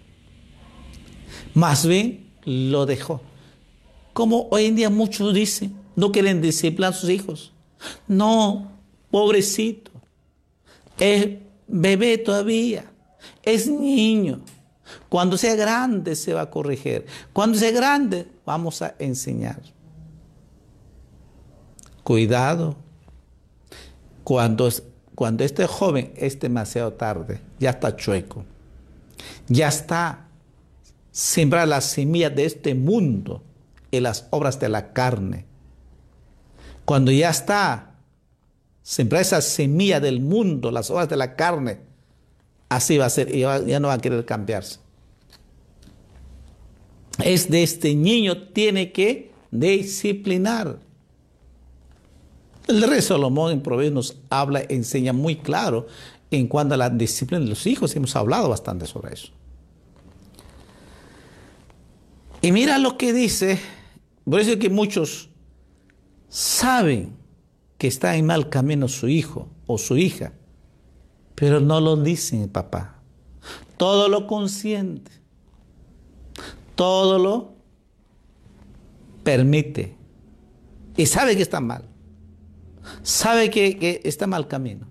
Más 1.58 1.84
bien 1.84 2.30
lo 2.44 2.86
dejó. 2.86 3.20
Como 4.12 4.46
hoy 4.52 4.66
en 4.66 4.76
día 4.76 4.90
muchos 4.90 5.34
dicen, 5.34 5.76
no 5.96 6.12
quieren 6.12 6.40
disciplinar 6.40 6.92
a 6.92 6.96
sus 6.96 7.10
hijos. 7.10 7.52
No, 8.06 8.70
pobrecito. 9.10 9.90
Es 11.00 11.30
bebé 11.66 12.16
todavía. 12.18 12.84
Es 13.42 13.66
niño. 13.66 14.40
Cuando 15.08 15.36
sea 15.36 15.56
grande 15.56 16.14
se 16.14 16.32
va 16.32 16.42
a 16.42 16.50
corregir. 16.50 17.06
Cuando 17.32 17.58
sea 17.58 17.72
grande 17.72 18.28
vamos 18.46 18.80
a 18.80 18.94
enseñar. 19.00 19.60
Cuidado. 22.04 22.76
Cuando, 24.22 24.70
cuando 25.16 25.42
este 25.42 25.66
joven 25.66 26.12
es 26.14 26.38
demasiado 26.38 26.92
tarde, 26.92 27.40
ya 27.58 27.70
está 27.70 27.96
chueco. 27.96 28.44
Ya 29.48 29.66
está 29.66 30.27
sembrar 31.18 31.66
las 31.66 31.84
semillas 31.84 32.32
de 32.36 32.44
este 32.44 32.76
mundo 32.76 33.42
en 33.90 34.04
las 34.04 34.28
obras 34.30 34.60
de 34.60 34.68
la 34.68 34.92
carne. 34.92 35.46
Cuando 36.84 37.10
ya 37.10 37.30
está 37.30 37.96
sembrar 38.82 39.22
esa 39.22 39.40
semilla 39.40 39.98
del 39.98 40.20
mundo, 40.20 40.70
las 40.70 40.92
obras 40.92 41.08
de 41.08 41.16
la 41.16 41.34
carne, 41.34 41.80
así 42.68 42.98
va 42.98 43.06
a 43.06 43.10
ser 43.10 43.34
ya 43.34 43.80
no 43.80 43.88
va 43.88 43.94
a 43.94 43.98
querer 43.98 44.24
cambiarse. 44.24 44.78
Es 47.24 47.50
de 47.50 47.64
este 47.64 47.96
niño, 47.96 48.50
tiene 48.52 48.92
que 48.92 49.32
disciplinar. 49.50 50.78
El 52.68 52.80
rey 52.82 53.02
Salomón 53.02 53.50
en 53.50 53.60
Proverbios 53.60 53.92
nos 53.92 54.16
habla, 54.30 54.62
enseña 54.68 55.12
muy 55.12 55.34
claro 55.34 55.88
en 56.30 56.46
cuanto 56.46 56.74
a 56.74 56.76
la 56.76 56.90
disciplina 56.90 57.42
de 57.42 57.50
los 57.50 57.66
hijos. 57.66 57.96
Hemos 57.96 58.14
hablado 58.14 58.48
bastante 58.48 58.86
sobre 58.86 59.14
eso. 59.14 59.32
Y 62.40 62.52
mira 62.52 62.78
lo 62.78 62.96
que 62.96 63.12
dice, 63.12 63.58
por 64.24 64.40
eso 64.40 64.52
es 64.52 64.56
que 64.58 64.70
muchos 64.70 65.30
saben 66.28 67.16
que 67.78 67.88
está 67.88 68.16
en 68.16 68.26
mal 68.26 68.48
camino 68.48 68.88
su 68.88 69.08
hijo 69.08 69.48
o 69.66 69.78
su 69.78 69.96
hija, 69.96 70.32
pero 71.34 71.60
no 71.60 71.80
lo 71.80 71.96
dicen 71.96 72.48
papá. 72.48 73.00
Todo 73.76 74.08
lo 74.08 74.26
consciente, 74.26 75.10
todo 76.74 77.18
lo 77.18 77.52
permite 79.22 79.96
y 80.96 81.06
sabe 81.06 81.36
que 81.36 81.42
está 81.42 81.60
mal, 81.60 81.84
sabe 83.02 83.50
que, 83.50 83.78
que 83.78 84.00
está 84.04 84.26
mal 84.26 84.48
camino, 84.48 84.86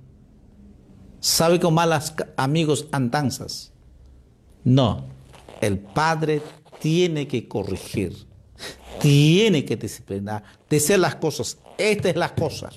sabe 1.20 1.60
con 1.60 1.74
malas 1.74 2.14
amigos 2.38 2.88
andanzas. 2.92 3.74
No, 4.64 5.06
el 5.62 5.80
padre 5.80 6.42
tiene 6.80 7.28
que 7.28 7.48
corregir, 7.48 8.28
tiene 9.00 9.66
que 9.66 9.76
disciplinar, 9.76 10.44
decir 10.70 11.00
las 11.00 11.16
cosas. 11.16 11.58
Estas 11.78 12.12
son 12.12 12.20
las 12.20 12.32
cosas. 12.32 12.76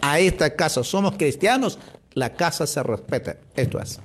A 0.00 0.18
esta 0.18 0.54
casa 0.54 0.84
somos 0.84 1.16
cristianos, 1.16 1.78
la 2.12 2.34
casa 2.34 2.66
se 2.66 2.82
respeta. 2.82 3.38
Esto 3.56 3.80
es. 3.80 4.00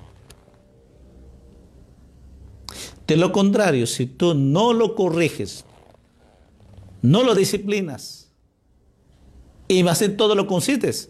De 3.06 3.18
lo 3.18 3.32
contrario, 3.32 3.88
si 3.88 4.06
tú 4.06 4.36
no 4.36 4.72
lo 4.72 4.96
corriges, 4.96 5.66
no 7.02 7.24
lo 7.24 7.34
disciplinas 7.34 8.32
y 9.68 9.84
más 9.84 10.02
en 10.02 10.16
todo 10.16 10.36
lo 10.36 10.46
consientes, 10.46 11.10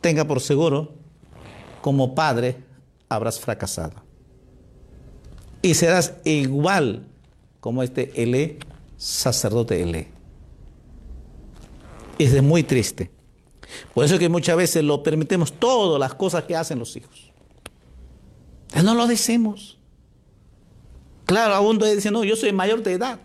tenga 0.00 0.26
por 0.26 0.40
seguro, 0.40 0.94
como 1.80 2.14
padre 2.14 2.56
habrás 3.08 3.40
fracasado 3.40 4.05
y 5.66 5.74
serás 5.74 6.14
igual 6.24 7.04
como 7.58 7.82
este 7.82 8.22
Ele, 8.22 8.58
sacerdote 8.96 9.82
Ele. 9.82 10.08
Es 12.20 12.40
muy 12.40 12.62
triste. 12.62 13.10
Por 13.92 14.04
eso 14.04 14.16
que 14.16 14.28
muchas 14.28 14.56
veces 14.56 14.84
lo 14.84 15.02
permitimos 15.02 15.52
todas 15.52 15.98
las 15.98 16.14
cosas 16.14 16.44
que 16.44 16.54
hacen 16.54 16.78
los 16.78 16.96
hijos. 16.96 17.32
No 18.80 18.94
lo 18.94 19.08
decimos. 19.08 19.76
Claro, 21.24 21.54
aún 21.54 21.78
dice, 21.78 22.12
no, 22.12 22.22
yo 22.22 22.36
soy 22.36 22.52
mayor 22.52 22.84
de 22.84 22.92
edad. 22.92 23.18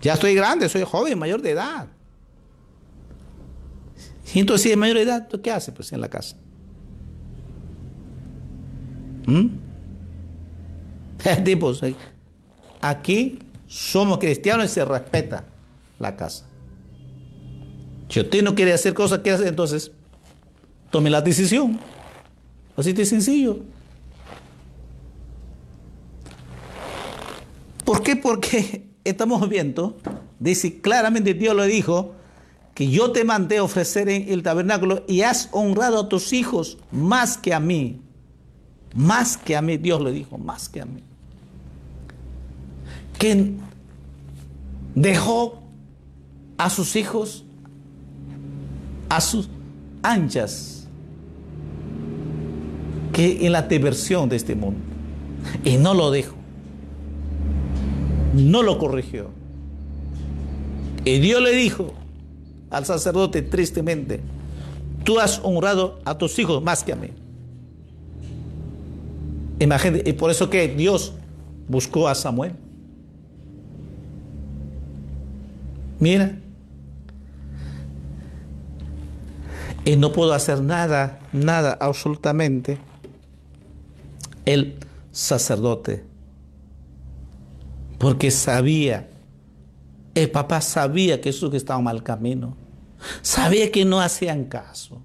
Ya 0.00 0.14
estoy 0.14 0.36
grande, 0.36 0.68
soy 0.68 0.84
joven, 0.84 1.18
mayor 1.18 1.42
de 1.42 1.50
edad. 1.50 1.88
Y 4.32 4.38
entonces 4.38 4.62
si 4.62 4.70
es 4.70 4.76
mayor 4.76 4.98
de 4.98 5.02
edad, 5.02 5.26
¿tú 5.28 5.42
qué 5.42 5.50
haces 5.50 5.74
pues 5.74 5.92
en 5.92 6.00
la 6.00 6.08
casa? 6.08 6.36
¿Mm? 9.26 9.63
Tipos, 11.44 11.80
aquí 12.80 13.38
somos 13.66 14.18
cristianos 14.18 14.66
y 14.66 14.68
se 14.68 14.84
respeta 14.84 15.44
la 15.98 16.16
casa. 16.16 16.46
Si 18.08 18.20
usted 18.20 18.42
no 18.42 18.54
quiere 18.54 18.72
hacer 18.72 18.94
cosas 18.94 19.20
que 19.20 19.30
hace, 19.30 19.48
entonces 19.48 19.90
tome 20.90 21.10
la 21.10 21.20
decisión. 21.20 21.80
Así 22.76 22.92
de 22.92 23.04
sencillo. 23.04 23.60
¿Por 27.84 28.02
qué? 28.02 28.16
Porque 28.16 28.86
estamos 29.04 29.48
viendo, 29.48 29.96
dice 30.38 30.80
claramente 30.80 31.34
Dios 31.34 31.54
le 31.56 31.66
dijo, 31.66 32.14
que 32.74 32.90
yo 32.90 33.12
te 33.12 33.24
mandé 33.24 33.60
ofrecer 33.60 34.08
en 34.08 34.28
el 34.28 34.42
tabernáculo 34.42 35.04
y 35.06 35.22
has 35.22 35.48
honrado 35.52 36.00
a 36.00 36.08
tus 36.08 36.32
hijos 36.32 36.76
más 36.90 37.38
que 37.38 37.54
a 37.54 37.60
mí. 37.60 38.00
Más 38.94 39.36
que 39.36 39.56
a 39.56 39.62
mí, 39.62 39.76
Dios 39.76 40.00
le 40.02 40.12
dijo, 40.12 40.38
más 40.38 40.68
que 40.68 40.80
a 40.80 40.84
mí. 40.84 41.02
Que 43.18 43.52
dejó 44.94 45.62
a 46.58 46.70
sus 46.70 46.96
hijos 46.96 47.44
a 49.08 49.20
sus 49.20 49.48
anchas 50.02 50.88
que 53.12 53.46
en 53.46 53.52
la 53.52 53.62
diversión 53.62 54.28
de 54.28 54.36
este 54.36 54.54
mundo. 54.54 54.80
Y 55.62 55.76
no 55.76 55.94
lo 55.94 56.10
dejó. 56.10 56.34
No 58.34 58.62
lo 58.62 58.78
corrigió. 58.78 59.30
Y 61.04 61.18
Dios 61.20 61.40
le 61.42 61.52
dijo 61.52 61.94
al 62.70 62.84
sacerdote 62.86 63.42
tristemente, 63.42 64.20
tú 65.04 65.20
has 65.20 65.40
honrado 65.44 66.00
a 66.04 66.18
tus 66.18 66.38
hijos 66.38 66.62
más 66.62 66.82
que 66.82 66.92
a 66.92 66.96
mí. 66.96 67.10
Imagínate, 69.60 70.10
y 70.10 70.12
por 70.14 70.30
eso 70.32 70.50
que 70.50 70.66
Dios 70.66 71.12
buscó 71.68 72.08
a 72.08 72.16
Samuel. 72.16 72.54
Mira. 75.98 76.38
Y 79.84 79.96
no 79.96 80.12
pudo 80.12 80.32
hacer 80.32 80.62
nada, 80.62 81.20
nada 81.32 81.76
absolutamente. 81.80 82.78
El 84.44 84.78
sacerdote. 85.12 86.04
Porque 87.98 88.30
sabía, 88.30 89.08
el 90.14 90.30
papá 90.30 90.60
sabía 90.60 91.20
que 91.20 91.30
eso 91.30 91.50
que 91.50 91.56
estaba 91.56 91.80
mal 91.80 92.02
camino. 92.02 92.56
Sabía 93.22 93.70
que 93.70 93.84
no 93.84 94.00
hacían 94.00 94.44
caso. 94.44 95.02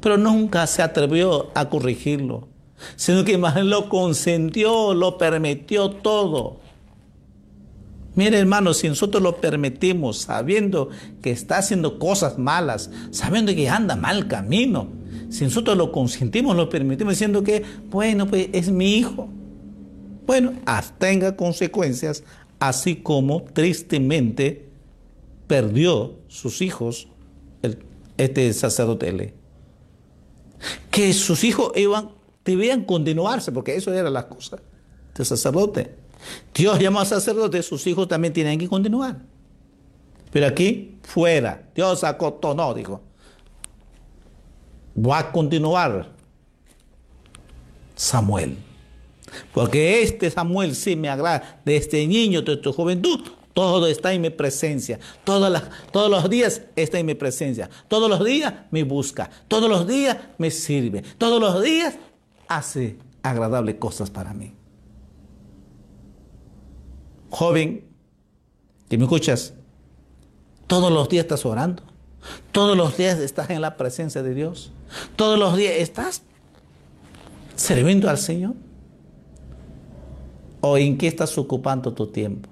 Pero 0.00 0.16
nunca 0.16 0.66
se 0.66 0.82
atrevió 0.82 1.50
a 1.54 1.68
corregirlo 1.68 2.52
sino 2.96 3.24
que 3.24 3.38
más 3.38 3.56
lo 3.64 3.88
consentió, 3.88 4.94
lo 4.94 5.18
permitió 5.18 5.90
todo. 5.90 6.60
Mire 8.14 8.38
hermano, 8.38 8.74
si 8.74 8.88
nosotros 8.88 9.22
lo 9.22 9.40
permitimos 9.40 10.18
sabiendo 10.18 10.90
que 11.22 11.30
está 11.30 11.58
haciendo 11.58 11.98
cosas 11.98 12.38
malas, 12.38 12.90
sabiendo 13.10 13.54
que 13.54 13.68
anda 13.68 13.96
mal 13.96 14.28
camino, 14.28 14.88
si 15.30 15.44
nosotros 15.44 15.78
lo 15.78 15.92
consentimos, 15.92 16.54
lo 16.54 16.68
permitimos 16.68 17.14
diciendo 17.14 17.42
que, 17.42 17.62
bueno, 17.90 18.26
pues 18.26 18.48
es 18.52 18.70
mi 18.70 18.96
hijo, 18.96 19.28
bueno, 20.26 20.52
tenga 20.98 21.36
consecuencias, 21.36 22.22
así 22.58 22.96
como 22.96 23.42
tristemente 23.42 24.68
perdió 25.46 26.16
sus 26.28 26.60
hijos 26.60 27.08
el, 27.62 27.78
este 28.18 28.52
sacerdote. 28.52 29.34
Que 30.90 31.12
sus 31.12 31.44
hijos 31.44 31.72
iban, 31.76 32.10
debían 32.44 32.84
continuarse, 32.84 33.52
porque 33.52 33.74
eso 33.74 33.92
era 33.92 34.10
la 34.10 34.28
cosa 34.28 34.58
del 35.14 35.26
sacerdote. 35.26 36.01
Dios 36.54 36.78
llamó 36.78 37.00
a 37.00 37.04
sacerdote, 37.04 37.62
sus 37.62 37.86
hijos 37.86 38.08
también 38.08 38.32
tienen 38.32 38.58
que 38.58 38.68
continuar. 38.68 39.16
Pero 40.32 40.46
aquí, 40.46 40.98
fuera. 41.02 41.68
Dios 41.74 42.02
no 42.42 42.74
dijo. 42.74 43.00
Va 44.96 45.18
a 45.18 45.32
continuar 45.32 46.10
Samuel. 47.94 48.56
Porque 49.52 50.02
este 50.02 50.30
Samuel 50.30 50.74
sí 50.74 50.96
me 50.96 51.08
agrada. 51.08 51.60
De 51.64 51.76
este 51.76 52.06
niño, 52.06 52.42
de 52.42 52.56
tu 52.56 52.72
juventud, 52.72 53.20
todo 53.54 53.86
está 53.86 54.12
en 54.12 54.22
mi 54.22 54.30
presencia. 54.30 54.98
Todas 55.24 55.64
todos 55.90 56.10
los 56.10 56.28
días 56.30 56.62
está 56.76 56.98
en 56.98 57.06
mi 57.06 57.14
presencia. 57.14 57.68
Todos 57.88 58.08
los 58.08 58.24
días 58.24 58.54
me 58.70 58.82
busca. 58.84 59.30
Todos 59.48 59.68
los 59.68 59.86
días 59.86 60.16
me 60.38 60.50
sirve. 60.50 61.02
Todos 61.18 61.40
los 61.40 61.62
días 61.62 61.94
hace 62.48 62.96
agradables 63.22 63.76
cosas 63.76 64.10
para 64.10 64.32
mí. 64.32 64.54
Joven, 67.32 67.88
que 68.90 68.98
me 68.98 69.04
escuchas, 69.04 69.54
todos 70.66 70.92
los 70.92 71.08
días 71.08 71.24
estás 71.24 71.46
orando. 71.46 71.82
Todos 72.52 72.76
los 72.76 72.94
días 72.98 73.18
estás 73.18 73.48
en 73.48 73.62
la 73.62 73.78
presencia 73.78 74.22
de 74.22 74.34
Dios. 74.34 74.70
Todos 75.16 75.38
los 75.38 75.56
días 75.56 75.72
estás 75.78 76.22
sirviendo 77.56 78.10
al 78.10 78.18
Señor. 78.18 78.52
¿O 80.60 80.76
en 80.76 80.98
qué 80.98 81.08
estás 81.08 81.36
ocupando 81.38 81.94
tu 81.94 82.06
tiempo? 82.06 82.50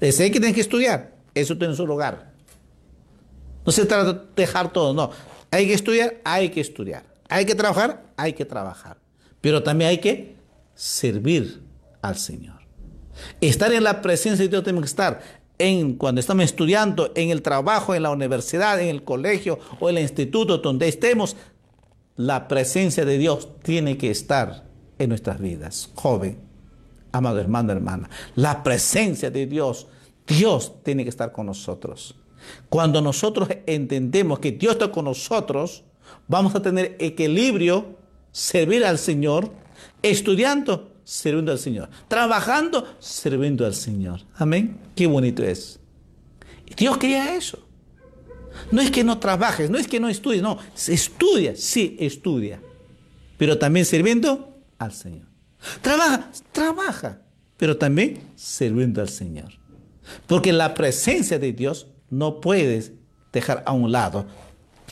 Sé 0.00 0.30
que 0.30 0.40
tienes 0.40 0.54
que 0.54 0.62
estudiar, 0.62 1.14
eso 1.34 1.56
tiene 1.58 1.76
su 1.76 1.86
lugar. 1.86 2.32
No 3.66 3.70
se 3.70 3.84
trata 3.84 4.14
de 4.14 4.20
dejar 4.34 4.72
todo, 4.72 4.94
no. 4.94 5.10
Hay 5.50 5.66
que 5.66 5.74
estudiar, 5.74 6.16
hay 6.24 6.48
que 6.48 6.62
estudiar. 6.62 7.04
Hay 7.28 7.44
que 7.44 7.54
trabajar, 7.54 8.02
hay 8.16 8.32
que 8.32 8.46
trabajar. 8.46 8.96
Pero 9.42 9.62
también 9.62 9.90
hay 9.90 9.98
que 9.98 10.36
servir 10.74 11.62
al 12.00 12.16
Señor. 12.16 12.61
Estar 13.40 13.72
en 13.72 13.84
la 13.84 14.02
presencia 14.02 14.44
de 14.44 14.48
Dios 14.48 14.64
tenemos 14.64 14.82
que 14.82 14.90
estar 14.90 15.20
en, 15.58 15.94
cuando 15.94 16.20
estamos 16.20 16.44
estudiando, 16.44 17.12
en 17.14 17.30
el 17.30 17.42
trabajo, 17.42 17.94
en 17.94 18.02
la 18.02 18.10
universidad, 18.10 18.80
en 18.80 18.88
el 18.88 19.04
colegio 19.04 19.58
o 19.80 19.88
en 19.88 19.96
el 19.98 20.02
instituto 20.02 20.58
donde 20.58 20.88
estemos. 20.88 21.36
La 22.16 22.48
presencia 22.48 23.04
de 23.04 23.18
Dios 23.18 23.48
tiene 23.62 23.96
que 23.96 24.10
estar 24.10 24.64
en 24.98 25.08
nuestras 25.08 25.40
vidas. 25.40 25.90
Joven, 25.94 26.38
amado 27.12 27.38
hermano, 27.40 27.72
hermana, 27.72 28.10
la 28.34 28.62
presencia 28.62 29.30
de 29.30 29.46
Dios, 29.46 29.86
Dios 30.26 30.82
tiene 30.82 31.04
que 31.04 31.10
estar 31.10 31.32
con 31.32 31.46
nosotros. 31.46 32.16
Cuando 32.68 33.00
nosotros 33.00 33.48
entendemos 33.66 34.40
que 34.40 34.52
Dios 34.52 34.72
está 34.72 34.90
con 34.90 35.04
nosotros, 35.04 35.84
vamos 36.26 36.54
a 36.54 36.62
tener 36.62 36.96
equilibrio, 36.98 37.96
servir 38.32 38.84
al 38.84 38.98
Señor, 38.98 39.50
estudiando 40.02 40.91
sirviendo 41.12 41.52
al 41.52 41.58
Señor. 41.58 41.90
Trabajando, 42.08 42.96
sirviendo 42.98 43.66
al 43.66 43.74
Señor. 43.74 44.20
Amén. 44.36 44.78
Qué 44.96 45.06
bonito 45.06 45.42
es. 45.42 45.78
Dios 46.74 46.96
quería 46.96 47.36
eso. 47.36 47.58
No 48.70 48.80
es 48.80 48.90
que 48.90 49.04
no 49.04 49.18
trabajes, 49.18 49.68
no 49.68 49.76
es 49.76 49.86
que 49.86 50.00
no 50.00 50.08
estudies, 50.08 50.40
no. 50.40 50.58
Estudia, 50.74 51.54
sí, 51.54 51.98
estudia. 52.00 52.62
Pero 53.36 53.58
también 53.58 53.84
sirviendo 53.84 54.56
al 54.78 54.92
Señor. 54.92 55.26
Trabaja, 55.82 56.30
trabaja. 56.50 57.20
Pero 57.58 57.76
también 57.76 58.20
sirviendo 58.34 59.02
al 59.02 59.10
Señor. 59.10 59.52
Porque 60.26 60.54
la 60.54 60.72
presencia 60.72 61.38
de 61.38 61.52
Dios 61.52 61.88
no 62.08 62.40
puedes 62.40 62.92
dejar 63.34 63.62
a 63.66 63.72
un 63.72 63.92
lado. 63.92 64.26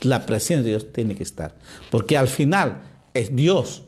La 0.01 0.27
presencia 0.27 0.61
de 0.61 0.69
Dios 0.69 0.93
tiene 0.93 1.15
que 1.15 1.23
estar. 1.23 1.55
Porque 1.89 2.15
al 2.15 2.27
final 2.27 2.83
es 3.15 3.35
Dios 3.35 3.85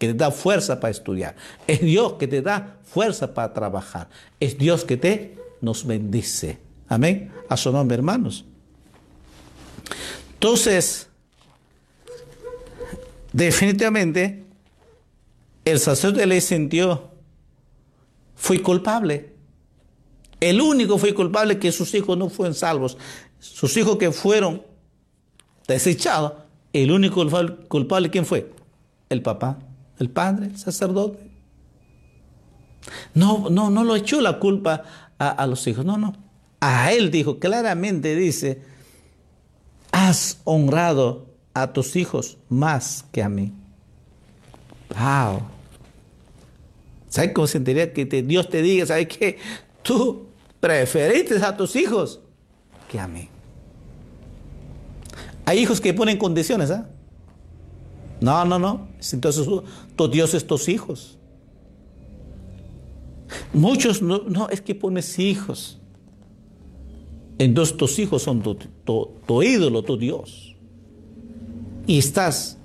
que 0.00 0.06
te 0.06 0.14
da 0.14 0.30
fuerza 0.30 0.80
para 0.80 0.90
estudiar. 0.90 1.36
Es 1.66 1.82
Dios 1.82 2.14
que 2.14 2.26
te 2.26 2.40
da 2.40 2.78
fuerza 2.84 3.34
para 3.34 3.52
trabajar. 3.52 4.08
Es 4.40 4.56
Dios 4.56 4.86
que 4.86 4.96
te 4.96 5.36
nos 5.60 5.86
bendice. 5.86 6.58
Amén. 6.88 7.30
A 7.50 7.56
su 7.58 7.70
nombre, 7.70 7.98
hermanos. 7.98 8.46
Entonces, 10.32 11.06
definitivamente, 13.34 14.42
el 15.66 15.78
sacerdote 15.78 16.24
le 16.24 16.40
sintió, 16.40 17.10
fui 18.36 18.60
culpable. 18.60 19.34
El 20.40 20.62
único 20.62 20.96
fue 20.96 21.12
culpable 21.12 21.58
que 21.58 21.72
sus 21.72 21.92
hijos 21.92 22.16
no 22.16 22.30
fueron 22.30 22.54
salvos. 22.54 22.96
Sus 23.38 23.76
hijos 23.76 23.98
que 23.98 24.12
fueron 24.12 24.62
desechados, 25.68 26.32
el 26.72 26.90
único 26.90 27.22
culpable, 27.68 28.08
¿quién 28.08 28.24
fue? 28.24 28.50
El 29.10 29.20
papá 29.20 29.58
el 30.00 30.10
padre, 30.10 30.46
el 30.46 30.58
sacerdote. 30.58 31.30
No, 33.14 33.50
no, 33.50 33.70
no 33.70 33.84
lo 33.84 33.94
echó 33.94 34.20
la 34.20 34.38
culpa 34.38 34.82
a, 35.18 35.46
los 35.46 35.66
hijos, 35.66 35.84
no, 35.84 35.98
no. 35.98 36.14
A 36.60 36.92
él 36.92 37.10
dijo, 37.10 37.38
claramente 37.38 38.16
dice, 38.16 38.62
has 39.92 40.40
honrado 40.44 41.26
a 41.52 41.72
tus 41.72 41.96
hijos 41.96 42.38
más 42.48 43.04
que 43.12 43.22
a 43.22 43.28
mí. 43.28 43.52
Wow. 44.88 45.42
¿Sabes 47.08 47.32
cómo 47.34 47.46
sentiría 47.46 47.92
que 47.92 48.06
Dios 48.06 48.48
te 48.48 48.62
diga, 48.62 48.86
¿sabes 48.86 49.08
qué? 49.08 49.38
Tú 49.82 50.28
preferiste 50.60 51.36
a 51.44 51.56
tus 51.56 51.76
hijos 51.76 52.20
que 52.90 52.98
a 52.98 53.06
mí. 53.06 53.28
Hay 55.44 55.58
hijos 55.58 55.80
que 55.80 55.92
ponen 55.92 56.16
condiciones, 56.16 56.70
¿ah? 56.70 56.86
No, 58.20 58.44
no, 58.44 58.58
no. 58.58 58.88
Entonces 59.12 59.46
Dios 60.08 60.34
es 60.34 60.46
tus 60.46 60.68
hijos. 60.68 61.18
Muchos 63.52 64.02
no, 64.02 64.48
es 64.48 64.60
que 64.60 64.74
pones 64.74 65.18
hijos. 65.18 65.78
Entonces 67.38 67.76
tus 67.76 67.98
hijos 67.98 68.22
son 68.22 68.42
tu, 68.42 68.56
tu 69.26 69.42
ídolo, 69.42 69.82
tu 69.82 69.96
Dios. 69.96 70.56
Y 71.86 71.98
estás 71.98 72.58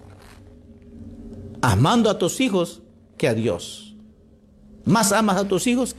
amando 1.62 2.10
a 2.10 2.18
tus 2.18 2.40
hijos 2.42 2.82
que 3.18 3.28
a 3.28 3.34
Dios. 3.34 3.96
Más 4.84 5.12
amas 5.12 5.38
a 5.38 5.48
tus 5.48 5.66
hijos 5.68 5.96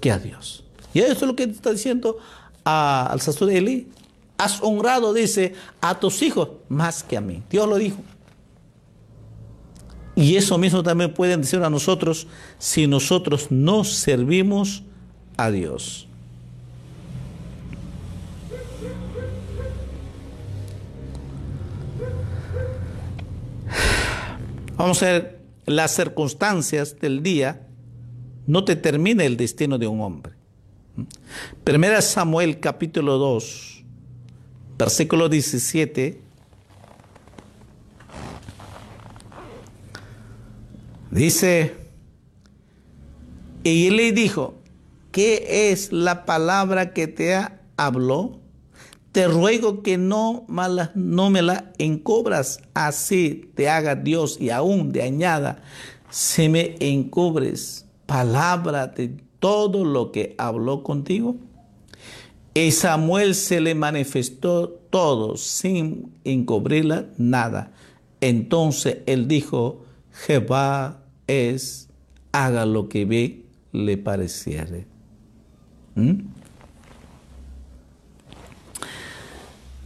que 0.00 0.10
a 0.10 0.18
Dios. 0.18 0.64
Y 0.94 1.00
eso 1.00 1.12
es 1.12 1.22
lo 1.22 1.36
que 1.36 1.44
está 1.44 1.72
diciendo 1.72 2.18
al 2.64 3.20
sacerdote 3.20 3.58
Eli. 3.58 3.88
Has 4.38 4.62
honrado, 4.62 5.12
dice, 5.12 5.54
a 5.82 6.00
tus 6.00 6.22
hijos 6.22 6.48
más 6.68 7.02
que 7.02 7.16
a 7.16 7.20
mí. 7.20 7.42
Dios 7.50 7.68
lo 7.68 7.76
dijo. 7.76 7.98
Y 10.16 10.36
eso 10.36 10.58
mismo 10.58 10.82
también 10.82 11.14
pueden 11.14 11.40
decir 11.40 11.62
a 11.62 11.70
nosotros 11.70 12.26
si 12.58 12.86
nosotros 12.86 13.46
no 13.50 13.84
servimos 13.84 14.82
a 15.36 15.50
Dios. 15.50 16.06
Vamos 24.76 25.02
a 25.02 25.06
ver, 25.06 25.40
las 25.66 25.94
circunstancias 25.94 26.98
del 26.98 27.22
día 27.22 27.66
no 28.46 28.62
determina 28.62 29.24
el 29.24 29.36
destino 29.36 29.78
de 29.78 29.86
un 29.86 30.00
hombre. 30.00 30.32
Primera 31.64 32.00
Samuel 32.02 32.60
capítulo 32.60 33.18
2, 33.18 33.84
versículo 34.78 35.28
17 35.28 36.19
Dice, 41.10 41.74
y 43.64 43.88
él 43.88 43.96
le 43.96 44.12
dijo, 44.12 44.54
¿qué 45.10 45.70
es 45.70 45.92
la 45.92 46.24
palabra 46.24 46.92
que 46.92 47.08
te 47.08 47.36
habló? 47.76 48.38
Te 49.10 49.26
ruego 49.26 49.82
que 49.82 49.98
no, 49.98 50.46
no 50.94 51.30
me 51.30 51.42
la 51.42 51.72
encobras, 51.78 52.60
así 52.74 53.50
te 53.56 53.68
haga 53.68 53.96
Dios 53.96 54.40
y 54.40 54.50
aún 54.50 54.92
de 54.92 55.02
añada, 55.02 55.62
si 56.10 56.48
me 56.48 56.76
encubres 56.78 57.86
palabra 58.06 58.86
de 58.86 59.16
todo 59.40 59.84
lo 59.84 60.12
que 60.12 60.36
habló 60.38 60.84
contigo. 60.84 61.36
Y 62.54 62.70
Samuel 62.70 63.34
se 63.34 63.60
le 63.60 63.74
manifestó 63.74 64.68
todo 64.68 65.36
sin 65.36 66.12
encubrirla 66.24 67.06
nada. 67.16 67.72
Entonces 68.20 68.98
él 69.06 69.26
dijo, 69.26 69.84
Jehová 70.12 70.99
es 71.30 71.88
haga 72.32 72.66
lo 72.66 72.88
que 72.88 73.04
ve 73.04 73.44
le 73.72 73.96
pareciere. 73.96 74.86
¿Mm? 75.94 76.20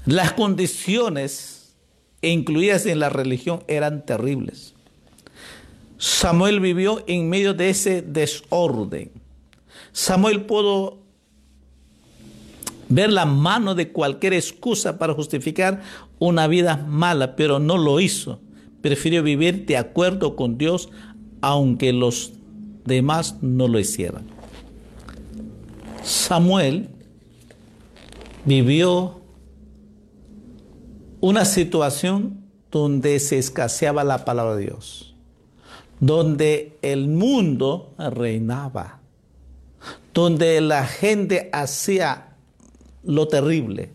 Las 0.07 0.33
condiciones 0.33 1.75
incluidas 2.21 2.87
en 2.87 2.99
la 2.99 3.09
religión 3.09 3.63
eran 3.69 4.05
terribles. 4.05 4.75
Samuel 5.99 6.61
vivió 6.61 7.03
en 7.07 7.31
medio 7.31 7.55
de 7.55 7.71
ese 7.71 8.03
desorden. 8.03 9.11
Samuel 9.93 10.43
pudo 10.43 10.99
ver 12.89 13.11
la 13.11 13.25
mano 13.25 13.75
de 13.75 13.91
cualquier 13.91 14.35
excusa 14.35 14.99
para 14.99 15.15
justificar 15.15 15.83
una 16.19 16.47
vida 16.47 16.77
mala, 16.77 17.37
pero 17.37 17.59
no 17.59 17.79
lo 17.79 18.01
hizo. 18.01 18.41
Prefirió 18.83 19.23
vivir 19.23 19.65
de 19.65 19.79
acuerdo 19.79 20.37
con 20.37 20.59
Dios, 20.59 20.91
aunque 21.45 21.93
los 21.93 22.33
demás 22.87 23.37
no 23.43 23.69
lo 23.69 23.79
hicieran. 23.79 24.25
Samuel 26.03 26.89
vivió 28.47 29.21
una 31.21 31.45
situación 31.45 32.41
donde 32.71 33.21
se 33.21 33.37
escaseaba 33.37 34.05
la 34.05 34.25
palabra 34.25 34.57
de 34.57 34.63
Dios, 34.63 35.15
donde 36.01 36.79
el 36.81 37.09
mundo 37.09 37.93
reinaba, 37.99 39.01
donde 40.15 40.63
la 40.63 40.87
gente 40.87 41.51
hacía 41.53 42.39
lo 43.03 43.29
terrible. 43.29 43.91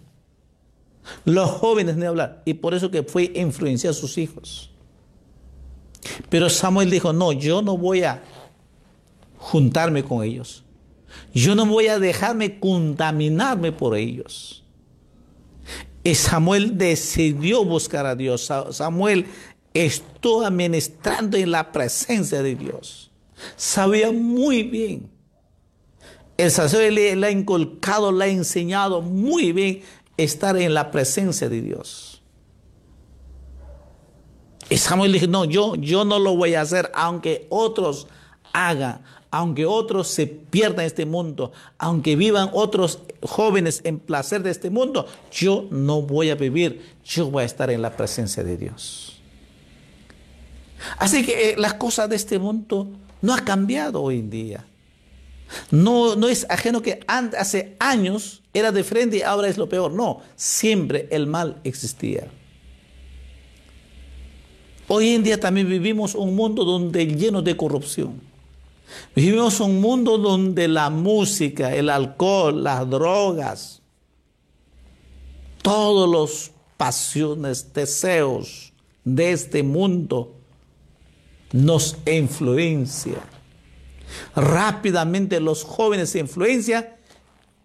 Los 1.26 1.50
jóvenes 1.50 1.98
ni 1.98 2.06
hablar, 2.06 2.44
y 2.46 2.54
por 2.54 2.76
eso 2.76 2.92
que 2.92 3.02
fue 3.02 3.32
influenciar 3.34 3.90
a 3.90 3.96
sus 3.96 4.20
hijos. 4.20 4.69
Pero 6.30 6.50
Samuel 6.50 6.90
dijo, 6.90 7.14
no, 7.14 7.32
yo 7.32 7.62
no 7.62 7.78
voy 7.78 8.04
a 8.04 8.24
juntarme 9.38 10.04
con 10.04 10.24
ellos. 10.24 10.64
Yo 11.34 11.56
no 11.56 11.66
voy 11.66 11.88
a 11.88 12.00
dejarme 12.00 12.60
contaminarme 12.60 13.72
por 13.72 13.96
ellos. 13.96 14.64
Y 16.04 16.16
Samuel 16.16 16.78
decidió 16.78 17.66
buscar 17.66 18.06
a 18.06 18.16
Dios. 18.16 18.50
Samuel 18.72 19.26
estuvo 19.74 20.46
administrando 20.46 21.38
en 21.38 21.52
la 21.52 21.72
presencia 21.72 22.42
de 22.42 22.56
Dios. 22.56 23.12
Sabía 23.56 24.12
muy 24.12 24.64
bien. 24.64 25.10
El 26.38 26.52
sacerdote 26.52 27.16
le, 27.16 27.28
ha 27.28 27.32
inculcado, 27.32 28.12
le 28.12 28.26
ha 28.26 28.28
enseñado 28.30 29.02
muy 29.02 29.52
bien 29.52 29.82
estar 30.16 30.56
en 30.58 30.74
la 30.74 30.90
presencia 30.90 31.50
de 31.50 31.62
Dios. 31.62 32.09
Y 34.70 34.78
Samuel 34.78 35.14
dijo, 35.14 35.28
no, 35.28 35.46
yo, 35.46 35.76
yo 35.76 36.06
no 36.06 36.20
lo 36.20 36.36
voy 36.36 36.54
a 36.54 36.62
hacer, 36.62 36.92
aunque 36.94 37.48
otros 37.50 38.08
hagan, 38.54 39.02
aunque 39.32 39.66
otros 39.66 40.08
se 40.08 40.28
pierdan 40.28 40.86
este 40.86 41.06
mundo, 41.06 41.52
aunque 41.78 42.16
vivan 42.16 42.50
otros 42.54 43.00
jóvenes 43.24 43.82
en 43.84 44.00
placer 44.00 44.44
de 44.44 44.52
este 44.52 44.70
mundo, 44.70 45.08
yo 45.32 45.66
no 45.72 46.02
voy 46.02 46.30
a 46.30 46.36
vivir, 46.36 46.82
yo 47.04 47.30
voy 47.30 47.44
a 47.44 47.46
estar 47.46 47.70
en 47.72 47.82
la 47.82 47.96
presencia 47.96 48.44
de 48.44 48.58
Dios. 48.58 49.20
Así 50.98 51.26
que 51.26 51.52
eh, 51.52 51.56
las 51.58 51.74
cosas 51.74 52.10
de 52.10 52.16
este 52.16 52.40
mundo 52.40 52.88
no 53.22 53.34
ha 53.34 53.40
cambiado 53.40 54.02
hoy 54.02 54.20
en 54.20 54.30
día. 54.30 54.66
No, 55.72 56.16
no 56.16 56.28
es 56.28 56.46
ajeno 56.50 56.82
que 56.82 57.00
hace 57.08 57.76
años 57.80 58.44
era 58.54 58.72
de 58.72 58.84
frente 58.84 59.18
y 59.18 59.22
ahora 59.24 59.48
es 59.48 59.58
lo 59.58 59.68
peor. 59.68 59.92
No, 59.92 60.22
siempre 60.36 61.08
el 61.12 61.28
mal 61.28 61.60
existía. 61.64 62.28
Hoy 64.92 65.10
en 65.10 65.22
día 65.22 65.40
también 65.40 65.70
vivimos 65.70 66.16
un 66.16 66.36
mundo 66.36 66.66
donde 66.66 67.06
lleno 67.06 67.44
de 67.44 67.56
corrupción. 67.56 68.20
Vivimos 69.16 69.60
un 69.60 69.80
mundo 69.80 70.18
donde 70.18 70.68
la 70.68 70.90
música, 70.90 71.76
el 71.76 71.92
alcohol, 71.92 72.64
las 72.64 72.90
drogas, 72.90 73.84
todos 75.62 76.10
los 76.10 76.52
pasiones, 76.76 77.72
deseos 77.72 78.74
de 79.04 79.32
este 79.32 79.62
mundo 79.62 80.34
nos 81.52 81.96
influencian. 82.12 83.22
Rápidamente 84.36 85.40
los 85.40 85.64
jóvenes 85.64 86.10
se 86.10 86.20
influencian 86.20 86.88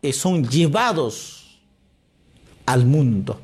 y 0.03 0.13
son 0.13 0.47
llevados 0.47 1.59
al 2.67 2.85
mundo. 2.85 3.41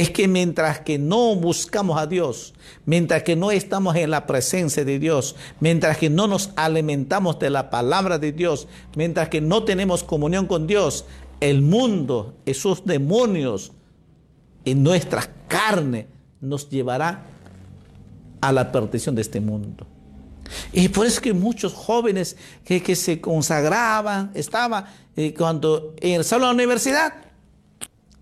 Es 0.00 0.10
que 0.10 0.28
mientras 0.28 0.80
que 0.80 0.98
no 0.98 1.34
buscamos 1.36 1.98
a 1.98 2.06
Dios, 2.06 2.52
mientras 2.84 3.22
que 3.22 3.34
no 3.34 3.50
estamos 3.50 3.96
en 3.96 4.10
la 4.10 4.26
presencia 4.26 4.84
de 4.84 4.98
Dios, 4.98 5.36
mientras 5.58 5.96
que 5.96 6.10
no 6.10 6.26
nos 6.26 6.50
alimentamos 6.54 7.38
de 7.38 7.48
la 7.48 7.70
palabra 7.70 8.18
de 8.18 8.32
Dios, 8.32 8.68
mientras 8.94 9.30
que 9.30 9.40
no 9.40 9.64
tenemos 9.64 10.04
comunión 10.04 10.46
con 10.46 10.66
Dios, 10.66 11.06
el 11.40 11.62
mundo, 11.62 12.34
esos 12.44 12.84
demonios 12.84 13.72
en 14.66 14.82
nuestras 14.82 15.30
carnes 15.48 16.04
nos 16.42 16.68
llevará 16.68 17.24
a 18.42 18.52
la 18.52 18.70
perdición 18.70 19.14
de 19.14 19.22
este 19.22 19.40
mundo. 19.40 19.86
Y 20.74 20.88
por 20.90 21.06
eso 21.06 21.22
que 21.22 21.32
muchos 21.32 21.72
jóvenes 21.72 22.36
que, 22.64 22.94
se 22.94 23.18
consagraban, 23.18 24.30
estaban, 24.34 24.84
eh, 25.16 25.32
cuando 25.32 25.94
en 26.00 26.20
el 26.20 26.40
la 26.40 26.50
universidad, 26.50 27.14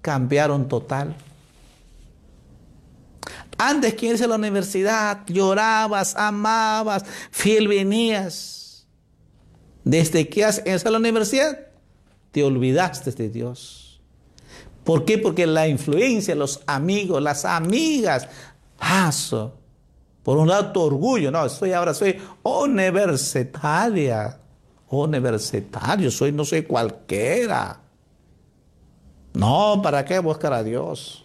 cambiaron 0.01 0.69
total 0.69 1.17
antes 3.59 3.95
que 3.95 4.07
irse 4.07 4.25
a 4.25 4.29
la 4.29 4.37
universidad, 4.37 5.27
llorabas, 5.27 6.15
amabas, 6.17 7.05
fiel 7.31 7.69
venías. 7.69 8.87
Desde 9.85 10.29
que 10.29 10.45
has 10.45 10.63
a 10.67 10.91
la 10.91 10.99
universidad, 10.99 11.59
te 12.31 12.43
olvidaste 12.43 13.13
de 13.13 13.29
Dios. 13.29 14.01
¿Por 14.83 15.05
qué? 15.05 15.19
Porque 15.19 15.47
la 15.47 15.69
influencia, 15.69 16.35
los 16.35 16.63
amigos, 16.67 17.23
las 17.23 17.45
amigas, 17.45 18.29
paso. 18.79 19.55
Por 20.23 20.39
un 20.39 20.49
lado, 20.49 20.73
tu 20.73 20.81
orgullo, 20.81 21.31
no, 21.31 21.49
soy 21.49 21.73
ahora 21.73 21.95
soy 21.95 22.19
universitaria, 22.43 24.39
universitario, 24.89 26.11
soy 26.11 26.33
no 26.33 26.45
soy 26.45 26.63
cualquiera. 26.63 27.81
No, 29.35 29.81
¿para 29.83 30.05
qué 30.05 30.19
buscar 30.19 30.53
a 30.53 30.63
Dios? 30.63 31.25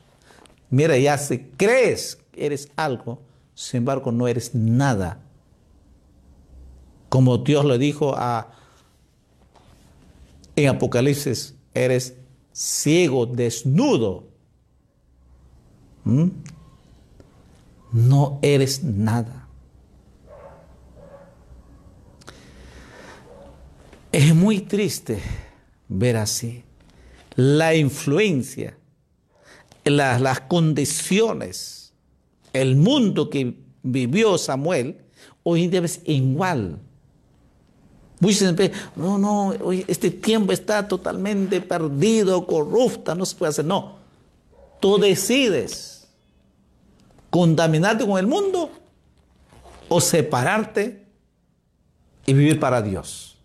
Mira, 0.70 0.98
ya 0.98 1.18
si 1.18 1.40
crees 1.58 2.19
eres 2.34 2.72
algo, 2.76 3.22
sin 3.54 3.80
embargo 3.80 4.12
no 4.12 4.28
eres 4.28 4.54
nada. 4.56 5.22
Como 7.10 7.38
Dios 7.38 7.66
le 7.66 7.78
dijo 7.78 8.14
a 8.16 8.52
en 10.56 10.68
Apocalipsis, 10.68 11.56
eres 11.74 12.16
ciego, 12.52 13.26
desnudo. 13.26 14.28
¿Mm? 16.04 16.28
No 17.92 18.40
eres 18.42 18.84
nada. 18.84 19.48
Es 24.12 24.36
muy 24.36 24.62
triste 24.62 25.22
ver 25.88 26.18
así 26.18 26.64
la 27.36 27.76
influencia 27.76 28.76
las, 29.86 30.42
condiciones, 30.42 31.79
el 32.54 32.76
mundo 32.76 33.30
que 33.30 33.56
vivió 33.84 34.38
Samuel, 34.38 34.98
hoy 35.44 35.68
día 35.68 35.82
es 35.82 36.02
igual. 36.06 36.80
no, 38.96 39.18
no, 39.18 39.54
este 39.88 40.12
tiempo 40.12 40.52
está 40.52 40.88
totalmente 40.88 41.62
perdido, 41.62 42.46
corrupta, 42.46 43.16
no 43.16 43.26
se 43.26 43.36
puede 43.36 43.50
hacer. 43.52 43.66
No, 43.66 43.98
tú 44.80 44.98
decides 44.98 46.08
contaminarte 47.30 48.06
con 48.06 48.18
el 48.18 48.28
mundo 48.28 48.72
o 49.88 50.02
separarte 50.02 51.06
y 52.26 52.34
vivir 52.34 52.60
para 52.60 52.82
Dios. 52.82 53.38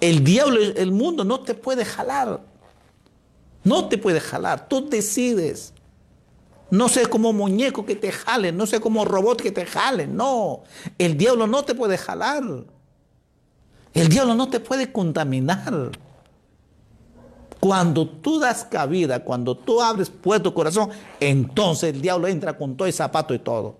El 0.00 0.24
diablo, 0.24 0.60
el 0.60 0.92
mundo 0.92 1.24
no 1.24 1.40
te 1.40 1.54
puede 1.54 1.84
jalar. 1.84 2.40
No 3.62 3.88
te 3.88 3.98
puede 3.98 4.20
jalar, 4.20 4.68
tú 4.68 4.88
decides. 4.88 5.74
No 6.70 6.88
sé 6.88 7.06
como 7.06 7.32
muñeco 7.32 7.84
que 7.84 7.96
te 7.96 8.12
jalen, 8.12 8.56
no 8.56 8.66
sé 8.66 8.80
como 8.80 9.04
robot 9.04 9.42
que 9.42 9.50
te 9.50 9.66
jalen, 9.66 10.16
no. 10.16 10.62
El 10.98 11.16
diablo 11.16 11.46
no 11.46 11.64
te 11.64 11.74
puede 11.74 11.98
jalar. 11.98 12.44
El 13.92 14.08
diablo 14.08 14.34
no 14.34 14.48
te 14.48 14.60
puede 14.60 14.92
contaminar. 14.92 15.90
Cuando 17.58 18.08
tú 18.08 18.38
das 18.38 18.64
cabida, 18.64 19.24
cuando 19.24 19.56
tú 19.56 19.82
abres 19.82 20.08
puerto 20.08 20.50
tu 20.50 20.54
corazón, 20.54 20.90
entonces 21.18 21.92
el 21.92 22.00
diablo 22.00 22.28
entra 22.28 22.56
con 22.56 22.76
todo 22.76 22.86
el 22.86 22.94
zapato 22.94 23.34
y 23.34 23.40
todo. 23.40 23.78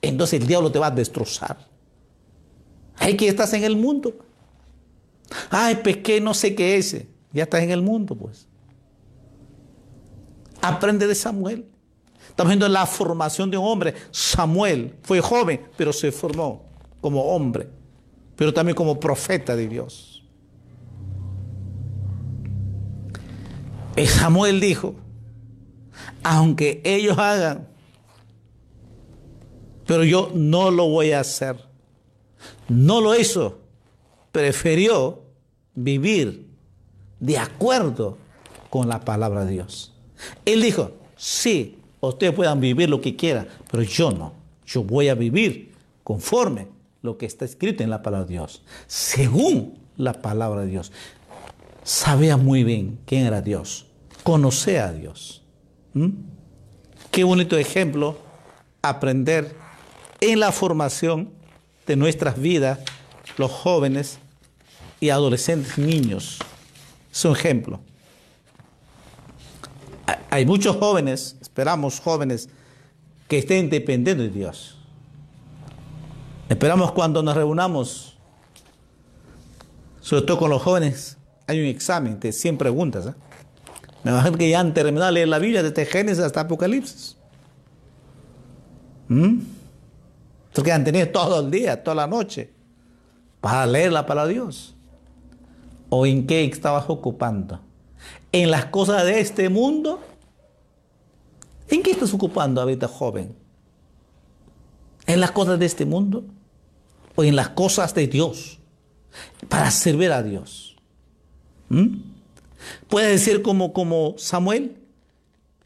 Entonces 0.00 0.40
el 0.40 0.46
diablo 0.46 0.72
te 0.72 0.78
va 0.78 0.86
a 0.86 0.90
destrozar. 0.90 1.58
Ay, 2.96 3.16
que 3.16 3.28
estás 3.28 3.52
en 3.52 3.62
el 3.62 3.76
mundo. 3.76 4.14
Ay, 5.50 5.76
pequeño, 5.76 6.24
no 6.24 6.34
sé 6.34 6.54
qué 6.54 6.76
es. 6.76 7.04
Ya 7.32 7.42
estás 7.42 7.62
en 7.62 7.70
el 7.70 7.82
mundo, 7.82 8.16
pues. 8.16 8.48
Aprende 10.62 11.06
de 11.06 11.14
Samuel. 11.14 11.66
Estamos 12.28 12.50
viendo 12.50 12.68
la 12.68 12.86
formación 12.86 13.50
de 13.50 13.56
un 13.56 13.66
hombre. 13.66 13.94
Samuel 14.10 14.94
fue 15.02 15.20
joven, 15.20 15.60
pero 15.76 15.92
se 15.92 16.12
formó 16.12 16.64
como 17.00 17.22
hombre, 17.34 17.68
pero 18.36 18.52
también 18.52 18.76
como 18.76 19.00
profeta 19.00 19.56
de 19.56 19.68
Dios. 19.68 20.24
Samuel 24.06 24.60
dijo, 24.60 24.94
aunque 26.22 26.82
ellos 26.84 27.16
hagan, 27.16 27.68
pero 29.86 30.04
yo 30.04 30.30
no 30.34 30.70
lo 30.70 30.88
voy 30.88 31.12
a 31.12 31.20
hacer. 31.20 31.56
No 32.68 33.00
lo 33.00 33.14
hizo, 33.18 33.60
prefirió 34.32 35.22
vivir 35.74 36.48
de 37.20 37.38
acuerdo 37.38 38.18
con 38.68 38.88
la 38.88 39.00
palabra 39.00 39.44
de 39.44 39.52
Dios. 39.52 39.94
Él 40.44 40.60
dijo, 40.62 40.92
sí, 41.16 41.78
ustedes 42.08 42.32
puedan 42.32 42.60
vivir 42.60 42.88
lo 42.88 43.00
que 43.00 43.16
quieran, 43.16 43.48
pero 43.70 43.82
yo 43.82 44.10
no. 44.10 44.32
Yo 44.66 44.82
voy 44.82 45.08
a 45.08 45.14
vivir 45.14 45.72
conforme 46.02 46.68
lo 47.02 47.18
que 47.18 47.26
está 47.26 47.44
escrito 47.44 47.82
en 47.82 47.90
la 47.90 48.02
palabra 48.02 48.26
de 48.26 48.32
Dios, 48.32 48.62
según 48.86 49.78
la 49.96 50.12
palabra 50.14 50.62
de 50.62 50.68
Dios. 50.68 50.92
Sabía 51.84 52.36
muy 52.36 52.64
bien 52.64 52.98
quién 53.06 53.26
era 53.26 53.42
Dios, 53.42 53.86
conocía 54.24 54.88
a 54.88 54.92
Dios. 54.92 55.42
¿Mm? 55.94 56.10
Qué 57.10 57.24
bonito 57.24 57.56
ejemplo 57.56 58.18
aprender 58.82 59.54
en 60.20 60.40
la 60.40 60.52
formación 60.52 61.30
de 61.86 61.96
nuestras 61.96 62.38
vidas, 62.38 62.80
los 63.36 63.50
jóvenes 63.50 64.18
y 65.00 65.10
adolescentes 65.10 65.78
niños. 65.78 66.38
Es 67.12 67.24
un 67.24 67.32
ejemplo. 67.32 67.80
Hay 70.30 70.46
muchos 70.46 70.76
jóvenes, 70.76 71.36
esperamos 71.40 72.00
jóvenes, 72.00 72.48
que 73.28 73.38
estén 73.38 73.70
dependiendo 73.70 74.22
de 74.22 74.28
Dios. 74.28 74.78
Esperamos 76.48 76.92
cuando 76.92 77.22
nos 77.22 77.34
reunamos, 77.34 78.16
sobre 80.00 80.22
todo 80.22 80.38
con 80.38 80.50
los 80.50 80.62
jóvenes, 80.62 81.16
hay 81.46 81.60
un 81.60 81.66
examen 81.66 82.20
de 82.20 82.32
100 82.32 82.58
preguntas. 82.58 83.06
¿eh? 83.06 83.14
Me 84.04 84.12
imagino 84.12 84.38
que 84.38 84.48
ya 84.48 84.60
han 84.60 84.72
terminado 84.72 85.06
de 85.06 85.12
leer 85.12 85.28
la 85.28 85.38
Biblia 85.38 85.62
desde 85.62 85.84
Génesis 85.84 86.22
hasta 86.22 86.42
Apocalipsis. 86.42 87.16
¿Mm? 89.08 89.40
Entonces 90.48 90.72
han 90.72 90.84
tenido 90.84 91.08
todo 91.08 91.40
el 91.40 91.50
día, 91.50 91.82
toda 91.82 91.96
la 91.96 92.06
noche, 92.06 92.52
para 93.40 93.66
leer 93.66 93.92
la 93.92 94.06
palabra 94.06 94.28
de 94.28 94.34
Dios. 94.34 94.74
¿O 95.88 96.06
en 96.06 96.26
qué 96.26 96.44
estabas 96.44 96.84
ocupando? 96.88 97.60
¿En 98.32 98.50
las 98.50 98.66
cosas 98.66 99.04
de 99.04 99.20
este 99.20 99.48
mundo? 99.48 100.00
¿En 101.68 101.82
qué 101.82 101.90
estás 101.90 102.12
ocupando 102.12 102.60
ahorita, 102.60 102.88
joven? 102.88 103.34
¿En 105.06 105.20
las 105.20 105.30
cosas 105.30 105.58
de 105.58 105.66
este 105.66 105.84
mundo? 105.84 106.24
¿O 107.14 107.24
en 107.24 107.36
las 107.36 107.50
cosas 107.50 107.94
de 107.94 108.06
Dios? 108.06 108.58
Para 109.48 109.70
servir 109.70 110.12
a 110.12 110.22
Dios. 110.22 110.76
¿Mm? 111.68 111.98
Puede 112.88 113.08
decir 113.08 113.42
como, 113.42 113.72
como 113.72 114.14
Samuel, 114.18 114.76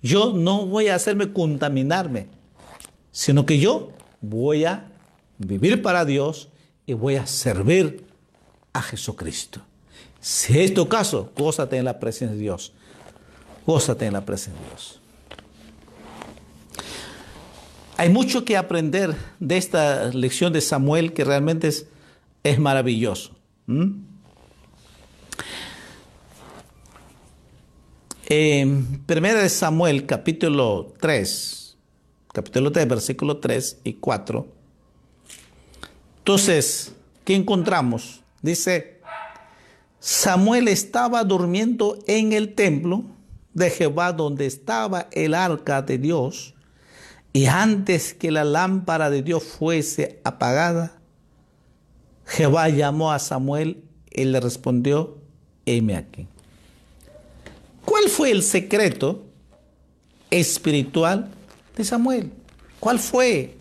yo 0.03 0.33
no 0.33 0.67
voy 0.67 0.89
a 0.89 0.95
hacerme 0.95 1.33
contaminarme, 1.33 2.29
sino 3.11 3.45
que 3.45 3.59
yo 3.59 3.93
voy 4.21 4.65
a 4.65 4.91
vivir 5.39 5.83
para 5.83 6.05
Dios 6.05 6.49
y 6.87 6.95
voy 6.95 7.17
a 7.17 7.27
servir 7.27 8.07
a 8.73 8.83
Jesucristo. 8.83 9.61
Si 10.21 10.59
es 10.61 10.75
tu 10.75 10.89
caso, 10.89 11.33
gózate 11.37 11.79
en 11.79 11.87
la 11.87 11.99
presencia 11.99 12.35
de 12.37 12.43
Dios. 12.43 12.73
Gózate 13.67 14.07
en 14.07 14.13
la 14.13 14.25
presencia 14.25 14.61
de 14.63 14.69
Dios. 14.69 15.01
Hay 17.97 18.09
mucho 18.09 18.45
que 18.45 18.57
aprender 18.57 19.15
de 19.41 19.57
esta 19.57 20.09
lección 20.09 20.53
de 20.53 20.61
Samuel 20.61 21.13
que 21.13 21.25
realmente 21.25 21.69
es, 21.69 21.87
es 22.43 22.59
maravilloso. 22.59 23.37
En 28.27 29.03
Primera 29.07 29.43
de 29.43 29.49
Samuel, 29.49 30.07
capítulo 30.07 30.95
3, 31.01 31.77
capítulo 32.33 32.73
3, 32.73 32.89
versículo 32.89 33.39
3 33.39 33.81
y 33.85 33.95
4. 33.95 34.47
Entonces, 36.19 36.95
¿qué 37.25 37.35
encontramos? 37.35 38.23
Dice, 38.41 39.00
Samuel 40.01 40.67
estaba 40.69 41.23
durmiendo 41.25 41.99
en 42.07 42.33
el 42.33 42.55
templo 42.55 43.05
de 43.53 43.69
Jehová 43.69 44.13
donde 44.13 44.47
estaba 44.47 45.09
el 45.13 45.35
arca 45.35 45.83
de 45.83 45.99
Dios, 45.99 46.55
y 47.33 47.47
antes 47.47 48.15
que 48.15 48.31
la 48.31 48.45
lámpara 48.45 49.11
de 49.11 49.23
Dios 49.23 49.45
fuese 49.45 50.21
apagada, 50.25 50.99
Jehová 52.27 52.69
llamó 52.71 53.13
a 53.13 53.19
Samuel 53.19 53.85
y 54.11 54.25
le 54.25 54.41
respondió, 54.41 55.19
heme 55.67 55.97
aquí. 55.97 56.27
¿Cuál 57.85 58.09
fue 58.09 58.31
el 58.31 58.43
secreto 58.43 59.25
espiritual 60.31 61.29
de 61.77 61.85
Samuel? 61.85 62.33
¿Cuál 62.81 62.99
fue? 62.99 63.57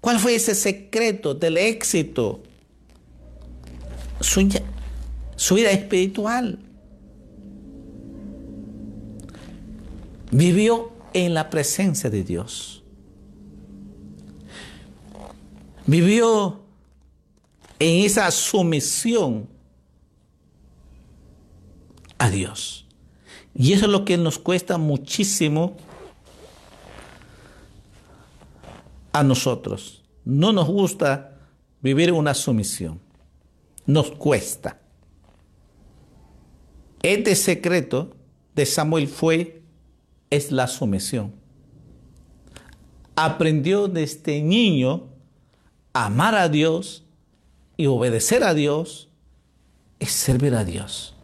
¿Cuál 0.00 0.18
fue 0.18 0.36
ese 0.36 0.54
secreto 0.54 1.34
del 1.34 1.56
éxito? 1.56 2.42
Su, 4.20 4.40
su 5.40 5.54
vida 5.54 5.70
espiritual. 5.70 6.58
Vivió 10.30 10.92
en 11.14 11.32
la 11.32 11.48
presencia 11.48 12.10
de 12.10 12.22
Dios. 12.22 12.84
Vivió 15.86 16.60
en 17.78 18.04
esa 18.04 18.30
sumisión 18.30 19.48
a 22.18 22.28
Dios. 22.28 22.86
Y 23.54 23.72
eso 23.72 23.86
es 23.86 23.92
lo 23.92 24.04
que 24.04 24.18
nos 24.18 24.38
cuesta 24.38 24.76
muchísimo 24.76 25.78
a 29.14 29.22
nosotros. 29.22 30.02
No 30.26 30.52
nos 30.52 30.68
gusta 30.68 31.38
vivir 31.80 32.12
una 32.12 32.34
sumisión. 32.34 33.00
Nos 33.86 34.10
cuesta. 34.10 34.79
Este 37.02 37.34
secreto 37.34 38.14
de 38.54 38.66
Samuel 38.66 39.08
fue, 39.08 39.62
es 40.28 40.52
la 40.52 40.66
sumisión. 40.66 41.32
Aprendió 43.16 43.88
desde 43.88 44.42
niño 44.42 45.08
a 45.92 46.06
amar 46.06 46.34
a 46.34 46.48
Dios 46.48 47.04
y 47.76 47.86
obedecer 47.86 48.44
a 48.44 48.54
Dios 48.54 49.08
es 49.98 50.12
servir 50.12 50.54
a 50.54 50.64
Dios. 50.64 51.14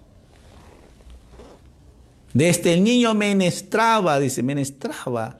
Desde 2.32 2.74
el 2.74 2.84
niño 2.84 3.14
menestraba, 3.14 4.20
dice, 4.20 4.42
menestraba 4.42 5.38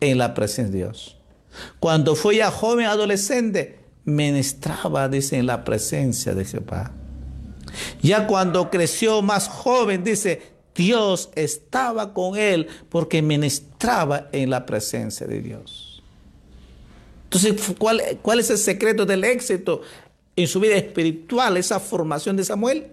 en 0.00 0.18
la 0.18 0.32
presencia 0.34 0.70
de 0.70 0.78
Dios. 0.78 1.16
Cuando 1.80 2.14
fue 2.14 2.36
ya 2.36 2.50
joven, 2.52 2.86
adolescente, 2.86 3.80
menestraba, 4.04 5.08
dice, 5.08 5.38
en 5.38 5.46
la 5.46 5.64
presencia 5.64 6.34
de 6.34 6.44
Jehová. 6.44 6.92
Ya 8.02 8.26
cuando 8.26 8.70
creció 8.70 9.22
más 9.22 9.48
joven, 9.48 10.04
dice, 10.04 10.42
Dios 10.74 11.30
estaba 11.34 12.14
con 12.14 12.38
él 12.38 12.68
porque 12.88 13.22
menestraba 13.22 14.28
en 14.32 14.50
la 14.50 14.66
presencia 14.66 15.26
de 15.26 15.40
Dios. 15.40 16.02
Entonces, 17.24 17.74
¿cuál, 17.78 18.02
¿cuál, 18.22 18.40
es 18.40 18.50
el 18.50 18.58
secreto 18.58 19.06
del 19.06 19.24
éxito 19.24 19.82
en 20.34 20.48
su 20.48 20.58
vida 20.58 20.76
espiritual, 20.76 21.56
esa 21.56 21.78
formación 21.78 22.36
de 22.36 22.44
Samuel? 22.44 22.88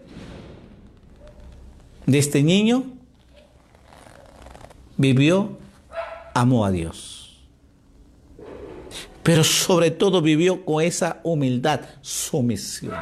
De 2.06 2.20
este 2.20 2.44
niño 2.44 2.86
vivió, 4.96 5.58
amó 6.34 6.66
a 6.66 6.72
Dios. 6.72 7.40
Pero 9.24 9.44
sobre 9.44 9.92
todo 9.92 10.22
vivió 10.22 10.64
con 10.64 10.84
esa 10.84 11.20
humildad, 11.24 11.82
sumisión. 12.02 12.96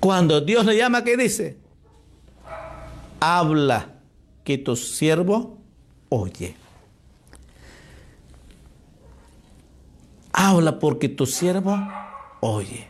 Cuando 0.00 0.40
Dios 0.40 0.64
le 0.64 0.76
llama, 0.76 1.04
¿qué 1.04 1.16
dice? 1.16 1.56
Habla 3.20 3.88
que 4.44 4.58
tu 4.58 4.76
siervo 4.76 5.58
oye. 6.08 6.56
Habla 10.32 10.78
porque 10.78 11.08
tu 11.08 11.26
siervo 11.26 11.78
oye. 12.40 12.88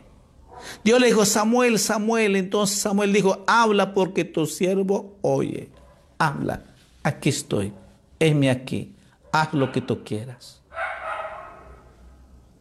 Dios 0.83 0.99
le 0.99 1.07
dijo, 1.07 1.25
Samuel, 1.25 1.79
Samuel. 1.79 2.35
Entonces 2.35 2.79
Samuel 2.79 3.13
dijo, 3.13 3.43
habla 3.47 3.93
porque 3.93 4.25
tu 4.25 4.45
siervo 4.45 5.17
oye. 5.21 5.69
Habla 6.17 6.63
aquí 7.05 7.29
estoy, 7.29 7.71
heme 8.19 8.49
aquí, 8.49 8.95
haz 9.31 9.53
lo 9.53 9.71
que 9.71 9.79
tú 9.79 10.03
quieras. 10.03 10.61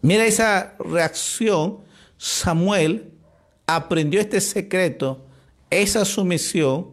Mira 0.03 0.27
esa 0.27 0.75
reacción, 0.79 1.79
Samuel 2.19 3.11
aprendió 3.67 4.21
este 4.21 4.41
secreto, 4.41 5.27
esa 5.71 6.05
sumisión, 6.05 6.91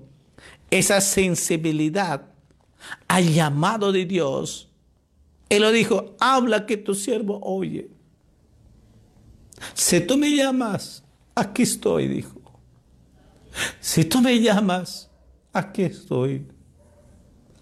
esa 0.70 1.02
sensibilidad 1.02 2.30
al 3.08 3.34
llamado 3.34 3.92
de 3.92 4.06
Dios. 4.06 4.70
Él 5.50 5.64
lo 5.64 5.72
dijo, 5.72 6.16
habla 6.20 6.66
que 6.66 6.78
tu 6.78 6.96
siervo 6.96 7.40
oye. 7.44 7.90
Si 9.74 10.00
tú 10.02 10.18
me 10.18 10.36
llamas, 10.36 11.04
aquí 11.36 11.64
estoy, 11.64 12.08
dijo. 12.08 12.42
Si 13.80 14.06
tú 14.06 14.22
me 14.22 14.40
llamas, 14.40 15.10
aquí 15.54 15.84
estoy 15.84 16.46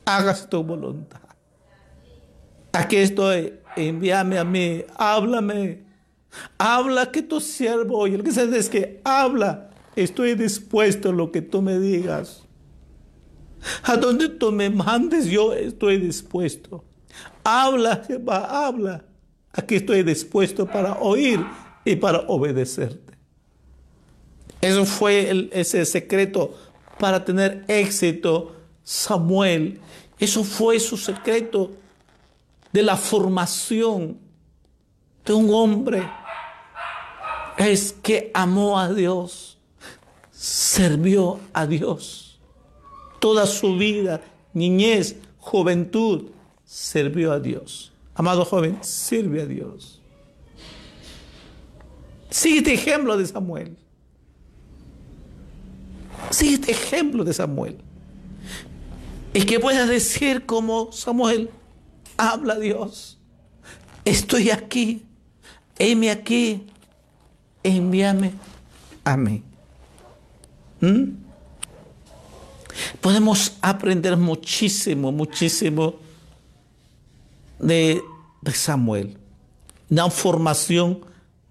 hagas 0.10 0.49
tu 0.49 0.64
voluntad. 0.64 1.22
Aquí 2.72 2.97
estoy, 2.97 3.53
envíame 3.76 4.38
a 4.38 4.43
mí, 4.43 4.84
háblame, 4.95 5.84
Habla 6.57 7.11
que 7.11 7.21
tu 7.21 7.39
siervo 7.39 7.97
oye. 7.97 8.17
Lo 8.17 8.23
que 8.23 8.32
se 8.32 8.43
es 8.57 8.69
que 8.69 9.01
habla. 9.03 9.69
Estoy 9.95 10.36
dispuesto 10.36 11.09
a 11.09 11.11
lo 11.11 11.32
que 11.32 11.41
tú 11.41 11.61
me 11.61 11.80
digas. 11.80 12.43
A 13.84 13.97
donde 13.97 14.30
tú 14.30 14.51
me 14.51 14.69
mandes, 14.69 15.25
yo 15.25 15.53
estoy 15.53 15.97
dispuesto. 15.97 16.86
Habla, 17.43 18.03
Jehová, 18.07 18.65
habla. 18.65 19.03
Aquí 19.51 19.75
estoy 19.75 20.03
dispuesto 20.03 20.65
para 20.65 20.93
oír 20.99 21.43
y 21.84 21.95
para 21.95 22.19
obedecerte. 22.27 23.17
Eso 24.61 24.86
fue 24.86 25.49
ese 25.51 25.86
secreto 25.86 26.55
para 26.99 27.23
tener 27.23 27.65
éxito 27.67 28.55
Samuel. 28.84 29.80
Eso 30.19 30.43
fue 30.43 30.80
su 30.80 30.97
secreto 30.97 31.71
de 32.71 32.84
la 32.84 32.97
formación 32.97 34.17
de 35.30 35.36
un 35.36 35.53
hombre. 35.53 36.09
Es 37.55 37.93
que 38.01 38.32
amó 38.34 38.80
a 38.80 38.91
Dios, 38.91 39.59
sirvió 40.32 41.39
a 41.53 41.67
Dios. 41.67 42.39
Toda 43.19 43.45
su 43.45 43.77
vida, 43.77 44.21
niñez, 44.53 45.17
juventud, 45.38 46.32
sirvió 46.65 47.32
a 47.32 47.39
Dios. 47.39 47.91
Amado 48.15 48.43
joven, 48.43 48.80
sirve 48.82 49.43
a 49.43 49.45
Dios. 49.45 50.01
Sigue 52.32 52.57
este 52.57 52.73
ejemplo 52.73 53.15
de 53.15 53.27
Samuel. 53.27 53.77
Sigue 56.32 56.55
este 56.55 56.71
ejemplo 56.71 57.23
de 57.23 57.34
Samuel. 57.34 57.77
Y 59.36 59.43
que 59.45 59.59
puedas 59.59 59.88
decir 59.88 60.47
como 60.47 60.91
Samuel, 60.91 61.51
habla 62.17 62.57
Dios, 62.57 63.19
estoy 64.05 64.49
aquí, 64.49 65.05
heme 65.80 66.11
aquí, 66.11 66.67
envíame 67.63 68.34
a 69.03 69.17
mí. 69.17 69.41
¿Mm? 70.82 71.30
Podemos 73.01 73.57
aprender 73.61 74.15
muchísimo, 74.15 75.11
muchísimo 75.11 75.95
de, 77.57 78.01
de 78.41 78.51
Samuel. 78.53 79.17
Una 79.89 80.09
formación 80.09 81.01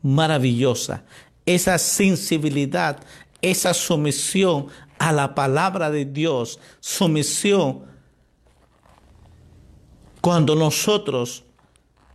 maravillosa, 0.02 1.04
esa 1.44 1.76
sensibilidad, 1.78 3.00
esa 3.42 3.74
sumisión 3.74 4.68
a 4.98 5.12
la 5.12 5.34
palabra 5.34 5.90
de 5.90 6.04
Dios, 6.04 6.58
sumisión. 6.80 7.86
Cuando 10.20 10.54
nosotros 10.54 11.44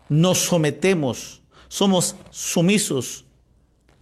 nos 0.09 0.39
sometemos, 0.39 1.43
somos 1.74 2.15
sumisos 2.30 3.26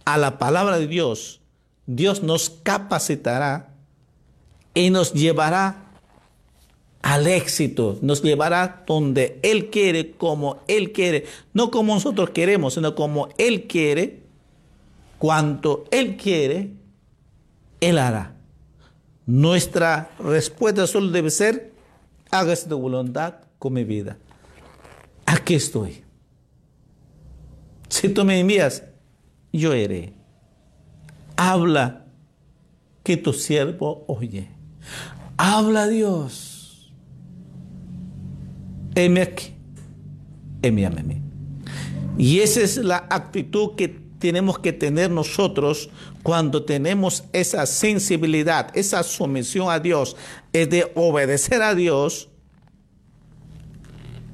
a 0.04 0.18
la 0.18 0.36
palabra 0.36 0.78
de 0.78 0.86
Dios, 0.86 1.40
Dios 1.86 2.22
nos 2.22 2.50
capacitará 2.50 3.72
y 4.74 4.90
nos 4.90 5.14
llevará 5.14 5.86
al 7.00 7.26
éxito, 7.26 7.98
nos 8.02 8.22
llevará 8.22 8.84
donde 8.86 9.40
Él 9.42 9.70
quiere, 9.70 10.10
como 10.10 10.62
Él 10.68 10.92
quiere, 10.92 11.24
no 11.54 11.70
como 11.70 11.94
nosotros 11.94 12.28
queremos, 12.28 12.74
sino 12.74 12.94
como 12.94 13.30
Él 13.38 13.66
quiere, 13.66 14.20
cuanto 15.16 15.86
Él 15.90 16.18
quiere, 16.18 16.74
Él 17.80 17.96
hará. 17.96 18.36
Nuestra 19.24 20.10
respuesta 20.18 20.86
solo 20.86 21.10
debe 21.10 21.30
ser, 21.30 21.72
hágase 22.30 22.68
tu 22.68 22.78
voluntad 22.78 23.36
con 23.58 23.72
mi 23.72 23.84
vida. 23.84 24.18
Aquí 25.24 25.54
estoy. 25.54 26.01
Si 27.92 28.08
tú 28.08 28.24
me 28.24 28.40
envías, 28.40 28.84
yo 29.52 29.74
iré. 29.74 30.14
Habla 31.36 32.06
que 33.02 33.18
tu 33.18 33.34
siervo 33.34 34.06
oye. 34.08 34.48
Habla 35.36 35.88
Dios. 35.88 36.90
Heme 38.94 39.20
aquí. 39.20 39.52
Envíame 40.62 41.20
Y 42.16 42.38
esa 42.40 42.62
es 42.62 42.78
la 42.78 43.06
actitud 43.10 43.74
que 43.76 43.88
tenemos 43.88 44.58
que 44.58 44.72
tener 44.72 45.10
nosotros 45.10 45.90
cuando 46.22 46.64
tenemos 46.64 47.24
esa 47.34 47.66
sensibilidad, 47.66 48.74
esa 48.74 49.02
sumisión 49.02 49.68
a 49.68 49.78
Dios, 49.78 50.16
es 50.54 50.70
de 50.70 50.90
obedecer 50.94 51.60
a 51.60 51.74
Dios 51.74 52.30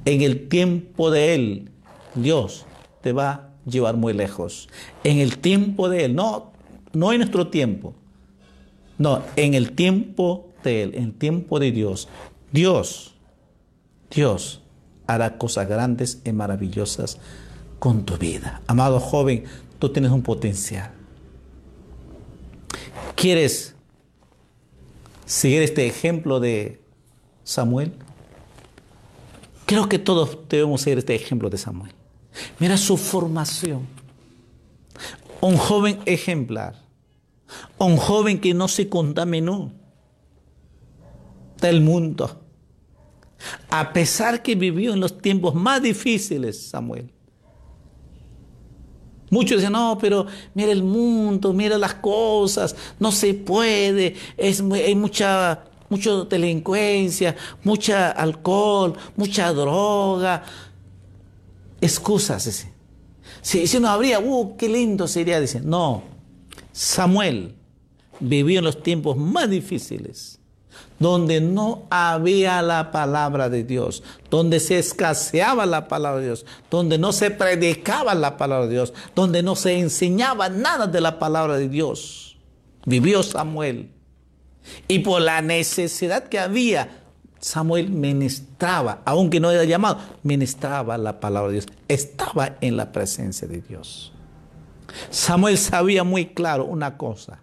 en 0.05 0.21
el 0.21 0.47
tiempo 0.47 1.11
de 1.11 1.35
Él. 1.35 1.71
Dios 2.15 2.65
te 3.01 3.11
va 3.11 3.31
a 3.31 3.48
llevar 3.65 3.97
muy 3.97 4.13
lejos. 4.13 4.69
En 5.03 5.19
el 5.19 5.37
tiempo 5.37 5.89
de 5.89 6.05
Él, 6.05 6.15
no, 6.15 6.51
no 6.93 7.11
en 7.11 7.19
nuestro 7.19 7.47
tiempo, 7.47 7.93
no, 8.97 9.21
en 9.35 9.53
el 9.53 9.73
tiempo 9.73 10.49
de 10.63 10.83
Él, 10.83 10.95
en 10.95 11.03
el 11.05 11.13
tiempo 11.13 11.59
de 11.59 11.71
Dios. 11.71 12.07
Dios, 12.51 13.15
Dios 14.11 14.61
hará 15.07 15.37
cosas 15.37 15.67
grandes 15.67 16.21
y 16.25 16.31
maravillosas 16.31 17.17
con 17.79 18.05
tu 18.05 18.17
vida. 18.17 18.61
Amado 18.67 18.99
joven, 18.99 19.45
tú 19.79 19.89
tienes 19.89 20.11
un 20.11 20.21
potencial. 20.21 20.91
¿Quieres 23.15 23.75
seguir 25.25 25.61
este 25.61 25.87
ejemplo 25.87 26.39
de 26.39 26.81
Samuel? 27.43 27.93
Creo 29.65 29.89
que 29.89 29.99
todos 29.99 30.37
debemos 30.49 30.81
seguir 30.81 30.99
este 30.99 31.15
ejemplo 31.15 31.49
de 31.49 31.57
Samuel. 31.57 31.91
Mira 32.59 32.77
su 32.77 32.97
formación. 32.97 33.87
Un 35.41 35.57
joven 35.57 35.99
ejemplar. 36.05 36.75
Un 37.77 37.97
joven 37.97 38.39
que 38.39 38.53
no 38.53 38.67
se 38.67 38.89
contaminó 38.89 39.71
del 41.61 41.81
mundo. 41.81 42.41
A 43.69 43.93
pesar 43.93 44.43
que 44.43 44.55
vivió 44.55 44.93
en 44.93 44.99
los 44.99 45.21
tiempos 45.21 45.55
más 45.55 45.81
difíciles, 45.81 46.69
Samuel. 46.69 47.09
Muchos 49.29 49.57
dicen, 49.57 49.73
no, 49.73 49.97
pero 49.99 50.25
mira 50.53 50.71
el 50.71 50.83
mundo, 50.83 51.53
mira 51.53 51.77
las 51.77 51.93
cosas, 51.95 52.75
no 52.99 53.11
se 53.11 53.35
puede, 53.35 54.15
es, 54.35 54.59
hay 54.59 54.95
mucha, 54.95 55.65
mucha 55.87 56.23
delincuencia, 56.23 57.35
mucha 57.63 58.09
alcohol, 58.09 58.95
mucha 59.15 59.53
droga. 59.53 60.43
Excusas, 61.81 62.45
dice. 62.45 62.71
Si, 63.41 63.79
no 63.79 63.89
habría, 63.89 64.19
uh, 64.19 64.57
qué 64.57 64.67
lindo 64.67 65.07
sería, 65.07 65.39
dice. 65.39 65.61
No, 65.61 66.03
Samuel 66.71 67.55
vivió 68.19 68.59
en 68.59 68.65
los 68.65 68.83
tiempos 68.83 69.17
más 69.17 69.49
difíciles 69.49 70.39
donde 70.99 71.39
no 71.39 71.87
había 71.89 72.61
la 72.61 72.91
palabra 72.91 73.49
de 73.49 73.63
Dios, 73.63 74.03
donde 74.29 74.59
se 74.59 74.77
escaseaba 74.77 75.65
la 75.65 75.87
palabra 75.87 76.19
de 76.19 76.27
Dios, 76.27 76.45
donde 76.69 76.97
no 76.97 77.13
se 77.13 77.31
predicaba 77.31 78.13
la 78.13 78.37
palabra 78.37 78.67
de 78.67 78.73
Dios, 78.73 78.93
donde 79.15 79.41
no 79.41 79.55
se 79.55 79.79
enseñaba 79.79 80.49
nada 80.49 80.87
de 80.87 81.01
la 81.01 81.17
palabra 81.17 81.57
de 81.57 81.69
Dios. 81.69 82.37
Vivió 82.85 83.23
Samuel. 83.23 83.91
Y 84.87 84.99
por 84.99 85.21
la 85.21 85.41
necesidad 85.41 86.27
que 86.27 86.37
había, 86.37 86.98
Samuel 87.39 87.89
ministraba, 87.89 89.01
aunque 89.05 89.39
no 89.39 89.51
era 89.51 89.63
llamado, 89.63 89.99
ministraba 90.23 90.97
la 90.97 91.19
palabra 91.19 91.49
de 91.49 91.53
Dios. 91.55 91.67
Estaba 91.87 92.57
en 92.61 92.77
la 92.77 92.91
presencia 92.91 93.47
de 93.47 93.61
Dios. 93.61 94.11
Samuel 95.09 95.57
sabía 95.57 96.03
muy 96.03 96.27
claro 96.27 96.65
una 96.65 96.97
cosa, 96.97 97.39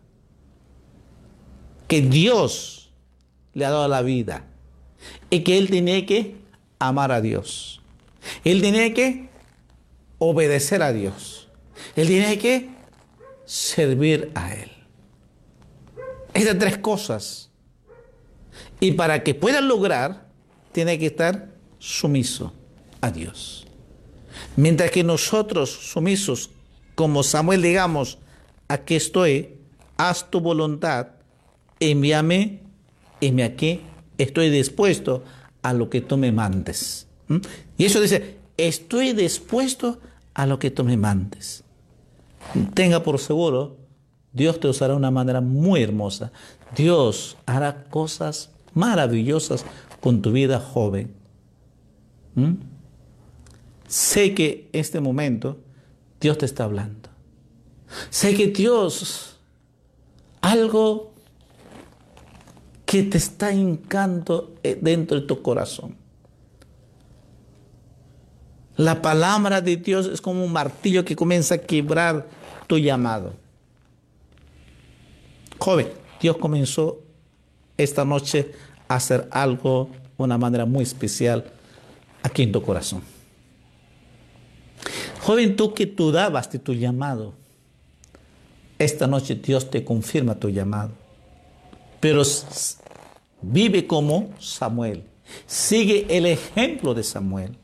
que 1.88 2.02
Dios 2.02 2.90
le 3.54 3.64
ha 3.64 3.70
dado 3.70 3.88
la 3.88 4.02
vida. 4.02 4.44
Y 5.30 5.40
que 5.40 5.56
él 5.58 5.70
tiene 5.70 6.04
que 6.04 6.36
amar 6.78 7.12
a 7.12 7.20
Dios. 7.20 7.80
Él 8.44 8.60
tiene 8.60 8.92
que 8.92 9.28
obedecer 10.18 10.82
a 10.82 10.92
Dios. 10.92 11.48
Él 11.94 12.08
tiene 12.08 12.38
que 12.38 12.68
servir 13.44 14.30
a 14.34 14.54
Él. 14.54 14.70
Estas 16.34 16.58
tres 16.58 16.78
cosas. 16.78 17.45
Y 18.80 18.92
para 18.92 19.22
que 19.22 19.34
pueda 19.34 19.60
lograr, 19.60 20.26
tiene 20.72 20.98
que 20.98 21.06
estar 21.06 21.48
sumiso 21.78 22.52
a 23.00 23.10
Dios. 23.10 23.66
Mientras 24.56 24.90
que 24.90 25.02
nosotros 25.02 25.70
sumisos, 25.70 26.50
como 26.94 27.22
Samuel 27.22 27.62
digamos, 27.62 28.18
aquí 28.68 28.94
estoy, 28.94 29.54
haz 29.96 30.30
tu 30.30 30.40
voluntad, 30.40 31.08
envíame 31.80 32.66
me 33.32 33.44
aquí, 33.44 33.80
estoy 34.18 34.50
dispuesto 34.50 35.24
a 35.62 35.72
lo 35.72 35.90
que 35.90 36.00
tú 36.00 36.16
me 36.16 36.32
mandes. 36.32 37.06
Y 37.76 37.84
eso 37.84 38.00
dice, 38.00 38.36
estoy 38.56 39.12
dispuesto 39.12 39.98
a 40.34 40.46
lo 40.46 40.58
que 40.58 40.70
tú 40.70 40.84
me 40.84 40.96
mandes. 40.96 41.64
Tenga 42.74 43.02
por 43.02 43.18
seguro, 43.18 43.78
Dios 44.32 44.60
te 44.60 44.68
usará 44.68 44.92
de 44.92 44.98
una 44.98 45.10
manera 45.10 45.40
muy 45.40 45.82
hermosa. 45.82 46.30
Dios 46.76 47.36
hará 47.46 47.84
cosas 47.84 48.50
maravillosas 48.76 49.64
con 50.00 50.22
tu 50.22 50.30
vida 50.30 50.60
joven. 50.60 51.12
Sé 53.88 54.34
que 54.34 54.68
este 54.72 55.00
momento 55.00 55.56
Dios 56.20 56.38
te 56.38 56.44
está 56.44 56.64
hablando. 56.64 57.08
Sé 58.10 58.34
que 58.34 58.48
Dios, 58.48 59.38
algo 60.42 61.14
que 62.84 63.02
te 63.02 63.16
está 63.16 63.52
hincando 63.52 64.54
eh, 64.62 64.78
dentro 64.80 65.20
de 65.20 65.26
tu 65.26 65.40
corazón. 65.40 65.96
La 68.76 69.00
palabra 69.00 69.62
de 69.62 69.78
Dios 69.78 70.06
es 70.06 70.20
como 70.20 70.44
un 70.44 70.52
martillo 70.52 71.04
que 71.04 71.16
comienza 71.16 71.54
a 71.54 71.58
quebrar 71.58 72.28
tu 72.66 72.76
llamado. 72.76 73.32
Joven, 75.58 75.88
Dios 76.20 76.36
comenzó 76.36 77.05
esta 77.76 78.04
noche 78.04 78.52
hacer 78.88 79.28
algo 79.30 79.90
de 80.16 80.24
una 80.24 80.38
manera 80.38 80.64
muy 80.64 80.82
especial 80.82 81.44
aquí 82.22 82.42
en 82.42 82.52
tu 82.52 82.62
corazón. 82.62 83.02
Joven, 85.20 85.56
tú 85.56 85.74
que 85.74 85.86
tú 85.86 86.12
dabas 86.12 86.50
de 86.50 86.58
tu 86.58 86.72
llamado, 86.72 87.34
esta 88.78 89.06
noche 89.06 89.34
Dios 89.34 89.70
te 89.70 89.84
confirma 89.84 90.36
tu 90.36 90.48
llamado. 90.48 90.92
Pero 92.00 92.22
vive 93.42 93.86
como 93.86 94.30
Samuel. 94.38 95.04
Sigue 95.46 96.06
el 96.08 96.26
ejemplo 96.26 96.94
de 96.94 97.02
Samuel. 97.02 97.56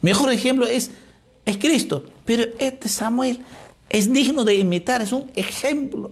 Mejor 0.00 0.32
ejemplo 0.32 0.66
es, 0.66 0.90
es 1.44 1.56
Cristo. 1.58 2.04
Pero 2.24 2.44
este 2.58 2.88
Samuel 2.88 3.44
es 3.88 4.12
digno 4.12 4.44
de 4.44 4.56
imitar, 4.56 5.02
es 5.02 5.12
un 5.12 5.30
ejemplo. 5.36 6.10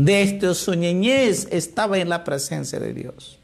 Desde 0.00 0.54
su 0.54 0.76
niñez 0.76 1.48
estaba 1.50 1.98
en 1.98 2.08
la 2.08 2.22
presencia 2.22 2.78
de 2.78 2.94
Dios. 2.94 3.40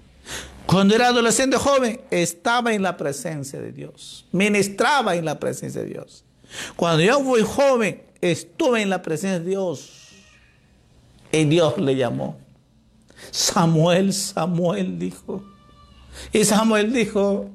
Cuando 0.67 0.95
era 0.95 1.09
adolescente 1.09 1.57
joven, 1.57 2.01
estaba 2.13 2.73
en 2.73 2.83
la 2.83 2.97
presencia 2.97 3.61
de 3.61 3.73
Dios. 3.73 4.25
Ministraba 4.31 5.17
en 5.17 5.25
la 5.25 5.41
presencia 5.41 5.81
de 5.83 5.89
Dios. 5.89 6.23
Cuando 6.77 7.03
yo 7.03 7.19
fui 7.25 7.43
joven, 7.43 8.05
estuve 8.21 8.83
en 8.83 8.89
la 8.89 9.03
presencia 9.03 9.41
de 9.41 9.51
Dios. 9.51 10.11
Y 11.33 11.45
Dios 11.47 11.77
le 11.77 11.97
llamó. 11.97 12.39
Samuel, 13.33 14.13
Samuel 14.13 14.97
dijo. 14.97 15.43
Y 16.33 16.45
Samuel 16.45 16.93
dijo, 16.93 17.51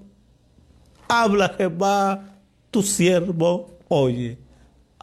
habla 1.08 1.56
Jehová, 1.58 2.36
tu 2.70 2.84
siervo, 2.84 3.78
oye, 3.88 4.38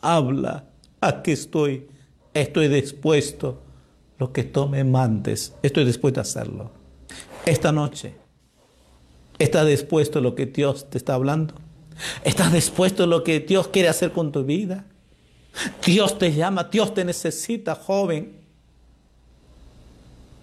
habla, 0.02 0.66
aquí 1.00 1.30
estoy, 1.30 1.88
estoy 2.34 2.68
dispuesto, 2.68 3.62
lo 4.18 4.32
que 4.32 4.44
tú 4.44 4.68
me 4.68 4.84
mandes, 4.84 5.54
estoy 5.62 5.84
dispuesto 5.84 6.20
a 6.20 6.22
hacerlo. 6.22 6.70
Esta 7.44 7.72
noche, 7.72 8.14
¿estás 9.38 9.66
dispuesto 9.66 10.18
a 10.18 10.22
lo 10.22 10.34
que 10.34 10.46
Dios 10.46 10.88
te 10.90 10.98
está 10.98 11.14
hablando? 11.14 11.54
¿Estás 12.24 12.52
dispuesto 12.52 13.04
a 13.04 13.06
lo 13.06 13.24
que 13.24 13.40
Dios 13.40 13.68
quiere 13.68 13.88
hacer 13.88 14.12
con 14.12 14.32
tu 14.32 14.44
vida? 14.44 14.86
Dios 15.84 16.18
te 16.18 16.32
llama, 16.32 16.64
Dios 16.64 16.92
te 16.92 17.04
necesita, 17.04 17.74
joven. 17.74 18.45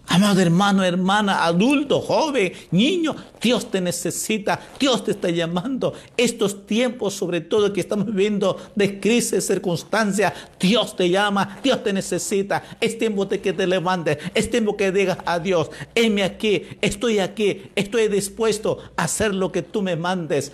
Amado 0.08 0.42
hermano, 0.42 0.84
hermana, 0.84 1.46
adulto, 1.46 2.00
joven, 2.02 2.52
niño, 2.72 3.16
Dios 3.42 3.72
te 3.72 3.82
necesita, 3.82 4.60
Dios 4.80 5.04
te 5.04 5.12
está 5.12 5.30
llamando. 5.30 5.94
Estos 6.18 6.68
tiempos, 6.68 7.14
sobre 7.14 7.42
todo 7.42 7.72
que 7.72 7.80
estamos 7.80 8.06
viviendo 8.08 8.58
de 8.76 9.00
crisis, 9.00 9.48
circunstancias, 9.48 10.34
Dios 10.60 10.96
te 10.96 11.10
llama, 11.10 11.58
Dios 11.64 11.84
te 11.84 11.94
necesita. 11.94 12.64
Es 12.80 12.98
tiempo 12.98 13.26
de 13.26 13.42
que 13.42 13.54
te 13.54 13.66
levantes, 13.66 14.18
es 14.36 14.52
tiempo 14.52 14.78
que 14.78 14.92
digas 14.92 15.18
a 15.26 15.40
Dios, 15.40 15.72
heme 15.96 16.24
aquí, 16.24 16.64
estoy 16.82 17.20
aquí, 17.20 17.72
estoy 17.76 18.08
dispuesto 18.10 18.80
a 18.98 19.06
hacer 19.06 19.34
lo 19.34 19.52
que 19.52 19.62
tú 19.62 19.82
me 19.82 19.96
mandes. 19.96 20.52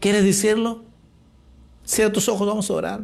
¿Quieres 0.00 0.24
decirlo? 0.24 0.82
Cierra 1.84 2.12
tus 2.12 2.28
ojos, 2.28 2.46
vamos 2.46 2.68
a 2.70 2.72
orar. 2.72 3.00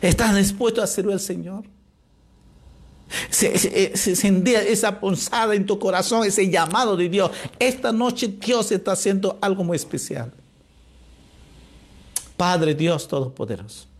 ¿Estás 0.00 0.36
dispuesto 0.36 0.82
a 0.82 0.86
servir 0.86 1.14
al 1.14 1.20
Señor? 1.20 1.73
Se, 3.30 3.58
se, 3.58 4.72
esa 4.72 5.00
punzada 5.00 5.54
en 5.54 5.66
tu 5.66 5.78
corazón, 5.78 6.24
ese 6.26 6.50
llamado 6.50 6.96
de 6.96 7.08
Dios. 7.08 7.30
Esta 7.58 7.92
noche 7.92 8.28
Dios 8.28 8.70
está 8.72 8.92
haciendo 8.92 9.38
algo 9.40 9.64
muy 9.64 9.76
especial. 9.76 10.32
Padre 12.36 12.74
Dios 12.74 13.06
Todopoderoso. 13.08 13.93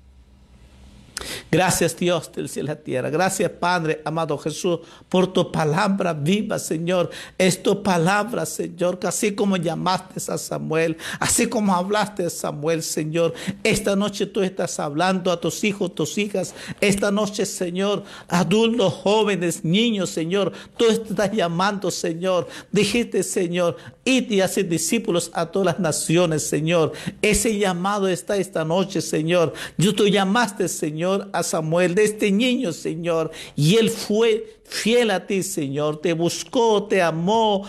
Gracias 1.51 1.97
Dios 1.97 2.31
del 2.33 2.49
cielo 2.49 2.67
y 2.67 2.69
la 2.69 2.77
tierra. 2.77 3.11
Gracias 3.11 3.51
Padre, 3.51 4.03
amado 4.05 4.37
Jesús, 4.39 4.81
por 5.09 5.33
tu 5.33 5.53
palabra 5.53 6.13
viva, 6.13 6.59
Señor. 6.59 7.11
Es 7.39 7.63
tu 7.63 7.83
palabra, 7.83 8.45
Señor, 8.45 8.99
que 8.99 9.07
así 9.07 9.35
como 9.35 9.57
llamaste 9.57 10.21
a 10.33 10.39
Samuel, 10.39 10.97
así 11.21 11.47
como 11.47 11.75
hablaste 11.75 12.27
a 12.27 12.31
Samuel, 12.31 12.83
Señor, 12.83 13.35
esta 13.63 13.95
noche 13.95 14.27
tú 14.27 14.43
estás 14.43 14.79
hablando 14.81 15.31
a 15.31 15.41
tus 15.41 15.63
hijos, 15.65 15.95
tus 15.95 16.19
hijas. 16.19 16.55
Esta 16.81 17.11
noche, 17.11 17.47
Señor, 17.47 18.05
adultos, 18.29 18.93
jóvenes, 18.93 19.65
niños, 19.65 20.11
Señor, 20.11 20.53
tú 20.77 20.87
estás 20.87 21.31
llamando, 21.33 21.91
Señor. 21.91 22.49
Dijiste, 22.73 23.23
Señor, 23.23 23.77
id 24.05 24.31
y 24.31 24.41
hacer 24.41 24.69
discípulos 24.69 25.31
a 25.35 25.47
todas 25.47 25.67
las 25.67 25.81
naciones, 25.81 26.47
Señor. 26.47 26.93
Ese 27.23 27.59
llamado 27.59 28.09
está 28.09 28.37
esta 28.37 28.65
noche, 28.65 29.01
Señor. 29.01 29.53
Yo 29.79 29.95
tú 29.95 30.07
llamaste, 30.07 30.69
Señor 30.69 31.31
a 31.33 31.43
Samuel, 31.43 31.95
de 31.95 32.05
este 32.05 32.31
niño, 32.31 32.73
Señor. 32.73 33.31
Y 33.57 33.77
él 33.77 33.91
fue 33.91 34.61
fiel 34.65 35.11
a 35.11 35.27
ti, 35.27 35.43
Señor. 35.43 36.01
Te 36.01 36.13
buscó, 36.13 36.85
te 36.85 37.03
amó, 37.03 37.67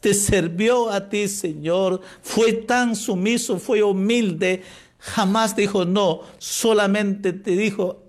te 0.00 0.14
sirvió 0.14 0.90
a 0.90 1.08
ti, 1.08 1.28
Señor. 1.28 2.00
Fue 2.22 2.52
tan 2.52 2.96
sumiso, 2.96 3.58
fue 3.58 3.82
humilde. 3.82 4.62
Jamás 4.98 5.54
dijo 5.54 5.84
no, 5.84 6.22
solamente 6.38 7.32
te 7.32 7.52
dijo, 7.52 8.02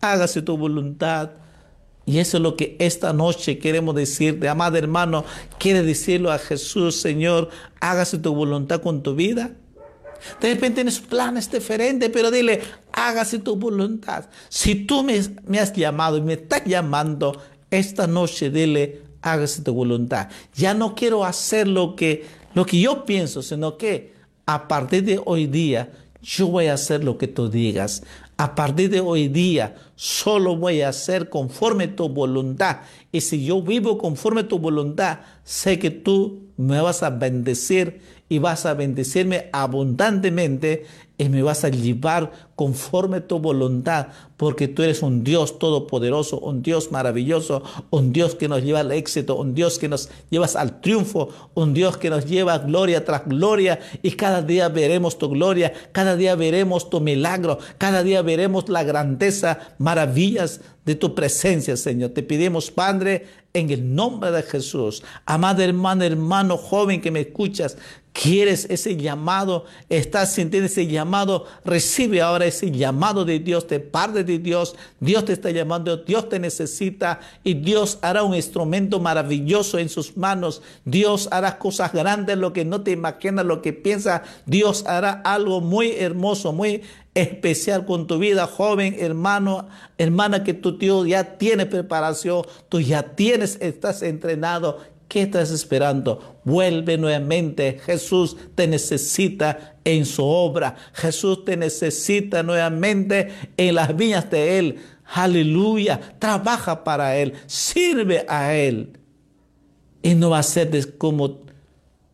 hágase 0.00 0.42
tu 0.42 0.56
voluntad. 0.56 1.30
Y 2.10 2.18
eso 2.18 2.38
es 2.38 2.42
lo 2.42 2.56
que 2.56 2.74
esta 2.80 3.12
noche 3.12 3.60
queremos 3.60 3.94
decirte, 3.94 4.48
amado 4.48 4.76
hermano, 4.76 5.24
quiere 5.60 5.84
decirlo 5.84 6.32
a 6.32 6.40
Jesús, 6.40 7.00
Señor, 7.00 7.50
hágase 7.78 8.18
tu 8.18 8.34
voluntad 8.34 8.82
con 8.82 9.04
tu 9.04 9.14
vida. 9.14 9.52
De 10.40 10.52
repente 10.52 10.82
tienes 10.82 10.98
planes 10.98 11.48
diferentes, 11.52 12.10
pero 12.12 12.32
dile, 12.32 12.62
hágase 12.92 13.38
tu 13.38 13.54
voluntad. 13.54 14.28
Si 14.48 14.74
tú 14.86 15.04
me, 15.04 15.20
has 15.60 15.72
llamado 15.72 16.16
y 16.16 16.22
me 16.22 16.32
estás 16.32 16.64
llamando 16.64 17.40
esta 17.70 18.08
noche, 18.08 18.50
dile, 18.50 19.02
hágase 19.22 19.62
tu 19.62 19.72
voluntad. 19.72 20.30
Ya 20.56 20.74
no 20.74 20.96
quiero 20.96 21.24
hacer 21.24 21.68
lo 21.68 21.94
que, 21.94 22.26
lo 22.54 22.66
que 22.66 22.80
yo 22.80 23.04
pienso, 23.04 23.40
sino 23.40 23.76
que 23.76 24.14
a 24.46 24.66
partir 24.66 25.04
de 25.04 25.22
hoy 25.24 25.46
día 25.46 25.92
yo 26.20 26.48
voy 26.48 26.66
a 26.66 26.74
hacer 26.74 27.04
lo 27.04 27.18
que 27.18 27.28
tú 27.28 27.48
digas. 27.48 28.02
A 28.40 28.54
partir 28.54 28.88
de 28.88 29.00
hoy 29.00 29.28
día 29.28 29.74
solo 29.96 30.56
voy 30.56 30.80
a 30.80 30.88
hacer 30.88 31.28
conforme 31.28 31.88
tu 31.88 32.08
voluntad. 32.08 32.78
Y 33.12 33.20
si 33.20 33.44
yo 33.44 33.60
vivo 33.60 33.98
conforme 33.98 34.44
tu 34.44 34.58
voluntad, 34.58 35.18
sé 35.44 35.78
que 35.78 35.90
tú 35.90 36.46
me 36.56 36.80
vas 36.80 37.02
a 37.02 37.10
bendecir 37.10 38.00
y 38.30 38.38
vas 38.38 38.64
a 38.64 38.72
bendecirme 38.72 39.50
abundantemente 39.52 40.86
y 41.20 41.28
me 41.28 41.42
vas 41.42 41.64
a 41.64 41.68
llevar 41.68 42.32
conforme 42.56 43.20
tu 43.20 43.38
voluntad, 43.38 44.06
porque 44.38 44.68
tú 44.68 44.82
eres 44.82 45.02
un 45.02 45.22
Dios 45.22 45.58
todopoderoso, 45.58 46.40
un 46.40 46.62
Dios 46.62 46.90
maravilloso, 46.92 47.62
un 47.90 48.10
Dios 48.12 48.34
que 48.34 48.48
nos 48.48 48.62
lleva 48.62 48.80
al 48.80 48.90
éxito, 48.90 49.36
un 49.36 49.54
Dios 49.54 49.78
que 49.78 49.88
nos 49.88 50.08
lleva 50.30 50.46
al 50.54 50.80
triunfo, 50.80 51.28
un 51.52 51.74
Dios 51.74 51.98
que 51.98 52.08
nos 52.08 52.24
lleva 52.24 52.56
gloria 52.58 53.04
tras 53.04 53.26
gloria 53.26 53.80
y 54.02 54.12
cada 54.12 54.40
día 54.40 54.70
veremos 54.70 55.18
tu 55.18 55.28
gloria, 55.28 55.74
cada 55.92 56.16
día 56.16 56.36
veremos 56.36 56.88
tu 56.88 57.00
milagro, 57.00 57.58
cada 57.76 58.02
día 58.02 58.22
veremos 58.22 58.70
la 58.70 58.82
grandeza, 58.82 59.58
maravillas 59.76 60.62
de 60.86 60.94
tu 60.94 61.14
presencia, 61.14 61.76
Señor. 61.76 62.10
Te 62.10 62.22
pedimos, 62.22 62.70
Padre, 62.70 63.26
en 63.52 63.70
el 63.70 63.94
nombre 63.94 64.30
de 64.30 64.42
Jesús. 64.42 65.02
Amado 65.26 65.62
hermano, 65.62 66.04
hermano 66.04 66.56
joven 66.56 67.00
que 67.00 67.10
me 67.10 67.20
escuchas, 67.20 67.76
quieres 68.12 68.66
ese 68.70 68.96
llamado, 68.96 69.64
estás 69.88 70.32
sintiendo 70.34 70.66
ese 70.66 70.86
llamado, 70.86 71.46
recibe 71.64 72.20
ahora 72.20 72.46
ese 72.46 72.70
llamado 72.70 73.24
de 73.24 73.38
Dios, 73.38 73.66
de 73.68 73.80
parte 73.80 74.24
de 74.24 74.38
Dios. 74.38 74.74
Dios 74.98 75.24
te 75.24 75.32
está 75.32 75.50
llamando, 75.50 75.96
Dios 75.96 76.28
te 76.28 76.38
necesita 76.38 77.20
y 77.44 77.54
Dios 77.54 77.98
hará 78.02 78.22
un 78.22 78.34
instrumento 78.34 79.00
maravilloso 79.00 79.78
en 79.78 79.88
sus 79.88 80.16
manos. 80.16 80.62
Dios 80.84 81.28
hará 81.30 81.58
cosas 81.58 81.92
grandes, 81.92 82.36
lo 82.36 82.52
que 82.52 82.64
no 82.64 82.82
te 82.82 82.90
imaginas, 82.90 83.44
lo 83.44 83.62
que 83.62 83.72
piensas. 83.72 84.22
Dios 84.46 84.84
hará 84.86 85.12
algo 85.24 85.60
muy 85.60 85.92
hermoso, 85.92 86.52
muy 86.52 86.82
especial 87.14 87.86
con 87.86 88.06
tu 88.06 88.18
vida, 88.18 88.46
joven, 88.46 88.96
hermano, 88.98 89.68
hermana, 89.98 90.44
que 90.44 90.54
tu 90.54 90.78
tío 90.78 91.04
ya 91.06 91.38
tiene 91.38 91.66
preparación, 91.66 92.44
tú 92.68 92.80
ya 92.80 93.02
tienes, 93.02 93.58
estás 93.60 94.02
entrenado. 94.02 94.78
¿Qué 95.08 95.22
estás 95.22 95.50
esperando? 95.50 96.38
Vuelve 96.44 96.96
nuevamente. 96.96 97.80
Jesús 97.84 98.36
te 98.54 98.68
necesita 98.68 99.76
en 99.84 100.06
su 100.06 100.24
obra. 100.24 100.76
Jesús 100.92 101.44
te 101.44 101.56
necesita 101.56 102.44
nuevamente 102.44 103.28
en 103.56 103.74
las 103.74 103.96
viñas 103.96 104.30
de 104.30 104.58
Él. 104.60 104.78
Aleluya. 105.12 106.00
Trabaja 106.20 106.84
para 106.84 107.16
Él. 107.16 107.34
Sirve 107.46 108.24
a 108.28 108.54
Él. 108.54 109.00
Y 110.00 110.14
no 110.14 110.30
va 110.30 110.38
a 110.38 110.44
ser 110.44 110.96
como 110.96 111.40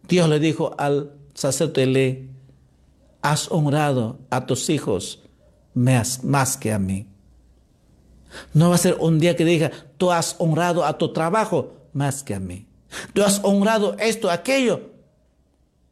Dios 0.09 0.29
le 0.31 0.41
dijo 0.41 0.75
al 0.79 1.13
sacerdote 1.35 2.31
has 3.23 3.51
honrado 3.51 4.19
a 4.31 4.47
tus 4.47 4.71
hijos 4.71 5.23
más, 5.75 6.25
más 6.25 6.57
que 6.57 6.73
a 6.73 6.79
mí. 6.79 7.07
No 8.53 8.71
va 8.71 8.75
a 8.75 8.79
ser 8.79 8.97
un 9.01 9.19
día 9.19 9.37
que 9.37 9.45
diga, 9.45 9.71
tú 9.97 10.11
has 10.11 10.37
honrado 10.39 10.85
a 10.85 10.99
tu 10.99 11.13
trabajo 11.13 11.75
más 11.93 12.23
que 12.23 12.35
a 12.35 12.41
mí. 12.41 12.67
Tú 13.13 13.23
has 13.23 13.41
honrado 13.43 13.97
esto, 13.99 14.31
aquello, 14.31 14.91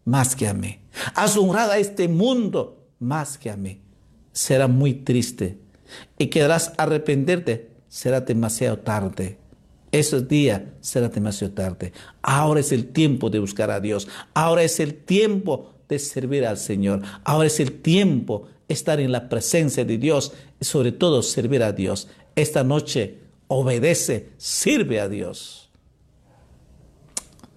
más 0.05 0.37
que 0.37 0.47
a 0.49 0.55
mí. 0.55 0.81
Has 1.14 1.37
honrado 1.37 1.72
a 1.72 1.79
este 1.79 2.09
mundo 2.09 2.89
más 2.99 3.39
que 3.39 3.51
a 3.51 3.57
mí. 3.57 3.83
Será 4.33 4.68
muy 4.68 4.95
triste 4.95 5.59
y 6.18 6.29
quedarás 6.29 6.72
arrepenterte. 6.77 7.70
Será 7.89 8.20
demasiado 8.20 8.79
tarde. 8.79 9.39
Ese 9.93 10.20
día 10.22 10.75
será 10.81 11.09
demasiado 11.09 11.55
tarde. 11.55 11.93
Ahora 12.20 12.61
es 12.61 12.72
el 12.72 12.89
tiempo 12.89 13.31
de 13.31 13.39
buscar 13.39 13.70
a 13.70 13.79
Dios. 13.79 14.09
Ahora 14.35 14.64
es 14.64 14.81
el 14.81 14.95
tiempo 14.95 15.74
de 15.89 15.99
servir 15.99 16.47
al 16.47 16.57
Señor. 16.57 17.03
Ahora 17.24 17.47
es 17.47 17.61
el 17.61 17.80
tiempo 17.80 18.49
estar 18.68 19.01
en 19.01 19.12
la 19.12 19.28
presencia 19.28 19.85
de 19.85 19.99
Dios 19.99 20.32
y 20.61 20.64
sobre 20.64 20.93
todo 20.93 21.22
servir 21.22 21.62
a 21.62 21.72
Dios. 21.72 22.09
Esta 22.37 22.64
noche 22.64 23.18
obedece, 23.49 24.30
sirve 24.37 25.01
a 25.01 25.09
Dios. 25.09 25.70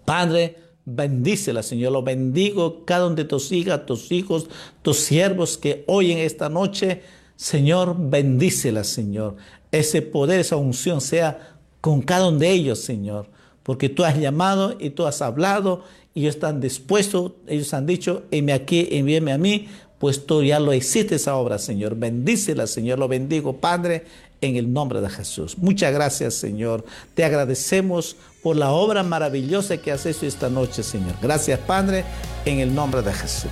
Padre, 0.05 0.57
bendícela, 0.85 1.63
Señor. 1.63 1.91
Lo 1.91 2.03
bendigo 2.03 2.85
cada 2.85 3.07
uno 3.07 3.15
de 3.15 3.25
tus 3.25 3.51
hijas, 3.51 3.85
tus 3.85 4.11
hijos, 4.11 4.47
tus 4.81 4.97
siervos 4.97 5.57
que 5.57 5.83
hoy 5.87 6.11
en 6.11 6.19
esta 6.19 6.49
noche, 6.49 7.01
Señor, 7.35 7.95
bendícela, 7.97 8.83
Señor. 8.83 9.35
Ese 9.71 10.01
poder, 10.01 10.39
esa 10.39 10.55
unción 10.55 11.01
sea 11.01 11.57
con 11.81 12.01
cada 12.01 12.29
uno 12.29 12.39
de 12.39 12.51
ellos, 12.51 12.79
Señor, 12.79 13.29
porque 13.63 13.89
tú 13.89 14.05
has 14.05 14.17
llamado 14.17 14.77
y 14.79 14.91
tú 14.91 15.05
has 15.05 15.21
hablado 15.21 15.83
y 16.17 16.21
ellos 16.21 16.33
están 16.33 16.59
dispuestos, 16.59 17.33
ellos 17.45 17.71
han 17.75 17.85
dicho, 17.85 18.23
envíame 18.31 18.53
aquí, 18.53 18.87
envíame 18.89 19.33
a 19.33 19.37
mí, 19.37 19.67
pues 19.99 20.25
tú 20.25 20.41
ya 20.41 20.59
lo 20.59 20.73
hiciste 20.73 21.13
esa 21.13 21.35
obra, 21.35 21.59
Señor. 21.59 21.95
Bendícela, 21.95 22.65
Señor, 22.65 22.97
lo 22.97 23.07
bendigo, 23.07 23.57
Padre, 23.57 24.03
en 24.41 24.55
el 24.55 24.73
nombre 24.73 24.99
de 24.99 25.11
Jesús. 25.11 25.59
Muchas 25.59 25.93
gracias, 25.93 26.33
Señor. 26.33 26.83
Te 27.13 27.23
agradecemos 27.23 28.15
por 28.41 28.55
la 28.55 28.71
obra 28.71 29.03
maravillosa 29.03 29.77
que 29.77 29.91
has 29.91 30.07
hecho 30.07 30.25
esta 30.25 30.49
noche, 30.49 30.81
Señor. 30.81 31.13
Gracias, 31.21 31.59
Padre, 31.59 32.03
en 32.45 32.61
el 32.61 32.73
nombre 32.73 33.03
de 33.03 33.13
Jesús. 33.13 33.51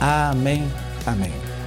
Amén, 0.00 0.64
amén. 1.04 1.57